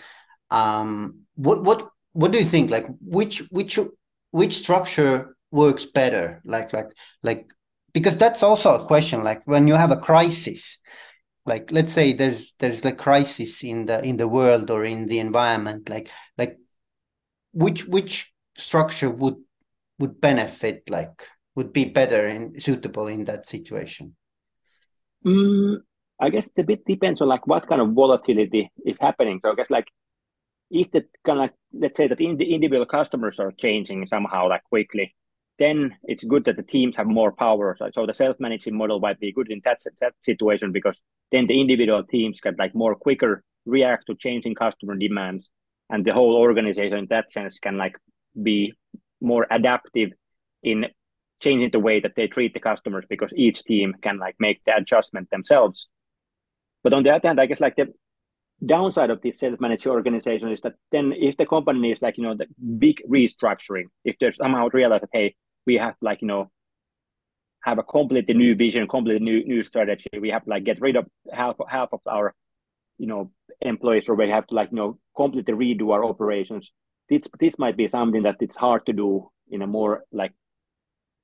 um, 0.51 1.19
what 1.35 1.63
what 1.63 1.89
what 2.16 2.32
do 2.32 2.39
you 2.39 2.45
think? 2.45 2.72
Like 2.72 2.88
which 3.01 3.39
which 3.51 3.78
which 4.32 4.53
structure 4.55 5.36
works 5.51 5.86
better? 5.86 6.41
Like 6.45 6.72
like 6.74 6.91
like 7.22 7.51
because 7.93 8.18
that's 8.18 8.43
also 8.43 8.76
a 8.76 8.86
question 8.86 9.24
like 9.24 9.41
when 9.45 9.68
you 9.68 9.76
have 9.76 9.91
a 9.91 9.97
crisis 9.97 10.80
like 11.45 11.72
let's 11.72 11.91
say 11.93 12.11
there's 12.11 12.53
there's 12.59 12.84
a 12.84 12.91
crisis 12.91 13.63
in 13.63 13.86
the 13.86 14.03
in 14.03 14.18
the 14.18 14.28
world 14.28 14.70
or 14.72 14.84
in 14.84 15.05
the 15.05 15.20
environment 15.20 15.89
like 15.89 16.09
like 16.38 16.57
which 17.53 17.86
which 17.86 18.34
structure 18.57 19.09
would 19.09 19.38
would 19.99 20.20
benefit 20.20 20.89
like 20.89 21.28
would 21.55 21.72
be 21.72 21.86
better 21.86 22.28
and 22.28 22.61
suitable 22.61 23.07
in 23.07 23.24
that 23.26 23.47
situation? 23.47 24.16
Mm, 25.26 25.78
i 26.20 26.30
guess 26.30 26.45
it 26.45 26.61
a 26.61 26.63
bit 26.63 26.86
depends 26.86 27.22
on 27.22 27.28
like 27.28 27.47
what 27.47 27.68
kind 27.68 27.82
of 27.82 27.93
volatility 27.93 28.70
is 28.86 28.97
happening. 28.99 29.39
So 29.43 29.51
i 29.51 29.55
guess 29.55 29.70
like 29.70 29.88
if 30.70 30.91
the 30.91 31.05
kind 31.26 31.41
of 31.41 31.49
let's 31.74 31.97
say 31.97 32.07
that 32.07 32.22
in 32.22 32.38
the 32.38 32.53
individual 32.53 32.86
customers 32.86 33.39
are 33.39 33.51
changing 33.51 34.05
somehow 34.07 34.49
like 34.49 34.63
quickly 34.66 35.16
then 35.57 35.95
it's 36.03 36.24
good 36.24 36.43
that 36.45 36.57
the 36.57 36.63
teams 36.63 36.97
have 36.97 37.07
more 37.07 37.32
power 37.32 37.76
so, 37.80 37.89
so 37.93 38.05
the 38.05 38.13
self-managing 38.13 38.76
model 38.76 38.99
might 38.99 39.20
be 39.20 39.32
good 39.32 39.49
in 39.49 39.61
that, 39.63 39.80
that 40.01 40.13
situation 40.24 40.72
because 40.72 41.01
then 41.32 41.47
the 41.47 41.59
individual 41.59 42.03
teams 42.03 42.41
can 42.41 42.55
like 42.57 42.76
more 42.76 42.95
quicker 42.95 43.43
react 43.66 44.05
to 44.07 44.16
changing 44.16 44.55
customer 44.55 44.95
demands 44.95 45.51
and 45.89 46.05
the 46.05 46.13
whole 46.13 46.36
organization 46.36 46.97
in 46.97 47.07
that 47.09 47.32
sense 47.32 47.59
can 47.59 47.78
like 47.78 47.95
be 48.41 48.74
more 49.22 49.47
adaptive 49.49 50.11
in 50.63 50.86
changing 51.41 51.72
the 51.72 51.80
way 51.80 51.99
that 51.99 52.13
they 52.16 52.28
treat 52.28 52.53
the 52.53 52.59
customers 52.59 53.05
because 53.09 53.32
each 53.36 53.63
team 53.63 53.93
can 54.01 54.18
like 54.18 54.36
make 54.39 54.63
the 54.66 54.76
adjustment 54.76 55.30
themselves. 55.30 55.88
But 56.84 56.93
on 56.93 57.03
the 57.03 57.11
other 57.11 57.28
hand, 57.28 57.39
I 57.39 57.45
guess 57.45 57.59
like 57.59 57.76
the 57.76 57.93
downside 58.63 59.09
of 59.09 59.21
this 59.21 59.39
self-managed 59.39 59.87
organization 59.87 60.51
is 60.51 60.61
that 60.61 60.73
then 60.91 61.13
if 61.15 61.37
the 61.37 61.45
company 61.45 61.91
is 61.91 62.01
like, 62.01 62.17
you 62.17 62.23
know, 62.23 62.35
the 62.35 62.47
big 62.77 63.01
restructuring, 63.09 63.85
if 64.03 64.15
there's 64.19 64.37
somehow 64.37 64.69
realize 64.71 65.01
that, 65.01 65.09
hey, 65.11 65.35
we 65.65 65.75
have 65.75 65.95
like, 66.01 66.21
you 66.21 66.27
know, 66.27 66.51
have 67.63 67.79
a 67.79 67.83
completely 67.83 68.33
new 68.33 68.55
vision, 68.55 68.87
completely 68.87 69.23
new 69.23 69.43
new 69.45 69.63
strategy. 69.63 70.07
We 70.19 70.29
have 70.29 70.43
to 70.43 70.49
like 70.49 70.63
get 70.63 70.81
rid 70.81 70.95
of 70.95 71.07
half 71.31 71.55
half 71.67 71.89
of 71.91 72.01
our, 72.07 72.33
you 72.99 73.07
know, 73.07 73.31
employees, 73.61 74.07
or 74.07 74.15
we 74.15 74.29
have 74.29 74.45
to 74.47 74.55
like 74.55 74.69
you 74.71 74.77
know 74.77 74.99
completely 75.15 75.53
redo 75.53 75.91
our 75.91 76.05
operations 76.05 76.71
this 77.09 77.21
this 77.39 77.53
might 77.57 77.77
be 77.77 77.87
something 77.87 78.23
that 78.23 78.37
it's 78.39 78.57
hard 78.57 78.85
to 78.85 78.93
do 78.93 79.29
in 79.49 79.61
a 79.61 79.67
more 79.67 80.03
like 80.11 80.33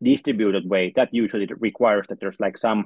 distributed 0.04 0.70
way 0.70 0.92
that 0.96 1.10
usually 1.12 1.48
requires 1.60 2.06
that 2.10 2.20
there's 2.20 2.40
like 2.40 2.58
some 2.58 2.86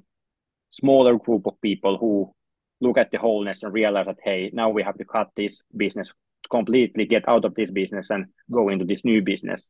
smaller 0.71 1.17
group 1.17 1.45
of 1.45 1.59
people 1.61 1.97
who 1.97 2.33
look 2.81 2.97
at 2.97 3.11
the 3.11 3.17
wholeness 3.17 3.63
and 3.63 3.73
realize 3.73 4.05
that 4.05 4.17
hey 4.23 4.49
now 4.53 4.69
we 4.69 4.83
have 4.83 4.97
to 4.97 5.05
cut 5.05 5.29
this 5.35 5.61
business 5.75 6.11
completely 6.51 7.05
get 7.05 7.27
out 7.27 7.45
of 7.45 7.55
this 7.55 7.71
business 7.71 8.09
and 8.09 8.25
go 8.51 8.69
into 8.69 8.85
this 8.85 9.03
new 9.03 9.21
business 9.21 9.63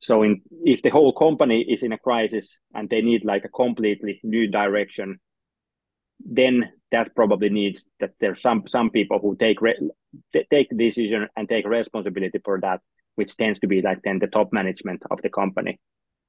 so 0.00 0.22
in 0.22 0.40
if 0.64 0.82
the 0.82 0.90
whole 0.90 1.12
company 1.12 1.60
is 1.62 1.82
in 1.82 1.92
a 1.92 1.98
crisis 1.98 2.58
and 2.74 2.88
they 2.90 3.00
need 3.00 3.24
like 3.24 3.44
a 3.44 3.48
completely 3.48 4.20
new 4.24 4.46
direction 4.48 5.20
then 6.24 6.70
that 6.90 7.14
probably 7.14 7.50
needs 7.50 7.86
that 8.00 8.12
there's 8.20 8.40
some 8.40 8.62
some 8.66 8.90
people 8.90 9.18
who 9.18 9.36
take 9.36 9.60
re- 9.60 9.90
take 10.32 10.68
the 10.70 10.76
decision 10.76 11.28
and 11.36 11.48
take 11.48 11.66
responsibility 11.66 12.40
for 12.44 12.60
that, 12.60 12.80
which 13.16 13.36
tends 13.36 13.58
to 13.60 13.66
be 13.66 13.82
like 13.82 14.00
then 14.04 14.18
the 14.18 14.26
top 14.28 14.52
management 14.52 15.02
of 15.10 15.20
the 15.22 15.30
company. 15.30 15.78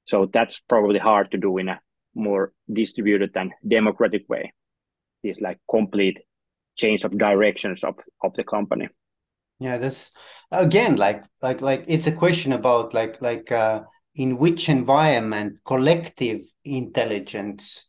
So 0.05 0.29
that's 0.31 0.59
probably 0.59 0.99
hard 0.99 1.31
to 1.31 1.37
do 1.37 1.57
in 1.57 1.69
a 1.69 1.79
more 2.15 2.51
distributed 2.71 3.31
and 3.35 3.51
democratic 3.67 4.27
way. 4.29 4.53
This 5.23 5.39
like 5.41 5.59
complete 5.69 6.19
change 6.77 7.03
of 7.03 7.17
directions 7.17 7.83
of, 7.83 7.95
of 8.23 8.33
the 8.35 8.43
company. 8.43 8.89
Yeah, 9.59 9.77
that's 9.77 10.11
again 10.51 10.97
like 10.97 11.23
like 11.41 11.61
like 11.61 11.85
it's 11.87 12.07
a 12.07 12.11
question 12.11 12.51
about 12.51 12.93
like 12.93 13.21
like 13.21 13.51
uh, 13.51 13.83
in 14.15 14.37
which 14.37 14.69
environment 14.69 15.59
collective 15.65 16.41
intelligence 16.63 17.85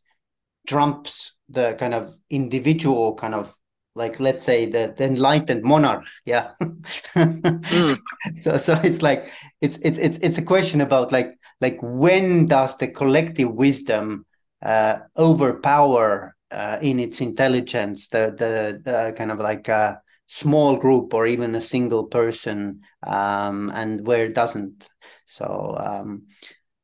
trumps 0.67 1.37
the 1.49 1.75
kind 1.79 1.93
of 1.93 2.15
individual 2.29 3.15
kind 3.15 3.33
of 3.33 3.53
like 3.95 4.19
let's 4.19 4.43
say 4.43 4.65
the, 4.65 4.93
the 4.95 5.05
enlightened 5.05 5.63
monarch 5.63 6.05
yeah 6.25 6.51
mm. 6.59 7.97
so 8.35 8.57
so 8.57 8.79
it's 8.83 9.01
like 9.01 9.29
it's 9.61 9.77
it's 9.77 9.97
it's 9.97 10.17
it's 10.19 10.37
a 10.37 10.43
question 10.43 10.81
about 10.81 11.11
like 11.11 11.33
like 11.61 11.79
when 11.81 12.47
does 12.47 12.77
the 12.77 12.87
collective 12.87 13.51
wisdom 13.51 14.25
uh, 14.61 14.99
overpower 15.17 16.35
uh, 16.51 16.77
in 16.81 16.99
its 16.99 17.21
intelligence 17.21 18.07
the 18.09 18.33
the, 18.37 18.81
the 18.83 19.13
kind 19.17 19.31
of 19.31 19.39
like 19.39 19.67
a 19.67 20.01
small 20.27 20.75
group 20.75 21.13
or 21.13 21.25
even 21.25 21.55
a 21.55 21.61
single 21.61 22.05
person 22.05 22.81
um, 23.03 23.71
and 23.73 24.05
where 24.05 24.25
it 24.25 24.35
doesn't 24.35 24.89
so 25.25 25.75
um 25.79 26.27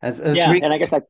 as, 0.02 0.20
as 0.20 0.38
yeah 0.38 0.52
and 0.52 0.74
i 0.74 0.78
guess 0.78 0.92
like 0.92 1.04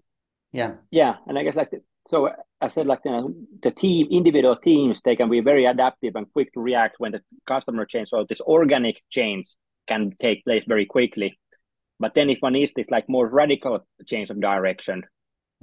yeah 0.52 0.74
yeah 0.92 1.16
and 1.28 1.38
i 1.38 1.44
guess 1.44 1.56
like 1.56 1.72
so 2.08 2.30
I 2.64 2.70
said 2.70 2.88
like 2.88 3.00
you 3.06 3.12
know, 3.12 3.34
the 3.62 3.72
team, 3.72 4.08
individual 4.10 4.56
teams, 4.56 5.02
they 5.04 5.16
can 5.16 5.30
be 5.30 5.42
very 5.42 5.66
adaptive 5.66 6.16
and 6.16 6.32
quick 6.32 6.54
to 6.54 6.62
react 6.62 6.96
when 6.98 7.12
the 7.12 7.22
customer 7.48 7.86
change. 7.86 8.10
So 8.10 8.26
this 8.28 8.42
organic 8.42 9.02
change 9.10 9.48
can 9.88 10.12
take 10.22 10.44
place 10.46 10.64
very 10.68 10.86
quickly. 10.86 11.38
But 12.00 12.14
then 12.14 12.30
if 12.30 12.40
one 12.40 12.56
is 12.56 12.72
this 12.74 12.90
like 12.90 13.10
more 13.10 13.28
radical 13.28 13.86
change 14.08 14.30
of 14.30 14.40
direction, 14.40 15.04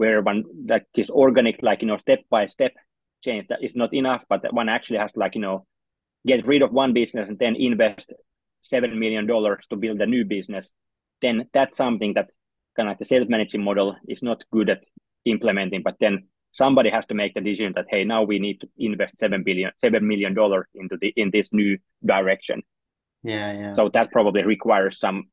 where 0.00 0.22
one 0.22 0.44
like 0.66 0.86
this 0.94 1.10
organic, 1.10 1.62
like 1.62 1.82
you 1.82 1.88
know, 1.88 1.98
step 1.98 2.20
by 2.30 2.46
step 2.46 2.72
change 3.22 3.46
that 3.48 3.62
is 3.62 3.76
not 3.76 3.92
enough, 3.92 4.22
but 4.30 4.52
one 4.52 4.70
actually 4.70 4.98
has 4.98 5.12
to 5.12 5.20
like 5.20 5.34
you 5.34 5.42
know 5.42 5.66
get 6.26 6.46
rid 6.46 6.62
of 6.62 6.72
one 6.72 6.94
business 6.94 7.28
and 7.28 7.38
then 7.38 7.54
invest 7.54 8.12
seven 8.62 8.98
million 8.98 9.26
dollars 9.26 9.66
to 9.68 9.76
build 9.76 10.00
a 10.00 10.06
new 10.06 10.24
business, 10.24 10.72
then 11.20 11.44
that's 11.52 11.76
something 11.76 12.14
that 12.14 12.30
kind 12.76 12.88
of 12.88 12.92
like 12.92 12.98
the 12.98 13.04
self-managing 13.04 13.62
model 13.62 13.94
is 14.08 14.22
not 14.22 14.42
good 14.50 14.70
at 14.70 14.82
implementing. 15.26 15.82
But 15.82 15.96
then 16.00 16.28
somebody 16.52 16.90
has 16.90 17.06
to 17.06 17.14
make 17.14 17.34
the 17.34 17.40
decision 17.40 17.72
that 17.76 17.86
hey 17.90 18.04
now 18.04 18.22
we 18.22 18.38
need 18.38 18.60
to 18.60 18.68
invest 18.78 19.18
seven 19.18 19.42
billion 19.44 19.70
seven 19.76 20.06
million 20.06 20.34
dollars 20.34 20.66
into 20.74 20.96
the 21.00 21.12
in 21.16 21.30
this 21.30 21.52
new 21.52 21.78
direction 22.04 22.62
yeah 23.22 23.52
yeah 23.52 23.74
so 23.74 23.88
that 23.92 24.10
probably 24.10 24.42
requires 24.42 24.98
some 24.98 25.24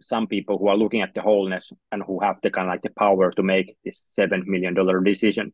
some 0.00 0.26
people 0.26 0.58
who 0.58 0.68
are 0.68 0.76
looking 0.76 1.02
at 1.02 1.14
the 1.14 1.20
wholeness 1.20 1.72
and 1.92 2.02
who 2.02 2.20
have 2.20 2.36
the 2.42 2.50
kind 2.50 2.68
of 2.68 2.72
like 2.72 2.82
the 2.82 2.90
power 2.90 3.30
to 3.32 3.42
make 3.42 3.76
this 3.84 4.02
seven 4.12 4.44
million 4.46 4.74
dollar 4.74 5.00
decision. 5.00 5.52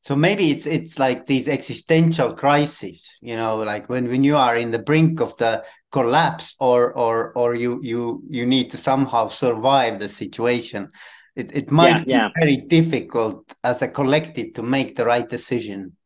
So 0.00 0.16
maybe 0.16 0.50
it's 0.50 0.66
it's 0.66 0.98
like 0.98 1.26
these 1.26 1.46
existential 1.46 2.34
crises 2.34 3.16
you 3.22 3.36
know 3.36 3.58
like 3.58 3.88
when 3.88 4.08
when 4.08 4.24
you 4.24 4.36
are 4.36 4.56
in 4.56 4.72
the 4.72 4.80
brink 4.80 5.20
of 5.20 5.36
the 5.36 5.64
collapse 5.92 6.56
or 6.58 6.92
or 6.92 7.32
or 7.34 7.54
you 7.54 7.80
you 7.82 8.22
you 8.28 8.44
need 8.44 8.70
to 8.72 8.78
somehow 8.78 9.28
survive 9.28 10.00
the 10.00 10.08
situation. 10.08 10.90
It, 11.34 11.54
it 11.56 11.70
might 11.70 12.06
yeah, 12.06 12.18
yeah. 12.18 12.28
be 12.28 12.40
very 12.40 12.56
difficult 12.56 13.54
as 13.64 13.80
a 13.80 13.88
collective 13.88 14.52
to 14.54 14.62
make 14.62 14.96
the 14.96 15.06
right 15.06 15.28
decision. 15.28 15.96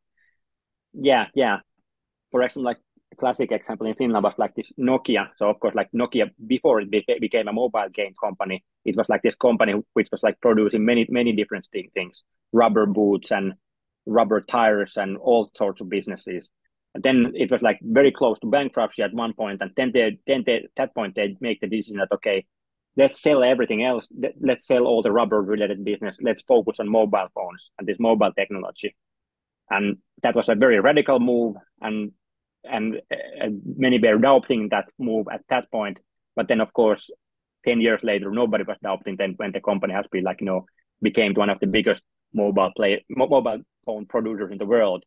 Yeah 0.92 1.26
yeah. 1.34 1.60
For 2.30 2.42
example 2.42 2.64
like 2.64 2.78
classic 3.18 3.52
example 3.52 3.86
in 3.86 3.94
finland 3.94 4.24
was 4.24 4.34
like 4.38 4.54
this 4.54 4.72
nokia 4.78 5.28
so 5.36 5.48
of 5.48 5.58
course 5.60 5.74
like 5.74 5.88
nokia 5.92 6.30
before 6.46 6.80
it 6.80 6.90
became 7.20 7.48
a 7.48 7.52
mobile 7.52 7.88
game 7.92 8.14
company 8.22 8.64
it 8.84 8.96
was 8.96 9.08
like 9.08 9.22
this 9.22 9.34
company 9.36 9.74
which 9.94 10.08
was 10.10 10.22
like 10.22 10.40
producing 10.40 10.84
many 10.84 11.06
many 11.10 11.32
different 11.32 11.66
things 11.94 12.22
rubber 12.52 12.86
boots 12.86 13.30
and 13.32 13.54
rubber 14.06 14.40
tires 14.40 14.96
and 14.96 15.16
all 15.18 15.50
sorts 15.56 15.80
of 15.80 15.88
businesses 15.88 16.50
and 16.94 17.02
then 17.02 17.32
it 17.34 17.50
was 17.50 17.62
like 17.62 17.78
very 17.82 18.12
close 18.12 18.38
to 18.38 18.46
bankruptcy 18.46 19.02
at 19.02 19.12
one 19.12 19.32
point 19.34 19.60
and 19.60 19.70
then 19.76 19.90
they 19.92 20.18
then 20.26 20.42
they, 20.46 20.56
at 20.56 20.70
that 20.76 20.94
point 20.94 21.14
they 21.14 21.36
make 21.40 21.60
the 21.60 21.66
decision 21.66 21.96
that 21.96 22.08
okay 22.12 22.46
let's 22.96 23.20
sell 23.20 23.42
everything 23.42 23.84
else. 23.84 24.08
Let's 24.40 24.66
sell 24.66 24.84
all 24.84 25.02
the 25.02 25.12
rubber 25.12 25.42
related 25.42 25.84
business. 25.84 26.18
Let's 26.20 26.42
focus 26.42 26.80
on 26.80 26.88
mobile 26.88 27.28
phones 27.34 27.70
and 27.78 27.86
this 27.86 27.98
mobile 28.00 28.32
technology. 28.32 28.96
And 29.70 29.98
that 30.22 30.34
was 30.34 30.48
a 30.48 30.54
very 30.54 30.80
radical 30.80 31.20
move. 31.20 31.56
And 31.80 32.12
and 32.70 33.00
uh, 33.10 33.48
many 33.64 33.98
were 33.98 34.18
doubting 34.18 34.68
that 34.70 34.86
move 34.98 35.26
at 35.32 35.42
that 35.48 35.70
point. 35.70 35.98
But 36.34 36.48
then, 36.48 36.60
of 36.60 36.72
course, 36.72 37.10
10 37.64 37.80
years 37.80 38.02
later, 38.02 38.30
nobody 38.30 38.64
was 38.64 38.76
doubting 38.82 39.16
then 39.16 39.34
when 39.36 39.52
the 39.52 39.60
company 39.60 39.92
has 39.94 40.06
been 40.06 40.24
like, 40.24 40.40
you 40.40 40.46
know, 40.46 40.66
became 41.02 41.34
one 41.34 41.50
of 41.50 41.60
the 41.60 41.66
biggest 41.66 42.02
mobile 42.32 42.72
play 42.76 43.04
mobile 43.08 43.60
phone 43.84 44.06
producers 44.06 44.50
in 44.52 44.58
the 44.58 44.66
world. 44.66 45.04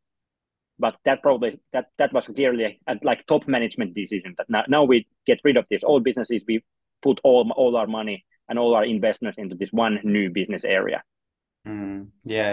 But 0.78 0.96
that 1.04 1.22
probably 1.22 1.60
that 1.74 1.88
that 1.98 2.14
was 2.14 2.28
clearly 2.28 2.80
a, 2.88 2.96
like 3.04 3.26
top 3.28 3.48
management 3.48 3.94
decision 3.94 4.36
that 4.38 4.50
now, 4.50 4.64
now 4.68 4.84
we 4.84 5.08
get 5.26 5.42
rid 5.44 5.58
of 5.58 5.66
these 5.70 5.84
old 5.84 6.04
businesses, 6.04 6.44
we 6.48 6.64
put 7.02 7.20
all 7.24 7.52
all 7.56 7.76
our 7.76 7.88
money 7.88 8.26
and 8.48 8.58
all 8.58 8.76
our 8.76 8.86
investments 8.86 9.38
into 9.38 9.56
this 9.56 9.74
one 9.74 10.00
new 10.04 10.30
business 10.30 10.64
area. 10.64 11.04
Mm, 11.68 12.08
yeah, 12.24 12.52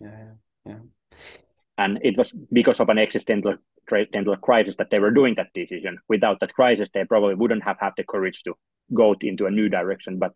yeah, 0.00 0.08
yeah, 0.08 0.32
yeah. 0.66 0.78
And 1.78 2.00
it 2.02 2.16
was 2.16 2.32
because 2.52 2.80
of 2.80 2.88
an 2.88 2.98
existential 2.98 3.54
existential 3.90 4.36
crisis 4.36 4.76
that 4.76 4.90
they 4.90 4.98
were 4.98 5.12
doing 5.12 5.34
that 5.36 5.52
decision. 5.54 5.98
Without 6.08 6.40
that 6.40 6.52
crisis, 6.52 6.88
they 6.92 7.04
probably 7.04 7.34
wouldn't 7.34 7.62
have 7.62 7.78
had 7.80 7.92
the 7.96 8.04
courage 8.04 8.42
to 8.42 8.54
go 8.92 9.14
into 9.20 9.46
a 9.46 9.50
new 9.50 9.68
direction, 9.68 10.18
but 10.18 10.32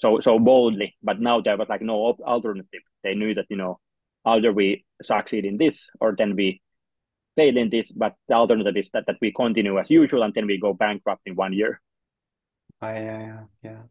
so 0.00 0.20
so 0.20 0.38
boldly. 0.38 0.96
But 1.02 1.20
now 1.20 1.40
there 1.42 1.56
was 1.56 1.68
like 1.68 1.82
no 1.82 2.16
alternative. 2.24 2.80
They 3.04 3.14
knew 3.14 3.34
that 3.34 3.46
you 3.50 3.56
know 3.56 3.78
either 4.24 4.52
we 4.52 4.84
succeed 5.02 5.44
in 5.44 5.58
this 5.58 5.90
or 6.00 6.14
then 6.16 6.34
we 6.34 6.62
fail 7.36 7.56
in 7.56 7.68
this. 7.68 7.92
But 7.92 8.14
the 8.28 8.34
alternative 8.34 8.76
is 8.76 8.90
that 8.94 9.04
that 9.06 9.18
we 9.20 9.32
continue 9.32 9.78
as 9.78 9.90
usual 9.90 10.22
and 10.22 10.32
then 10.34 10.46
we 10.46 10.58
go 10.58 10.72
bankrupt 10.72 11.22
in 11.26 11.36
one 11.36 11.52
year. 11.52 11.80
Oh, 12.82 12.92
yeah, 12.92 13.44
yeah. 13.62 13.82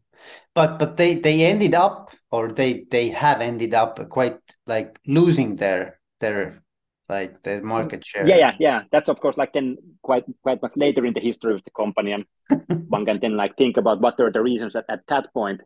But 0.54 0.78
but 0.78 0.96
they 0.96 1.14
they 1.14 1.44
ended 1.44 1.74
up 1.74 2.12
or 2.30 2.52
they 2.52 2.84
they 2.90 3.08
have 3.10 3.40
ended 3.40 3.74
up 3.74 4.08
quite 4.08 4.38
like 4.66 4.98
losing 5.06 5.56
their 5.56 6.00
their 6.20 6.62
like 7.08 7.42
the 7.42 7.62
market 7.62 8.04
share. 8.04 8.26
Yeah, 8.26 8.36
yeah, 8.36 8.52
yeah. 8.58 8.82
That's 8.90 9.08
of 9.08 9.20
course 9.20 9.36
like 9.36 9.52
then 9.52 9.76
quite 10.02 10.24
quite 10.42 10.60
much 10.62 10.72
later 10.76 11.04
in 11.06 11.14
the 11.14 11.20
history 11.20 11.54
of 11.54 11.62
the 11.64 11.70
company, 11.70 12.12
and 12.12 12.24
one 12.88 13.06
can 13.06 13.20
then 13.20 13.36
like 13.36 13.56
think 13.56 13.76
about 13.76 14.00
what 14.00 14.20
are 14.20 14.30
the 14.30 14.42
reasons 14.42 14.76
at, 14.76 14.84
at 14.88 15.00
that 15.08 15.32
point. 15.32 15.60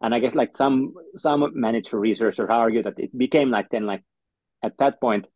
And 0.00 0.14
I 0.14 0.18
guess 0.18 0.34
like 0.34 0.56
some 0.56 0.94
some 1.16 1.50
manager 1.54 1.98
researchers 1.98 2.48
argue 2.50 2.82
that 2.82 2.98
it 2.98 3.16
became 3.16 3.50
like 3.50 3.68
then 3.70 3.86
like 3.86 4.02
at 4.62 4.76
that 4.78 5.00
point, 5.00 5.26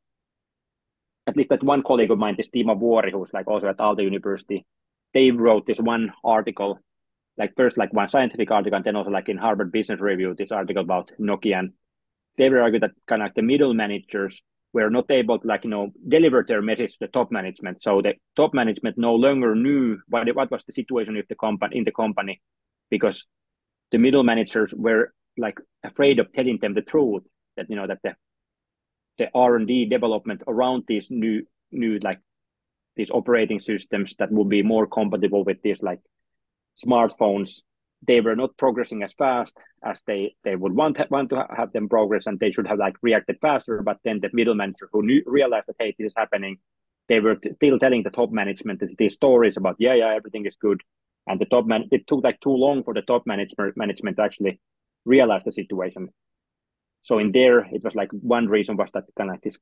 at 1.26 1.36
least 1.36 1.50
that 1.50 1.62
one 1.62 1.82
colleague 1.82 2.10
of 2.10 2.18
mine, 2.18 2.34
this 2.36 2.48
Timo 2.48 2.78
Vuori, 2.78 3.10
who's 3.12 3.32
like 3.32 3.48
also 3.48 3.68
at 3.68 3.78
Aalto 3.78 4.02
University, 4.02 4.66
they 5.14 5.30
wrote 5.30 5.66
this 5.66 5.80
one 5.80 6.12
article 6.24 6.78
like 7.38 7.54
first 7.56 7.78
like 7.78 7.92
one 7.92 8.08
scientific 8.08 8.50
article 8.50 8.76
and 8.76 8.84
then 8.84 8.96
also 8.96 9.10
like 9.10 9.28
in 9.28 9.38
Harvard 9.38 9.72
Business 9.72 10.00
Review, 10.00 10.34
this 10.36 10.52
article 10.52 10.82
about 10.82 11.10
Nokia. 11.18 11.58
And 11.58 11.72
they 12.36 12.48
were 12.48 12.60
arguing 12.60 12.82
that 12.82 12.92
kind 13.06 13.22
of 13.22 13.26
like 13.26 13.34
the 13.34 13.42
middle 13.42 13.74
managers 13.74 14.42
were 14.72 14.90
not 14.90 15.10
able 15.10 15.38
to 15.38 15.46
like, 15.46 15.64
you 15.64 15.70
know, 15.70 15.90
deliver 16.08 16.44
their 16.46 16.62
message 16.62 16.92
to 16.92 16.98
the 17.00 17.08
top 17.08 17.30
management. 17.30 17.82
So 17.82 18.00
the 18.00 18.14
top 18.36 18.54
management 18.54 18.96
no 18.98 19.14
longer 19.14 19.54
knew 19.54 19.98
what, 20.08 20.34
what 20.34 20.50
was 20.50 20.64
the 20.64 20.72
situation 20.72 21.14
with 21.14 21.28
the 21.28 21.34
company 21.34 21.78
in 21.78 21.84
the 21.84 21.92
company 21.92 22.40
because 22.90 23.26
the 23.90 23.98
middle 23.98 24.22
managers 24.22 24.72
were 24.74 25.12
like 25.36 25.58
afraid 25.84 26.18
of 26.18 26.32
telling 26.32 26.58
them 26.60 26.74
the 26.74 26.82
truth 26.82 27.22
that, 27.56 27.68
you 27.68 27.76
know, 27.76 27.86
that 27.86 27.98
the 28.02 28.14
the 29.18 29.28
R&D 29.34 29.86
development 29.86 30.42
around 30.48 30.84
these 30.88 31.08
new 31.10 31.46
new 31.70 31.98
like 32.02 32.18
these 32.96 33.10
operating 33.10 33.60
systems 33.60 34.14
that 34.18 34.32
would 34.32 34.48
be 34.48 34.62
more 34.62 34.86
compatible 34.86 35.44
with 35.44 35.60
these 35.62 35.82
like 35.82 36.00
smartphones 36.84 37.62
they 38.06 38.20
were 38.20 38.36
not 38.36 38.56
progressing 38.56 39.02
as 39.02 39.12
fast 39.14 39.56
as 39.84 40.00
they 40.06 40.34
they 40.44 40.56
would 40.56 40.74
want 40.74 40.98
want 41.10 41.30
to 41.30 41.46
have 41.56 41.72
them 41.72 41.88
progress 41.88 42.26
and 42.26 42.38
they 42.40 42.50
should 42.50 42.66
have 42.66 42.78
like 42.78 42.96
reacted 43.02 43.36
faster 43.40 43.82
but 43.82 43.98
then 44.04 44.20
the 44.20 44.30
middle 44.32 44.54
manager 44.54 44.88
who 44.92 45.02
knew 45.02 45.22
realized 45.26 45.66
that 45.66 45.76
hey 45.78 45.94
this 45.98 46.06
is 46.06 46.14
happening 46.16 46.56
they 47.08 47.20
were 47.20 47.36
still 47.54 47.78
telling 47.78 48.02
the 48.02 48.10
top 48.10 48.30
management 48.30 48.82
these 48.98 49.14
stories 49.14 49.56
about 49.56 49.76
yeah 49.78 49.94
yeah 49.94 50.14
everything 50.14 50.46
is 50.46 50.56
good 50.56 50.80
and 51.26 51.40
the 51.40 51.46
top 51.46 51.66
man 51.66 51.88
it 51.90 52.06
took 52.06 52.24
like 52.24 52.40
too 52.40 52.50
long 52.50 52.82
for 52.82 52.94
the 52.94 53.02
top 53.02 53.26
management 53.26 53.76
management 53.76 54.16
to 54.16 54.22
actually 54.22 54.60
realize 55.04 55.42
the 55.44 55.52
situation. 55.52 56.08
So 57.02 57.18
in 57.18 57.32
there 57.32 57.60
it 57.60 57.82
was 57.82 57.94
like 57.94 58.10
one 58.12 58.46
reason 58.48 58.76
was 58.76 58.90
that 58.92 59.04
kind 59.16 59.30
of 59.30 59.40
this 59.42 59.58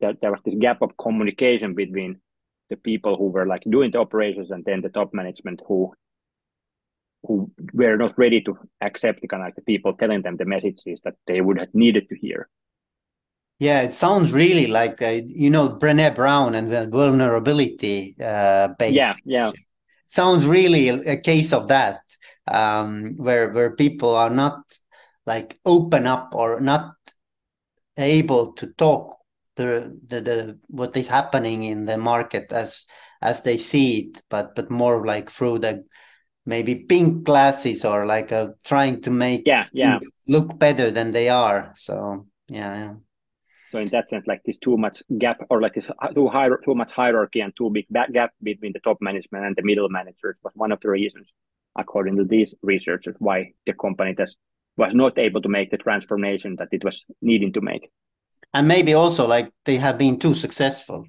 that 0.00 0.20
there 0.20 0.30
was 0.30 0.40
this 0.44 0.54
gap 0.58 0.80
of 0.82 0.96
communication 0.96 1.74
between 1.74 2.20
the 2.70 2.76
people 2.76 3.16
who 3.16 3.28
were 3.28 3.46
like 3.46 3.62
doing 3.68 3.90
the 3.90 3.98
operations 3.98 4.50
and 4.50 4.64
then 4.64 4.80
the 4.80 4.88
top 4.88 5.12
management 5.12 5.60
who 5.66 5.92
who 7.26 7.50
were 7.72 7.96
not 7.96 8.18
ready 8.18 8.40
to 8.42 8.56
accept 8.80 9.20
the 9.20 9.28
kind 9.28 9.42
of 9.42 9.48
like 9.48 9.56
the 9.56 9.62
people 9.62 9.92
telling 9.94 10.22
them 10.22 10.36
the 10.36 10.44
messages 10.44 11.00
that 11.04 11.14
they 11.26 11.40
would 11.40 11.58
have 11.58 11.74
needed 11.74 12.08
to 12.08 12.16
hear. 12.16 12.48
Yeah, 13.58 13.82
it 13.82 13.92
sounds 13.92 14.32
really 14.32 14.68
like 14.68 15.02
uh, 15.02 15.20
you 15.26 15.50
know 15.50 15.70
Brené 15.70 16.14
Brown 16.14 16.54
and 16.54 16.68
the 16.68 16.86
vulnerability 16.86 18.14
uh, 18.22 18.68
based. 18.78 18.94
Yeah, 18.94 19.14
yeah. 19.24 19.50
sounds 20.06 20.46
really 20.46 20.88
a, 20.88 21.16
case 21.16 21.52
of 21.52 21.68
that, 21.68 22.00
um, 22.46 23.16
where 23.16 23.50
where 23.50 23.74
people 23.74 24.14
are 24.14 24.30
not 24.30 24.60
like 25.26 25.58
open 25.66 26.06
up 26.06 26.34
or 26.36 26.60
not 26.60 26.94
able 27.98 28.52
to 28.52 28.68
talk 28.68 29.18
the, 29.56 29.98
the 30.06 30.20
the 30.20 30.58
what 30.68 30.96
is 30.96 31.08
happening 31.08 31.64
in 31.64 31.84
the 31.84 31.98
market 31.98 32.52
as 32.52 32.86
as 33.20 33.42
they 33.42 33.58
see 33.58 33.98
it, 33.98 34.22
but 34.30 34.54
but 34.54 34.70
more 34.70 35.04
like 35.04 35.28
through 35.30 35.58
the 35.58 35.84
maybe 36.48 36.74
pink 36.74 37.24
glasses 37.24 37.84
or 37.84 38.06
like 38.06 38.32
a, 38.32 38.54
trying 38.64 39.02
to 39.02 39.10
make 39.10 39.42
yeah 39.44 39.66
yeah 39.72 39.98
look 40.26 40.58
better 40.58 40.90
than 40.90 41.12
they 41.12 41.28
are. 41.28 41.74
So 41.76 42.26
yeah, 42.48 42.74
yeah. 42.74 42.94
So 43.68 43.78
in 43.78 43.84
that 43.88 44.08
sense, 44.08 44.26
like 44.26 44.42
this 44.46 44.56
too 44.56 44.78
much 44.78 45.02
gap 45.18 45.44
or 45.50 45.60
like 45.60 45.74
this 45.74 45.88
too 46.14 46.28
high 46.28 46.48
too 46.64 46.74
much 46.74 46.90
hierarchy 46.90 47.40
and 47.40 47.52
too 47.54 47.68
big 47.70 47.86
gap 48.12 48.32
between 48.42 48.72
the 48.72 48.80
top 48.80 48.96
management 49.02 49.44
and 49.44 49.54
the 49.54 49.62
middle 49.62 49.90
managers 49.90 50.38
was 50.42 50.54
one 50.56 50.72
of 50.72 50.80
the 50.80 50.88
reasons, 50.88 51.34
according 51.76 52.16
to 52.16 52.24
these 52.24 52.54
researchers, 52.62 53.16
why 53.18 53.52
the 53.66 53.74
company 53.74 54.14
does, 54.14 54.36
was 54.78 54.94
not 54.94 55.18
able 55.18 55.42
to 55.42 55.50
make 55.50 55.70
the 55.70 55.76
transformation 55.76 56.56
that 56.56 56.68
it 56.72 56.82
was 56.82 57.04
needing 57.20 57.52
to 57.52 57.60
make. 57.60 57.90
And 58.54 58.66
maybe 58.66 58.94
also 58.94 59.26
like 59.26 59.50
they 59.66 59.76
have 59.76 59.98
been 59.98 60.18
too 60.18 60.34
successful. 60.34 61.04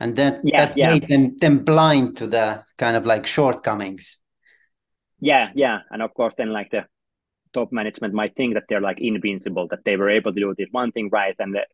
And 0.00 0.16
that, 0.16 0.40
yeah, 0.42 0.66
that 0.66 0.76
yeah. 0.76 0.88
made 0.92 1.06
them, 1.06 1.36
them 1.38 1.64
blind 1.64 2.16
to 2.16 2.26
the 2.26 2.64
kind 2.76 2.96
of 2.96 3.06
like 3.06 3.24
shortcomings. 3.26 4.17
Yeah, 5.20 5.50
yeah. 5.54 5.80
And 5.90 6.02
of 6.02 6.14
course 6.14 6.34
then 6.36 6.50
like 6.52 6.70
the 6.70 6.86
top 7.52 7.72
management 7.72 8.14
might 8.14 8.36
think 8.36 8.54
that 8.54 8.64
they're 8.68 8.80
like 8.80 8.98
invincible, 9.00 9.68
that 9.68 9.84
they 9.84 9.96
were 9.96 10.10
able 10.10 10.32
to 10.32 10.40
do 10.40 10.54
this 10.56 10.68
one 10.70 10.92
thing 10.92 11.08
right, 11.10 11.34
and 11.38 11.54
that, 11.54 11.68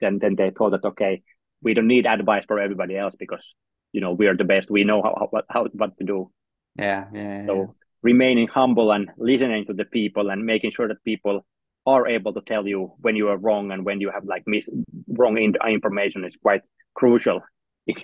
then 0.00 0.18
then 0.18 0.36
they 0.36 0.50
thought 0.50 0.70
that 0.70 0.84
okay, 0.84 1.22
we 1.62 1.74
don't 1.74 1.88
need 1.88 2.06
advice 2.06 2.44
for 2.46 2.60
everybody 2.60 2.96
else 2.96 3.14
because 3.18 3.44
you 3.92 4.00
know 4.00 4.12
we 4.12 4.26
are 4.26 4.36
the 4.36 4.44
best. 4.44 4.70
We 4.70 4.84
know 4.84 5.02
how 5.02 5.14
how 5.18 5.26
what 5.30 5.44
how 5.48 5.66
what 5.72 5.96
to 5.98 6.04
do. 6.04 6.30
Yeah, 6.76 7.06
yeah. 7.12 7.46
So 7.46 7.54
yeah. 7.56 7.66
remaining 8.02 8.48
humble 8.48 8.92
and 8.92 9.10
listening 9.18 9.66
to 9.66 9.74
the 9.74 9.84
people 9.84 10.30
and 10.30 10.44
making 10.44 10.72
sure 10.72 10.88
that 10.88 11.02
people 11.04 11.44
are 11.86 12.06
able 12.06 12.32
to 12.34 12.42
tell 12.42 12.66
you 12.66 12.92
when 13.00 13.16
you 13.16 13.28
are 13.28 13.38
wrong 13.38 13.72
and 13.72 13.84
when 13.84 14.00
you 14.00 14.10
have 14.10 14.24
like 14.24 14.42
mis- 14.46 14.68
wrong 15.08 15.38
in- 15.38 15.54
information 15.66 16.24
is 16.24 16.36
quite 16.36 16.60
crucial 16.94 17.40
in, 17.86 17.96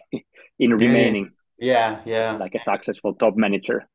in 0.59 0.71
remaining 0.71 1.31
yeah 1.59 2.01
yeah 2.07 2.37
like 2.39 2.55
a 2.55 2.63
successful 2.63 3.15
top 3.15 3.37
manager 3.37 3.87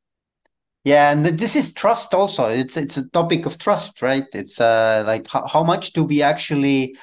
yeah, 0.83 1.11
and 1.11 1.25
this 1.25 1.55
is 1.55 1.73
trust 1.73 2.13
also. 2.13 2.47
It's 2.47 2.77
it's 2.77 2.97
a 2.97 3.09
topic 3.09 3.45
of 3.45 3.57
trust, 3.57 4.01
right? 4.01 4.25
It's 4.33 4.59
uh 4.61 5.03
like 5.05 5.27
how, 5.27 5.45
how 5.47 5.63
much 5.63 5.93
do 5.93 6.03
we 6.03 6.21
actually 6.21 6.95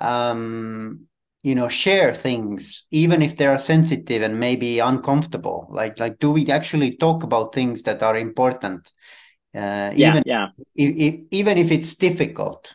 um 0.00 1.06
you 1.44 1.54
know 1.54 1.68
share 1.68 2.12
things 2.12 2.84
even 2.90 3.22
if 3.22 3.36
they 3.36 3.46
are 3.46 3.58
sensitive 3.58 4.22
and 4.22 4.40
maybe 4.40 4.80
uncomfortable 4.80 5.68
like 5.70 6.00
like 6.00 6.18
do 6.18 6.32
we 6.32 6.46
actually 6.48 6.96
talk 6.96 7.22
about 7.22 7.54
things 7.54 7.82
that 7.82 8.02
are 8.02 8.16
important 8.16 8.90
uh 9.54 9.92
yeah, 9.94 10.08
even 10.10 10.22
yeah 10.26 10.48
if, 10.74 10.96
if, 10.96 11.26
even 11.30 11.58
if 11.58 11.70
it's 11.70 11.94
difficult 11.94 12.74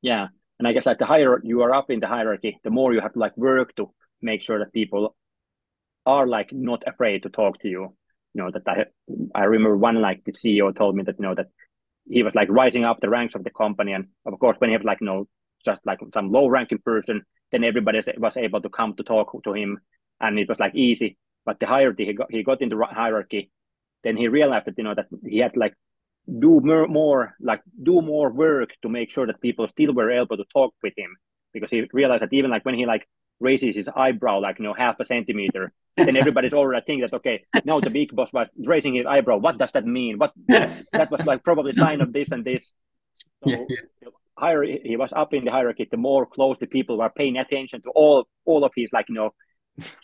yeah 0.00 0.28
and 0.58 0.66
i 0.66 0.72
guess 0.72 0.86
like 0.86 0.98
the 0.98 1.06
higher 1.06 1.40
you 1.44 1.62
are 1.62 1.74
up 1.74 1.90
in 1.90 2.00
the 2.00 2.08
hierarchy 2.08 2.58
the 2.64 2.70
more 2.70 2.92
you 2.94 3.00
have 3.00 3.12
to 3.12 3.18
like 3.18 3.36
work 3.36 3.74
to 3.76 3.92
make 4.22 4.42
sure 4.42 4.58
that 4.58 4.72
people 4.72 5.14
are 6.06 6.26
like 6.26 6.52
not 6.52 6.82
afraid 6.86 7.22
to 7.22 7.28
talk 7.28 7.60
to 7.60 7.68
you 7.68 7.94
you 8.34 8.42
know 8.42 8.50
that 8.50 8.62
I 8.66 8.84
I 9.34 9.44
remember 9.44 9.76
one 9.76 10.00
like 10.00 10.22
the 10.24 10.32
CEO 10.32 10.74
told 10.74 10.96
me 10.96 11.02
that 11.04 11.16
you 11.18 11.24
know 11.24 11.34
that 11.34 11.48
he 12.10 12.22
was 12.22 12.34
like 12.34 12.48
rising 12.50 12.84
up 12.84 13.00
the 13.00 13.08
ranks 13.08 13.34
of 13.34 13.44
the 13.44 13.50
company, 13.50 13.92
and 13.92 14.06
of 14.26 14.38
course 14.38 14.56
when 14.58 14.70
he 14.70 14.76
was 14.76 14.84
like 14.84 15.00
you 15.00 15.06
know 15.06 15.28
just 15.64 15.80
like 15.84 15.98
some 16.14 16.30
low 16.30 16.46
ranking 16.48 16.78
person, 16.78 17.22
then 17.52 17.64
everybody 17.64 18.00
was 18.18 18.36
able 18.36 18.60
to 18.60 18.68
come 18.68 18.94
to 18.94 19.02
talk 19.02 19.32
to 19.44 19.52
him, 19.52 19.78
and 20.20 20.38
it 20.38 20.48
was 20.48 20.58
like 20.58 20.74
easy. 20.74 21.16
But 21.44 21.60
the 21.60 21.66
hierarchy 21.66 22.06
he 22.06 22.12
got 22.12 22.30
he 22.30 22.42
got 22.42 22.62
into 22.62 22.80
hierarchy, 22.82 23.50
then 24.04 24.16
he 24.16 24.28
realized 24.28 24.66
that 24.66 24.78
you 24.78 24.84
know 24.84 24.94
that 24.94 25.06
he 25.26 25.38
had 25.38 25.56
like 25.56 25.74
do 26.38 26.60
more, 26.60 26.86
more 26.86 27.34
like 27.40 27.62
do 27.82 28.02
more 28.02 28.30
work 28.30 28.70
to 28.82 28.88
make 28.88 29.10
sure 29.10 29.26
that 29.26 29.40
people 29.40 29.66
still 29.68 29.92
were 29.94 30.10
able 30.10 30.36
to 30.36 30.44
talk 30.52 30.74
with 30.82 30.92
him. 30.96 31.16
Because 31.52 31.70
he 31.70 31.88
realized 31.92 32.22
that 32.22 32.32
even 32.32 32.50
like 32.50 32.64
when 32.64 32.74
he 32.74 32.84
like 32.84 33.08
raises 33.40 33.76
his 33.76 33.88
eyebrow 33.94 34.40
like 34.40 34.58
you 34.58 34.64
know 34.64 34.74
half 34.74 34.98
a 35.00 35.04
centimeter, 35.04 35.72
then 35.96 36.16
everybody's 36.16 36.52
already 36.52 36.84
thinking 36.84 37.02
that 37.02 37.14
okay, 37.14 37.44
now 37.64 37.80
the 37.80 37.90
big 37.90 38.14
boss 38.14 38.32
was 38.32 38.48
raising 38.58 38.94
his 38.94 39.06
eyebrow. 39.06 39.36
What 39.36 39.58
does 39.58 39.72
that 39.72 39.86
mean? 39.86 40.18
What 40.18 40.32
that 40.48 41.10
was 41.10 41.24
like 41.26 41.44
probably 41.44 41.74
sign 41.74 42.00
of 42.00 42.12
this 42.12 42.30
and 42.30 42.44
this. 42.44 42.72
So 43.12 43.26
yeah, 43.46 43.64
yeah. 44.02 44.08
higher 44.38 44.62
he 44.62 44.96
was 44.96 45.12
up 45.12 45.34
in 45.34 45.44
the 45.44 45.50
hierarchy, 45.50 45.88
the 45.90 45.96
more 45.96 46.26
closely 46.26 46.66
people 46.66 46.98
were 46.98 47.10
paying 47.10 47.38
attention 47.38 47.82
to 47.82 47.90
all 47.90 48.26
all 48.44 48.64
of 48.64 48.72
his 48.74 48.90
like 48.92 49.08
you 49.08 49.14
know 49.14 49.30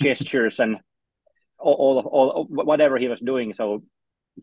gestures 0.00 0.60
and 0.60 0.78
all, 1.58 1.74
all 1.74 1.98
of 1.98 2.06
all 2.06 2.46
whatever 2.48 2.98
he 2.98 3.08
was 3.08 3.20
doing. 3.20 3.54
So 3.54 3.82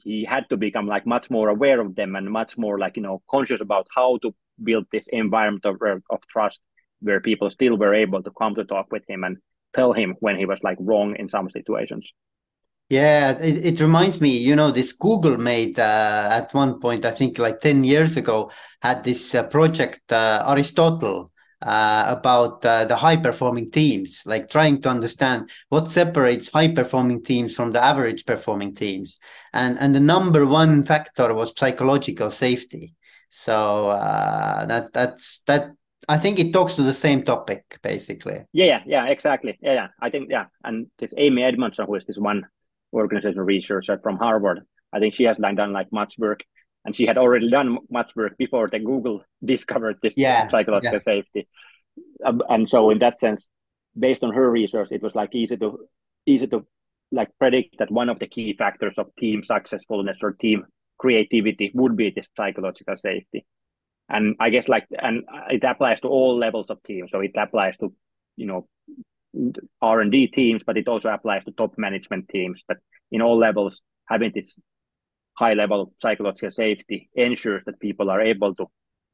he 0.04 0.26
had 0.26 0.50
to 0.50 0.58
become 0.58 0.88
like 0.88 1.06
much 1.06 1.30
more 1.30 1.50
aware 1.50 1.80
of 1.82 1.96
them 1.96 2.16
and 2.16 2.30
much 2.30 2.58
more 2.58 2.80
like 2.80 2.98
you 2.98 3.04
know 3.04 3.22
conscious 3.30 3.62
about 3.62 3.88
how 3.94 4.18
to 4.20 4.34
build 4.64 4.86
this 4.92 5.08
environment 5.12 5.66
of, 5.66 5.78
of 6.10 6.20
trust 6.28 6.62
where 7.02 7.20
people 7.20 7.50
still 7.50 7.78
were 7.78 7.94
able 7.94 8.24
to 8.24 8.32
come 8.32 8.56
to 8.56 8.64
talk 8.64 8.88
with 8.92 9.04
him 9.10 9.24
and 9.24 9.38
tell 9.76 9.94
him 9.94 10.16
when 10.20 10.38
he 10.38 10.46
was 10.46 10.60
like 10.64 10.78
wrong 10.80 11.16
in 11.18 11.30
some 11.30 11.50
situations. 11.50 12.12
Yeah, 12.90 13.38
it, 13.40 13.66
it 13.66 13.80
reminds 13.80 14.20
me, 14.20 14.38
you 14.38 14.56
know, 14.56 14.70
this 14.70 14.92
Google 14.92 15.38
made 15.38 15.80
uh, 15.80 16.28
at 16.30 16.54
one 16.54 16.80
point, 16.80 17.06
I 17.06 17.12
think 17.12 17.38
like 17.38 17.60
10 17.60 17.86
years 17.86 18.18
ago, 18.18 18.52
had 18.82 19.06
this 19.06 19.34
uh, 19.34 19.44
project 19.44 20.12
uh, 20.12 20.44
Aristotle 20.46 21.32
uh, 21.62 22.06
about 22.08 22.66
uh, 22.66 22.84
the 22.86 22.98
high 22.98 23.16
performing 23.16 23.72
teams, 23.72 24.22
like 24.26 24.50
trying 24.50 24.82
to 24.82 24.90
understand 24.90 25.50
what 25.70 25.90
separates 25.90 26.50
high 26.50 26.74
performing 26.74 27.24
teams 27.24 27.56
from 27.56 27.72
the 27.72 27.82
average 27.82 28.26
performing 28.26 28.76
teams. 28.76 29.20
And, 29.54 29.78
and 29.80 29.96
the 29.96 30.00
number 30.00 30.46
one 30.46 30.84
factor 30.84 31.34
was 31.34 31.54
psychological 31.56 32.30
safety. 32.30 32.96
So 33.30 33.90
uh, 33.90 34.66
that 34.66 34.92
that's 34.92 35.40
that 35.48 35.72
I 36.10 36.18
think 36.18 36.40
it 36.40 36.52
talks 36.52 36.76
to 36.76 36.84
the 36.84 36.94
same 36.94 37.24
topic 37.24 37.80
basically. 37.82 38.46
Yeah, 38.54 38.66
yeah, 38.66 38.82
yeah, 38.86 39.06
exactly. 39.08 39.58
Yeah, 39.62 39.74
yeah. 39.74 39.88
I 40.00 40.10
think 40.10 40.30
yeah, 40.30 40.46
and 40.64 40.88
this 41.00 41.14
Amy 41.18 41.44
Edmondson, 41.44 41.86
who 41.86 41.96
is 41.96 42.06
this 42.06 42.18
one 42.18 42.48
organizational 42.94 43.46
researcher 43.46 44.00
from 44.02 44.18
Harvard, 44.18 44.62
I 44.92 45.00
think 45.00 45.16
she 45.16 45.24
has 45.26 45.38
like 45.40 45.56
done 45.56 45.74
like 45.74 45.92
much 45.92 46.16
work, 46.18 46.42
and 46.86 46.96
she 46.96 47.06
had 47.06 47.18
already 47.18 47.50
done 47.50 47.78
much 47.90 48.12
work 48.16 48.38
before 48.38 48.68
the 48.70 48.80
Google 48.80 49.24
discovered 49.46 49.98
this 50.02 50.14
yeah, 50.18 50.48
psychological 50.50 50.98
yeah. 50.98 51.02
safety, 51.02 51.48
um, 52.26 52.42
and 52.50 52.68
so 52.68 52.90
in 52.90 53.00
that 53.00 53.20
sense, 53.20 53.50
based 53.98 54.24
on 54.24 54.34
her 54.34 54.50
research, 54.50 54.90
it 54.92 55.04
was 55.04 55.16
like 55.16 55.36
easy 55.36 55.58
to 55.58 55.80
easy 56.26 56.48
to 56.48 56.66
like 57.12 57.30
predict 57.40 57.78
that 57.78 57.92
one 57.92 58.10
of 58.10 58.20
the 58.20 58.28
key 58.28 58.56
factors 58.58 58.94
of 58.98 59.14
team 59.20 59.44
successfulness 59.44 60.18
or 60.22 60.32
team 60.34 60.66
creativity 60.98 61.72
would 61.74 61.98
be 61.98 62.10
this 62.10 62.28
psychological 62.38 62.96
safety 62.96 63.46
and 64.12 64.36
I 64.40 64.50
guess 64.50 64.68
like 64.68 64.86
and 64.92 65.24
it 65.50 65.64
applies 65.64 66.02
to 66.02 66.08
all 66.08 66.38
levels 66.38 66.70
of 66.70 66.84
teams. 66.84 67.12
So 67.12 67.20
it 67.22 67.32
applies 67.38 67.78
to 67.78 67.94
you 68.36 68.48
know 68.48 68.68
R 69.82 70.02
and 70.02 70.12
D 70.12 70.28
teams, 70.28 70.64
but 70.64 70.78
it 70.78 70.88
also 70.88 71.10
applies 71.10 71.46
to 71.46 71.52
top 71.52 71.78
management 71.78 72.30
teams. 72.30 72.64
But 72.68 72.78
in 73.12 73.22
all 73.22 73.38
levels, 73.38 73.82
having 74.06 74.32
this 74.34 74.58
high 75.34 75.54
level 75.54 75.82
of 75.82 75.90
psychological 76.00 76.52
safety 76.52 77.10
ensures 77.16 77.64
that 77.66 77.80
people 77.80 78.10
are 78.10 78.22
able 78.22 78.54
to 78.56 78.66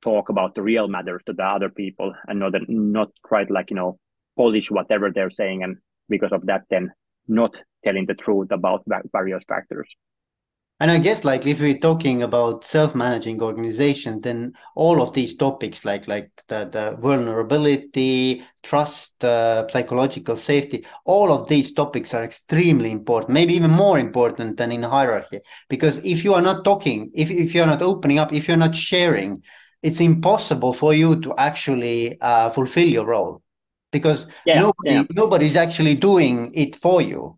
talk 0.02 0.30
about 0.30 0.56
the 0.56 0.62
real 0.62 0.88
matters 0.88 1.22
to 1.26 1.34
the 1.34 1.43
other 1.43 1.70
people 1.70 2.14
and 2.28 2.39
not 2.39 2.54
not 2.68 3.10
quite 3.24 3.50
like 3.50 3.70
you 3.72 3.76
know 3.76 3.98
polish 4.36 4.70
whatever 4.70 5.12
they're 5.12 5.32
saying 5.32 5.64
and 5.64 5.78
because 6.10 6.32
of 6.32 6.45
that 6.45 6.64
then 6.70 6.91
not 7.28 7.56
telling 7.84 8.06
the 8.06 8.14
truth 8.14 8.52
about 8.52 8.84
various 9.12 9.43
factors 9.48 9.89
and 10.80 10.91
I 10.91 10.99
guess 10.99 11.23
like 11.23 11.47
if 11.47 11.59
we're 11.59 11.80
talking 11.80 12.21
about 12.21 12.63
self-managing 12.63 13.41
organization, 13.41 14.21
then 14.21 14.53
all 14.75 15.01
of 15.01 15.13
these 15.13 15.36
topics 15.36 15.84
like 15.84 16.07
like 16.07 16.30
the, 16.47 16.69
the 16.71 16.97
vulnerability, 16.99 18.43
trust, 18.61 19.23
uh, 19.25 19.67
psychological 19.69 20.36
safety, 20.36 20.86
all 21.03 21.32
of 21.32 21.47
these 21.47 21.71
topics 21.71 22.13
are 22.13 22.23
extremely 22.23 22.91
important, 22.91 23.34
maybe 23.34 23.55
even 23.55 23.71
more 23.71 23.97
important 23.97 24.57
than 24.57 24.71
in 24.71 24.84
hierarchy. 24.84 25.39
Because 25.67 25.97
if 26.05 26.23
you 26.23 26.36
are 26.36 26.43
not 26.43 26.63
talking, 26.63 27.09
if, 27.15 27.32
if 27.32 27.55
you're 27.55 27.65
not 27.65 27.82
opening 27.82 28.19
up, 28.19 28.32
if 28.32 28.47
you're 28.47 28.57
not 28.57 28.75
sharing, 28.75 29.41
it's 29.82 29.99
impossible 29.99 30.73
for 30.73 30.93
you 30.93 31.19
to 31.21 31.34
actually 31.39 32.21
uh, 32.21 32.51
fulfill 32.51 32.88
your 32.88 33.05
role 33.05 33.41
because 33.91 34.28
yeah, 34.45 34.59
nobody 34.59 34.93
yeah. 34.95 35.03
nobody's 35.11 35.55
actually 35.55 35.95
doing 35.95 36.51
it 36.53 36.75
for 36.75 37.01
you 37.01 37.38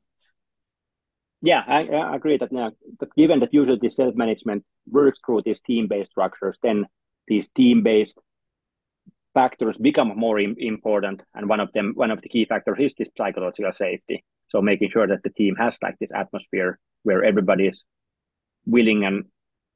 yeah, 1.42 1.64
I, 1.66 1.88
I 1.88 2.16
agree 2.16 2.38
that 2.38 2.52
uh, 2.52 2.56
now, 2.56 2.72
but 3.00 3.16
given 3.16 3.40
that 3.40 3.54
usually 3.54 3.80
the 3.82 3.90
self-management 3.90 4.66
works 4.90 5.20
through 5.26 5.44
these 5.46 5.62
team-based 5.62 6.12
structures, 6.12 6.58
then 6.62 6.86
these 7.28 7.48
team-based 7.56 8.18
factors 9.34 9.78
become 9.78 10.18
more 10.18 10.40
Im- 10.40 10.56
important, 10.58 11.22
and 11.34 11.48
one 11.48 11.60
of 11.60 11.72
them, 11.74 11.94
one 11.96 12.12
of 12.12 12.22
the 12.22 12.30
key 12.30 12.46
factors, 12.46 12.78
is 12.80 12.94
this 12.98 13.10
psychological 13.18 13.72
safety. 13.72 14.24
So 14.50 14.62
making 14.62 14.90
sure 14.90 15.08
that 15.08 15.24
the 15.24 15.30
team 15.30 15.56
has 15.56 15.78
like 15.82 15.98
this 16.00 16.12
atmosphere 16.14 16.80
where 17.04 17.24
everybody 17.24 17.68
is 17.68 17.84
willing 18.66 19.06
and 19.06 19.26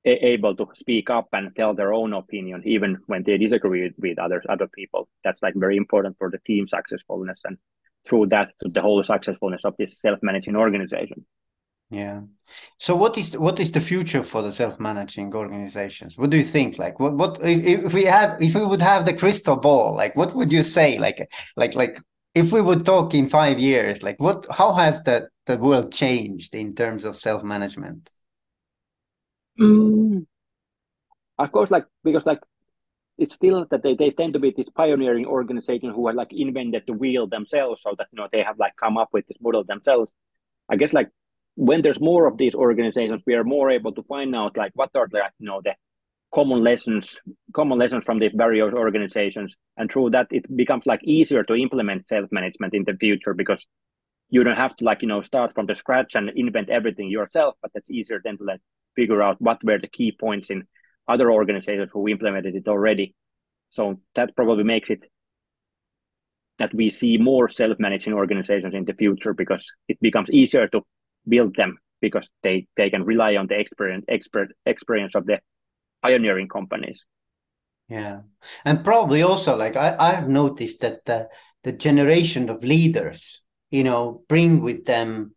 a- 0.05 0.25
able 0.33 0.55
to 0.55 0.67
speak 0.73 1.09
up 1.09 1.29
and 1.31 1.55
tell 1.55 1.75
their 1.75 1.93
own 1.93 2.13
opinion, 2.13 2.63
even 2.65 2.97
when 3.05 3.23
they 3.23 3.37
disagree 3.37 3.83
with, 3.83 3.93
with 3.99 4.19
others, 4.19 4.43
other 4.49 4.67
people. 4.67 5.07
That's 5.23 5.41
like 5.41 5.53
very 5.55 5.77
important 5.77 6.17
for 6.17 6.29
the 6.29 6.39
team 6.39 6.67
successfulness, 6.67 7.41
and 7.45 7.57
through 8.05 8.27
that, 8.27 8.51
the 8.59 8.81
whole 8.81 9.01
successfulness 9.03 9.61
of 9.63 9.75
this 9.77 10.01
self-managing 10.01 10.57
organization. 10.57 11.25
Yeah. 11.93 12.21
So 12.77 12.95
what 12.95 13.17
is 13.17 13.37
what 13.37 13.59
is 13.59 13.71
the 13.71 13.81
future 13.81 14.23
for 14.23 14.41
the 14.41 14.51
self-managing 14.51 15.33
organizations? 15.33 16.17
What 16.17 16.29
do 16.29 16.37
you 16.37 16.43
think? 16.43 16.77
Like 16.77 16.99
what 16.99 17.15
what 17.15 17.39
if, 17.41 17.93
we 17.93 18.05
had 18.05 18.41
if 18.41 18.55
we 18.55 18.65
would 18.65 18.81
have 18.81 19.05
the 19.05 19.13
crystal 19.13 19.55
ball 19.55 19.95
like 19.95 20.15
what 20.15 20.35
would 20.35 20.51
you 20.51 20.63
say? 20.63 20.99
Like 20.99 21.27
like 21.55 21.75
like 21.75 21.97
if 22.35 22.51
we 22.51 22.61
would 22.61 22.85
talk 22.85 23.13
in 23.13 23.29
five 23.29 23.59
years 23.59 24.03
like 24.03 24.19
what 24.19 24.45
how 24.51 24.73
has 24.73 25.01
the 25.03 25.29
the 25.45 25.57
world 25.57 25.91
changed 25.91 26.53
in 26.55 26.75
terms 26.75 27.05
of 27.05 27.15
self-management? 27.15 28.09
Mm, 29.59 30.25
of 31.37 31.51
course 31.51 31.69
like 31.69 31.85
because 32.03 32.25
like 32.25 32.39
it's 33.17 33.35
still 33.35 33.65
that 33.69 33.83
they, 33.83 33.95
they 33.95 34.09
tend 34.11 34.33
to 34.33 34.39
be 34.39 34.51
this 34.55 34.69
pioneering 34.69 35.25
organization 35.25 35.91
who 35.91 36.07
are 36.07 36.13
like 36.13 36.29
invented 36.31 36.83
the 36.87 36.93
wheel 36.93 37.27
themselves 37.27 37.81
so 37.81 37.93
that 37.97 38.07
you 38.11 38.17
know 38.17 38.27
they 38.31 38.41
have 38.41 38.57
like 38.57 38.75
come 38.75 38.97
up 38.97 39.09
with 39.13 39.27
this 39.27 39.37
model 39.39 39.63
themselves. 39.63 40.11
I 40.69 40.75
guess 40.77 40.93
like 40.93 41.09
when 41.55 41.81
there's 41.81 41.99
more 41.99 42.27
of 42.27 42.37
these 42.37 42.55
organizations 42.55 43.21
we 43.27 43.35
are 43.35 43.43
more 43.43 43.69
able 43.69 43.91
to 43.93 44.03
find 44.03 44.35
out 44.35 44.57
like 44.57 44.71
what 44.75 44.89
are 44.95 45.07
the 45.11 45.21
you 45.39 45.47
know 45.47 45.61
the 45.63 45.73
common 46.33 46.63
lessons 46.63 47.19
common 47.53 47.77
lessons 47.77 48.03
from 48.03 48.19
these 48.19 48.31
various 48.33 48.73
organizations 48.73 49.55
and 49.77 49.91
through 49.91 50.09
that 50.09 50.27
it 50.31 50.45
becomes 50.55 50.85
like 50.85 51.03
easier 51.03 51.43
to 51.43 51.53
implement 51.53 52.07
self-management 52.07 52.73
in 52.73 52.83
the 52.85 52.93
future 52.93 53.33
because 53.33 53.67
you 54.29 54.43
don't 54.43 54.57
have 54.57 54.75
to 54.75 54.83
like 54.83 55.03
you 55.03 55.07
know 55.07 55.21
start 55.21 55.53
from 55.53 55.67
the 55.67 55.75
scratch 55.75 56.15
and 56.15 56.31
invent 56.35 56.69
everything 56.69 57.09
yourself 57.09 57.55
but 57.61 57.71
that's 57.73 57.91
easier 57.91 58.19
than 58.23 58.37
to 58.37 58.43
like 58.43 58.61
figure 58.95 59.21
out 59.21 59.41
what 59.41 59.63
were 59.63 59.79
the 59.79 59.87
key 59.87 60.11
points 60.11 60.49
in 60.49 60.63
other 61.07 61.31
organizations 61.31 61.89
who 61.91 62.07
implemented 62.07 62.55
it 62.55 62.67
already. 62.67 63.15
So 63.69 63.99
that 64.15 64.35
probably 64.35 64.63
makes 64.63 64.89
it 64.89 65.03
that 66.59 66.73
we 66.73 66.91
see 66.91 67.17
more 67.17 67.49
self-managing 67.49 68.13
organizations 68.13 68.75
in 68.75 68.85
the 68.85 68.93
future 68.93 69.33
because 69.33 69.65
it 69.87 69.99
becomes 69.99 70.29
easier 70.29 70.67
to 70.67 70.81
build 71.27 71.55
them 71.55 71.77
because 72.01 72.29
they, 72.43 72.67
they 72.75 72.89
can 72.89 73.03
rely 73.03 73.35
on 73.35 73.47
the 73.47 73.59
experience 73.59 74.05
expert 74.09 74.49
experience 74.65 75.15
of 75.15 75.25
the 75.25 75.39
pioneering 76.01 76.47
companies. 76.47 77.03
Yeah. 77.89 78.21
And 78.65 78.83
probably 78.83 79.21
also 79.21 79.57
like 79.57 79.75
I, 79.75 79.95
I've 79.99 80.27
noticed 80.27 80.81
that 80.81 81.05
the, 81.05 81.29
the 81.63 81.71
generation 81.71 82.49
of 82.49 82.63
leaders, 82.63 83.41
you 83.71 83.83
know, 83.83 84.23
bring 84.27 84.61
with 84.61 84.85
them 84.85 85.35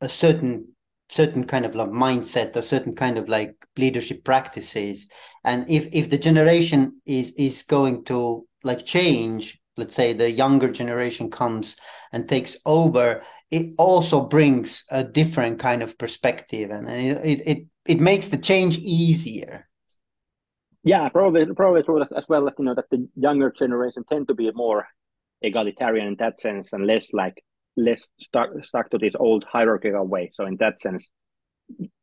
a 0.00 0.08
certain 0.08 0.68
certain 1.08 1.44
kind 1.44 1.66
of 1.66 1.74
like 1.74 1.90
mindset 1.90 2.56
a 2.56 2.62
certain 2.62 2.94
kind 2.94 3.18
of 3.18 3.28
like 3.28 3.54
leadership 3.76 4.24
practices 4.24 5.08
and 5.44 5.70
if 5.70 5.86
if 5.92 6.08
the 6.08 6.16
generation 6.16 7.00
is 7.04 7.32
is 7.32 7.62
going 7.64 8.02
to 8.02 8.46
like 8.64 8.86
change 8.86 9.60
let's 9.76 9.94
say 9.94 10.14
the 10.14 10.30
younger 10.30 10.70
generation 10.70 11.30
comes 11.30 11.76
and 12.12 12.28
takes 12.28 12.56
over 12.64 13.22
it 13.52 13.74
also 13.78 14.20
brings 14.20 14.84
a 14.90 15.04
different 15.04 15.58
kind 15.58 15.82
of 15.82 15.96
perspective 15.98 16.70
and 16.70 16.88
it 16.88 17.40
it 17.46 17.66
it 17.86 18.00
makes 18.00 18.28
the 18.28 18.38
change 18.38 18.78
easier 18.78 19.68
yeah 20.82 21.08
probably 21.08 21.46
probably 21.54 21.82
true 21.82 22.02
as 22.02 22.24
well 22.28 22.50
you 22.58 22.64
know 22.64 22.74
that 22.74 22.90
the 22.90 23.06
younger 23.14 23.50
generation 23.50 24.02
tend 24.08 24.26
to 24.26 24.34
be 24.34 24.50
more 24.54 24.86
egalitarian 25.42 26.08
in 26.08 26.16
that 26.18 26.40
sense 26.40 26.72
and 26.72 26.86
less 26.86 27.12
like 27.12 27.44
less 27.76 28.08
stuck 28.18 28.50
stuck 28.62 28.90
to 28.90 28.98
this 28.98 29.14
old 29.18 29.44
hierarchical 29.44 30.06
way. 30.06 30.30
So 30.32 30.46
in 30.46 30.56
that 30.58 30.80
sense, 30.80 31.10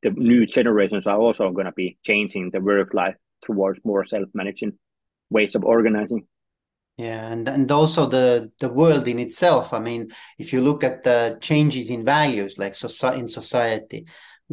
the 0.01 0.11
new 0.11 0.45
generations 0.45 1.07
are 1.07 1.17
also 1.17 1.51
going 1.51 1.65
to 1.65 1.71
be 1.71 1.97
changing 2.03 2.51
the 2.51 2.61
work 2.61 2.93
life 2.93 3.15
towards 3.43 3.79
more 3.83 4.05
self-managing 4.05 4.73
ways 5.29 5.55
of 5.55 5.63
organizing. 5.63 6.27
Yeah, 6.99 7.31
and 7.31 7.47
and 7.47 7.71
also 7.71 8.07
the 8.07 8.51
the 8.59 8.67
world 8.67 9.07
in 9.07 9.19
itself. 9.19 9.71
I 9.73 9.79
mean, 9.79 10.09
if 10.37 10.51
you 10.51 10.59
look 10.59 10.83
at 10.83 11.03
the 11.03 11.37
changes 11.39 11.89
in 11.89 12.03
values, 12.03 12.59
like 12.59 12.75
society 12.75 13.21
in 13.21 13.29
society, 13.29 14.05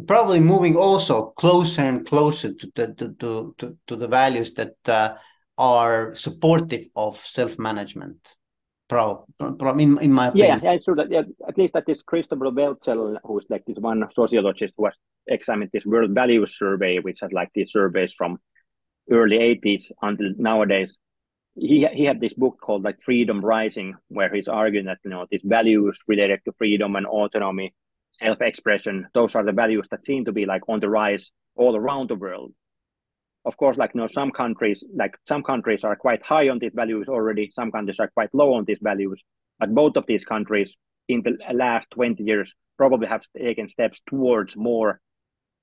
probably 0.07 0.39
moving 0.39 0.77
also 0.77 1.31
closer 1.31 1.81
and 1.81 2.05
closer 2.07 2.53
to 2.53 2.71
the 2.73 3.15
to 3.17 3.53
to, 3.57 3.77
to 3.87 3.95
the 3.97 4.07
values 4.07 4.53
that 4.53 4.77
uh, 4.87 5.15
are 5.57 6.15
supportive 6.15 6.87
of 6.95 7.17
self 7.17 7.59
management 7.59 8.35
pro, 8.87 9.25
pro 9.37 9.77
in, 9.77 10.01
in 10.01 10.13
my 10.13 10.27
opinion. 10.27 10.61
Yeah, 10.63 10.69
yeah, 10.69 10.75
it's 10.75 10.85
true 10.85 10.95
that 10.95 11.11
yeah, 11.11 11.23
at 11.49 11.57
least 11.57 11.73
that 11.73 11.85
this 11.85 12.01
Christopher 12.01 12.45
Welzel, 12.45 13.17
who's 13.25 13.45
like 13.49 13.65
this 13.65 13.77
one 13.77 14.07
sociologist 14.15 14.73
who 14.77 14.85
has 14.85 14.97
examined 15.27 15.71
this 15.73 15.85
World 15.85 16.11
Values 16.11 16.57
Survey, 16.57 16.99
which 16.99 17.19
has 17.23 17.33
like 17.33 17.49
these 17.53 17.73
surveys 17.73 18.13
from 18.13 18.37
early 19.11 19.37
80s 19.37 19.91
until 20.01 20.31
nowadays. 20.37 20.97
He 21.57 21.87
he 21.91 22.05
had 22.05 22.21
this 22.21 22.33
book 22.33 22.59
called 22.61 22.83
like 22.83 23.01
Freedom 23.03 23.43
Rising, 23.43 23.95
where 24.09 24.33
he's 24.33 24.47
arguing 24.47 24.85
that 24.85 24.99
you 25.03 25.09
know 25.11 25.25
these 25.29 25.41
values 25.43 25.99
related 26.07 26.41
to 26.45 26.53
freedom 26.53 26.95
and 26.95 27.05
autonomy, 27.07 27.73
self-expression, 28.19 29.07
those 29.13 29.35
are 29.35 29.43
the 29.43 29.51
values 29.51 29.87
that 29.91 30.05
seem 30.05 30.25
to 30.25 30.31
be 30.31 30.45
like 30.45 30.63
on 30.69 30.79
the 30.79 30.89
rise 30.89 31.31
all 31.55 31.75
around 31.75 32.09
the 32.09 32.15
world 32.15 32.53
of 33.47 33.55
course, 33.55 33.77
like 33.77 33.91
you 33.95 34.01
know, 34.01 34.07
some 34.07 34.31
countries, 34.31 34.83
like 34.93 35.17
some 35.25 35.41
countries 35.41 35.85
are 35.85 35.95
quite 35.95 36.21
high 36.21 36.49
on 36.49 36.59
these 36.59 36.73
values 36.75 37.07
already. 37.07 37.49
Some 37.55 37.71
countries 37.71 37.97
are 37.99 38.09
quite 38.09 38.29
low 38.33 38.53
on 38.55 38.65
these 38.65 38.79
values. 38.81 39.23
But 39.57 39.73
both 39.73 39.95
of 39.95 40.05
these 40.05 40.25
countries 40.25 40.75
in 41.07 41.23
the 41.23 41.37
last 41.53 41.89
20 41.91 42.21
years 42.23 42.53
probably 42.77 43.07
have 43.07 43.23
taken 43.37 43.69
steps 43.69 44.01
towards 44.05 44.57
more 44.57 44.99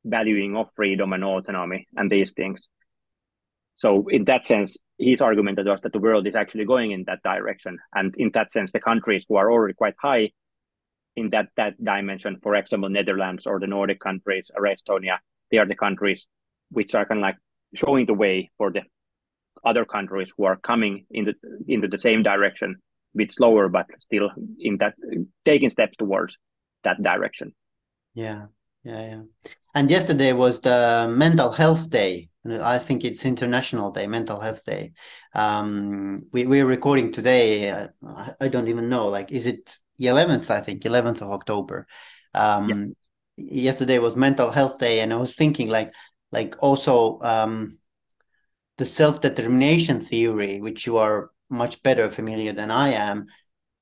valuing 0.02 0.56
of 0.56 0.70
freedom 0.74 1.12
and 1.12 1.22
autonomy 1.24 1.86
and 1.94 2.10
these 2.10 2.32
things. 2.32 2.66
So 3.76 4.06
in 4.08 4.24
that 4.26 4.46
sense, 4.46 4.76
his 4.98 5.20
argument 5.20 5.58
was 5.64 5.80
that 5.82 5.92
the 5.92 5.98
world 5.98 6.26
is 6.26 6.36
actually 6.36 6.64
going 6.64 6.92
in 6.92 7.04
that 7.06 7.22
direction. 7.22 7.78
And 7.94 8.14
in 8.16 8.30
that 8.34 8.52
sense, 8.52 8.72
the 8.72 8.80
countries 8.80 9.24
who 9.28 9.36
are 9.36 9.50
already 9.50 9.74
quite 9.74 9.94
high 10.00 10.30
in 11.16 11.30
that 11.30 11.48
that 11.56 11.82
dimension, 11.82 12.38
for 12.42 12.54
example, 12.54 12.88
Netherlands 12.88 13.46
or 13.46 13.60
the 13.60 13.66
Nordic 13.66 14.00
countries 14.00 14.50
or 14.54 14.62
Estonia, 14.64 15.18
they 15.50 15.58
are 15.58 15.66
the 15.66 15.76
countries 15.76 16.26
which 16.70 16.94
are 16.94 17.06
kind 17.06 17.20
of 17.20 17.22
like 17.22 17.36
showing 17.74 18.06
the 18.06 18.14
way 18.14 18.50
for 18.58 18.70
the 18.70 18.82
other 19.64 19.84
countries 19.84 20.32
who 20.36 20.44
are 20.44 20.56
coming 20.56 21.06
into 21.10 21.34
into 21.66 21.88
the 21.88 21.98
same 21.98 22.22
direction, 22.22 22.76
a 23.14 23.18
bit 23.18 23.32
slower, 23.32 23.68
but 23.68 23.86
still 24.00 24.30
in 24.58 24.78
that 24.78 24.94
taking 25.44 25.70
steps 25.70 25.96
towards 25.96 26.38
that 26.82 27.02
direction. 27.02 27.52
Yeah, 28.14 28.46
yeah, 28.84 29.00
yeah. 29.00 29.22
And 29.74 29.90
yesterday 29.90 30.32
was 30.32 30.60
the 30.60 31.06
Mental 31.10 31.50
Health 31.50 31.90
Day. 31.90 32.28
I 32.46 32.78
think 32.78 33.04
it's 33.04 33.24
International 33.24 33.90
Day, 33.90 34.06
Mental 34.06 34.38
Health 34.38 34.64
Day. 34.64 34.92
Um, 35.34 36.20
we 36.32 36.46
we're 36.46 36.66
recording 36.66 37.10
today. 37.10 37.70
Uh, 37.70 37.88
I 38.40 38.48
don't 38.48 38.68
even 38.68 38.88
know. 38.88 39.08
Like, 39.08 39.32
is 39.32 39.46
it 39.46 39.76
the 39.98 40.06
eleventh? 40.08 40.50
I 40.50 40.60
think 40.60 40.84
eleventh 40.84 41.22
of 41.22 41.30
October. 41.30 41.86
Um, 42.34 42.94
yeah. 43.36 43.72
Yesterday 43.72 43.98
was 43.98 44.14
Mental 44.14 44.50
Health 44.52 44.78
Day, 44.78 45.00
and 45.00 45.12
I 45.12 45.16
was 45.16 45.34
thinking, 45.34 45.68
like, 45.68 45.90
like 46.30 46.54
also 46.60 47.18
um, 47.22 47.76
the 48.76 48.86
self-determination 48.86 50.00
theory, 50.00 50.60
which 50.60 50.86
you 50.86 50.98
are 50.98 51.30
much 51.50 51.82
better 51.82 52.10
familiar 52.10 52.52
than 52.52 52.70
I 52.70 52.90
am, 52.90 53.26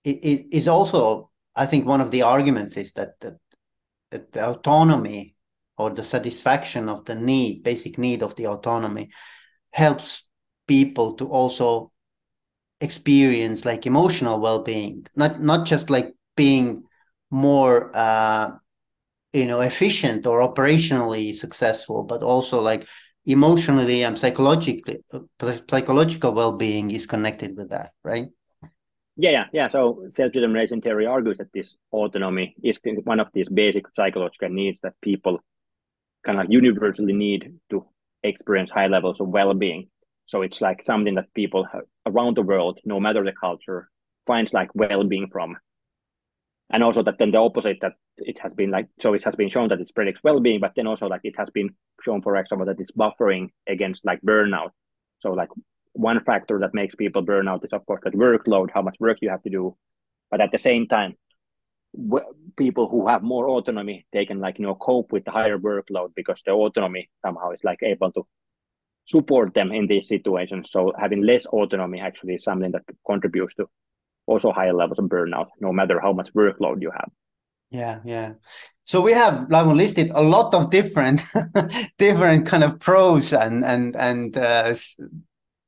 it, 0.05 0.25
it 0.25 0.47
is 0.53 0.69
also, 0.69 1.31
I 1.55 1.67
think 1.67 1.87
one 1.87 2.01
of 2.01 2.11
the 2.11 2.23
arguments 2.23 2.77
is 2.77 2.93
that, 2.93 3.21
that, 3.21 3.35
that 4.11 4.33
the 4.33 4.49
autonomy 4.49 5.35
or 5.83 5.91
the 5.91 6.05
satisfaction 6.05 6.89
of 6.89 7.05
the 7.05 7.15
need, 7.15 7.63
basic 7.63 7.99
need 7.99 8.23
of 8.23 8.35
the 8.37 8.47
autonomy, 8.47 9.11
helps 9.73 10.29
people 10.67 11.15
to 11.15 11.27
also 11.29 11.91
experience 12.81 13.65
like 13.65 13.87
emotional 13.87 14.41
well-being, 14.41 15.07
not 15.17 15.41
not 15.41 15.67
just 15.67 15.91
like 15.91 16.15
being 16.37 16.85
more 17.31 17.91
uh, 17.95 18.53
you 19.33 19.47
know 19.47 19.61
efficient 19.61 20.27
or 20.27 20.41
operationally 20.41 21.35
successful 21.35 22.05
but 22.05 22.23
also 22.23 22.61
like 22.61 22.87
emotionally 23.27 24.03
and 24.05 24.19
psychologically 24.19 24.99
psychological 25.69 26.33
well-being 26.33 26.91
is 26.91 27.07
connected 27.07 27.57
with 27.57 27.71
that 27.71 27.93
right? 28.05 28.27
Yeah 29.17 29.31
yeah 29.31 29.45
yeah. 29.53 29.69
So 29.71 30.07
self-determination 30.11 30.81
theory 30.81 31.07
argues 31.07 31.39
that 31.39 31.53
this 31.53 31.77
autonomy 31.93 32.55
is 32.63 32.79
one 33.05 33.21
of 33.21 33.29
these 33.33 33.49
basic 33.49 33.87
psychological 33.95 34.49
needs 34.49 34.79
that 34.83 34.95
people 35.01 35.41
kind 36.25 36.41
of 36.41 36.47
universally 36.49 37.13
need 37.13 37.55
to 37.71 37.85
experience 38.23 38.71
high 38.71 38.87
levels 38.87 39.21
of 39.21 39.29
well-being. 39.29 39.89
So 40.27 40.43
it's 40.43 40.61
like 40.61 40.85
something 40.85 41.15
that 41.17 41.35
people 41.35 41.67
around 42.07 42.37
the 42.37 42.43
world 42.43 42.79
no 42.85 43.01
matter 43.01 43.25
the 43.25 43.33
culture 43.33 43.91
finds 44.27 44.53
like 44.53 44.75
well-being 44.75 45.29
from. 45.31 45.57
And 46.71 46.83
also 46.83 47.03
that 47.03 47.19
then 47.19 47.33
the 47.33 47.39
opposite 47.39 47.79
that 47.83 47.95
it 48.17 48.39
has 48.39 48.53
been 48.53 48.71
like 48.71 48.89
so 49.01 49.15
it 49.15 49.25
has 49.25 49.35
been 49.37 49.51
shown 49.51 49.69
that 49.69 49.81
it 49.81 49.91
predicts 49.95 50.23
well-being 50.23 50.61
but 50.61 50.73
then 50.75 50.87
also 50.87 51.07
like 51.07 51.21
it 51.25 51.35
has 51.37 51.51
been 51.51 51.71
shown 52.03 52.23
for 52.23 52.37
example 52.37 52.67
that 52.67 52.81
it's 52.81 52.93
buffering 52.93 53.49
against 53.69 54.05
like 54.05 54.23
burnout. 54.23 54.71
So 55.21 55.33
like 55.33 55.51
one 55.93 56.23
factor 56.25 56.59
that 56.61 56.73
makes 56.73 56.95
people 56.95 57.23
burn 57.23 57.49
out 57.49 57.65
is 57.65 57.73
of 57.73 57.85
course 57.85 58.01
that 58.05 58.15
workload 58.15 58.71
how 58.73 58.83
much 58.83 58.97
work 59.01 59.19
you 59.21 59.31
have 59.31 59.43
to 59.43 59.51
do. 59.51 59.77
But 60.31 60.41
at 60.41 60.51
the 60.51 60.59
same 60.59 60.87
time 60.87 61.17
people 62.57 62.89
who 62.89 63.07
have 63.07 63.23
more 63.23 63.49
autonomy 63.49 64.07
they 64.13 64.25
can 64.25 64.41
like 64.41 64.59
you 64.59 64.65
know 64.65 64.75
cope 64.75 65.13
with 65.13 65.25
the 65.25 65.31
higher 65.31 65.59
workload 65.59 66.09
because 66.15 66.41
the 66.47 66.53
autonomy 66.53 67.11
somehow 67.25 67.51
is 67.51 67.61
like 67.65 67.83
able 67.83 68.11
to 68.11 68.27
support 69.07 69.53
them 69.53 69.73
in 69.73 69.87
these 69.87 70.09
situations 70.09 70.71
so 70.71 70.93
having 70.99 71.23
less 71.23 71.45
autonomy 71.47 72.01
actually 72.01 72.35
is 72.35 72.45
something 72.45 72.73
that 72.73 72.83
contributes 73.07 73.55
to 73.55 73.69
also 74.27 74.53
higher 74.53 74.73
levels 74.73 74.99
of 74.99 75.07
burnout, 75.07 75.49
no 75.61 75.73
matter 75.73 76.01
how 76.01 76.13
much 76.13 76.33
workload 76.35 76.81
you 76.81 76.91
have. 76.91 77.11
Yeah, 77.71 78.01
yeah. 78.05 78.35
so 78.85 79.01
we 79.01 79.13
have 79.13 79.51
like 79.51 79.67
listed 79.67 80.11
a 80.11 80.23
lot 80.23 80.53
of 80.55 80.71
different 80.71 81.23
different 81.99 82.47
kind 82.47 82.65
of 82.65 82.79
pros 82.79 83.33
and 83.33 83.65
and 83.65 83.97
and 83.97 84.37
uh, 84.37 84.75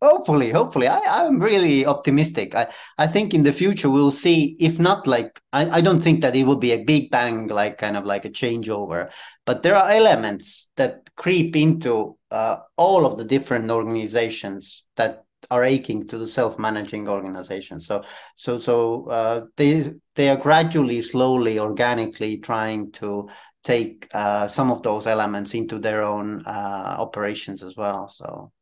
hopefully 0.05 0.51
hopefully. 0.51 0.87
I, 0.89 1.01
i'm 1.19 1.41
really 1.41 1.87
optimistic. 1.87 2.55
I 2.55 2.65
i 2.99 3.07
think 3.07 3.35
in 3.35 3.43
the 3.43 3.53
future 3.53 3.91
we'll 3.91 4.11
see 4.11 4.57
if 4.61 4.79
not 4.79 5.07
like 5.07 5.41
I, 5.53 5.79
I 5.79 5.81
don't 5.81 6.01
think 6.01 6.21
that 6.23 6.37
it 6.37 6.45
will 6.47 6.63
be 6.69 6.73
a 6.73 6.85
big 6.85 7.11
bang 7.11 7.49
like 7.49 7.79
kind 7.79 7.97
of 7.97 8.05
like 8.05 8.25
a 8.25 8.31
changeover 8.31 9.11
but 9.47 9.63
there 9.63 9.77
are 9.77 9.91
elements 9.91 10.69
that 10.77 11.11
creep 11.17 11.57
into 11.57 12.17
uh, 12.31 12.57
all 12.77 13.07
of 13.07 13.17
the 13.17 13.25
different 13.25 13.71
organizations 13.71 14.85
that 14.97 15.25
are 15.51 15.65
aching 15.65 16.07
to 16.09 16.19
the 16.19 16.27
self-managing 16.27 17.09
organization. 17.09 17.81
So 17.81 18.05
so 18.37 18.59
so 18.59 19.07
uh, 19.07 19.47
they 19.57 19.93
they 20.15 20.29
are 20.31 20.37
gradually 20.37 21.03
slowly 21.03 21.59
organically 21.59 22.39
trying 22.39 22.93
to 22.93 23.29
take 23.63 24.09
uh, 24.13 24.47
some 24.47 24.71
of 24.71 24.83
those 24.83 25.07
elements 25.07 25.55
into 25.55 25.79
their 25.79 26.03
own 26.03 26.43
uh, 26.47 26.97
operations 26.99 27.63
as 27.63 27.77
well 27.77 28.09
so 28.09 28.53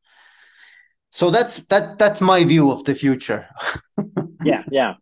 so 1.13 1.31
that's 1.31 1.67
that 1.67 1.99
that's 1.99 2.21
my 2.23 2.43
view 2.43 2.71
of 2.73 2.83
the 2.85 2.95
future. 2.95 3.47
Yeah 4.45 4.65
yeah. 4.73 4.95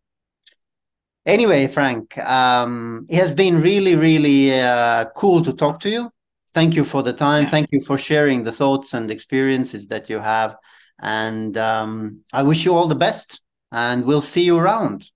Anyway 1.24 1.66
frank 1.66 2.18
um, 2.18 3.06
it 3.08 3.16
has 3.16 3.32
been 3.34 3.58
really 3.62 3.96
really 3.96 4.61
uh, 4.61 5.06
cool 5.16 5.40
to 5.42 5.52
talk 5.54 5.80
to 5.80 5.88
you. 5.88 6.11
Thank 6.52 6.74
you 6.74 6.84
for 6.84 7.02
the 7.02 7.14
time. 7.14 7.44
Yeah. 7.44 7.50
thank 7.50 7.68
you 7.72 7.80
for 7.80 7.96
sharing 7.96 8.42
the 8.42 8.52
thoughts 8.52 8.92
and 8.92 9.11
experiences 9.11 9.88
that 9.88 10.11
you 10.11 10.18
have. 10.18 10.56
And 11.00 11.56
um, 11.56 12.20
i 12.34 12.42
wish 12.42 12.66
you 12.66 12.74
all 12.74 12.86
the 12.86 13.02
best 13.08 13.40
and 13.72 14.04
we'll 14.04 14.28
see 14.34 14.44
you 14.44 14.58
around. 14.58 15.11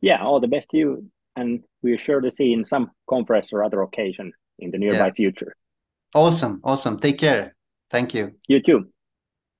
Yeah 0.00 0.22
all 0.22 0.38
the 0.38 0.52
best 0.54 0.68
to 0.70 0.76
you. 0.76 1.10
And 1.34 1.64
we're 1.82 1.98
sure 1.98 2.20
to 2.20 2.32
see 2.32 2.52
in 2.52 2.64
some 2.64 2.92
conference 3.10 3.48
or 3.52 3.64
other 3.64 3.82
occasion 3.82 4.32
in 4.60 4.70
the 4.70 4.78
nearby 4.78 5.06
yeah. 5.06 5.20
future. 5.22 5.56
Awesome 6.14 6.60
awesome. 6.62 6.98
Take 6.98 7.18
care. 7.18 7.56
Thank 7.90 8.14
you. 8.14 8.34
You 8.46 8.62
too 8.62 8.93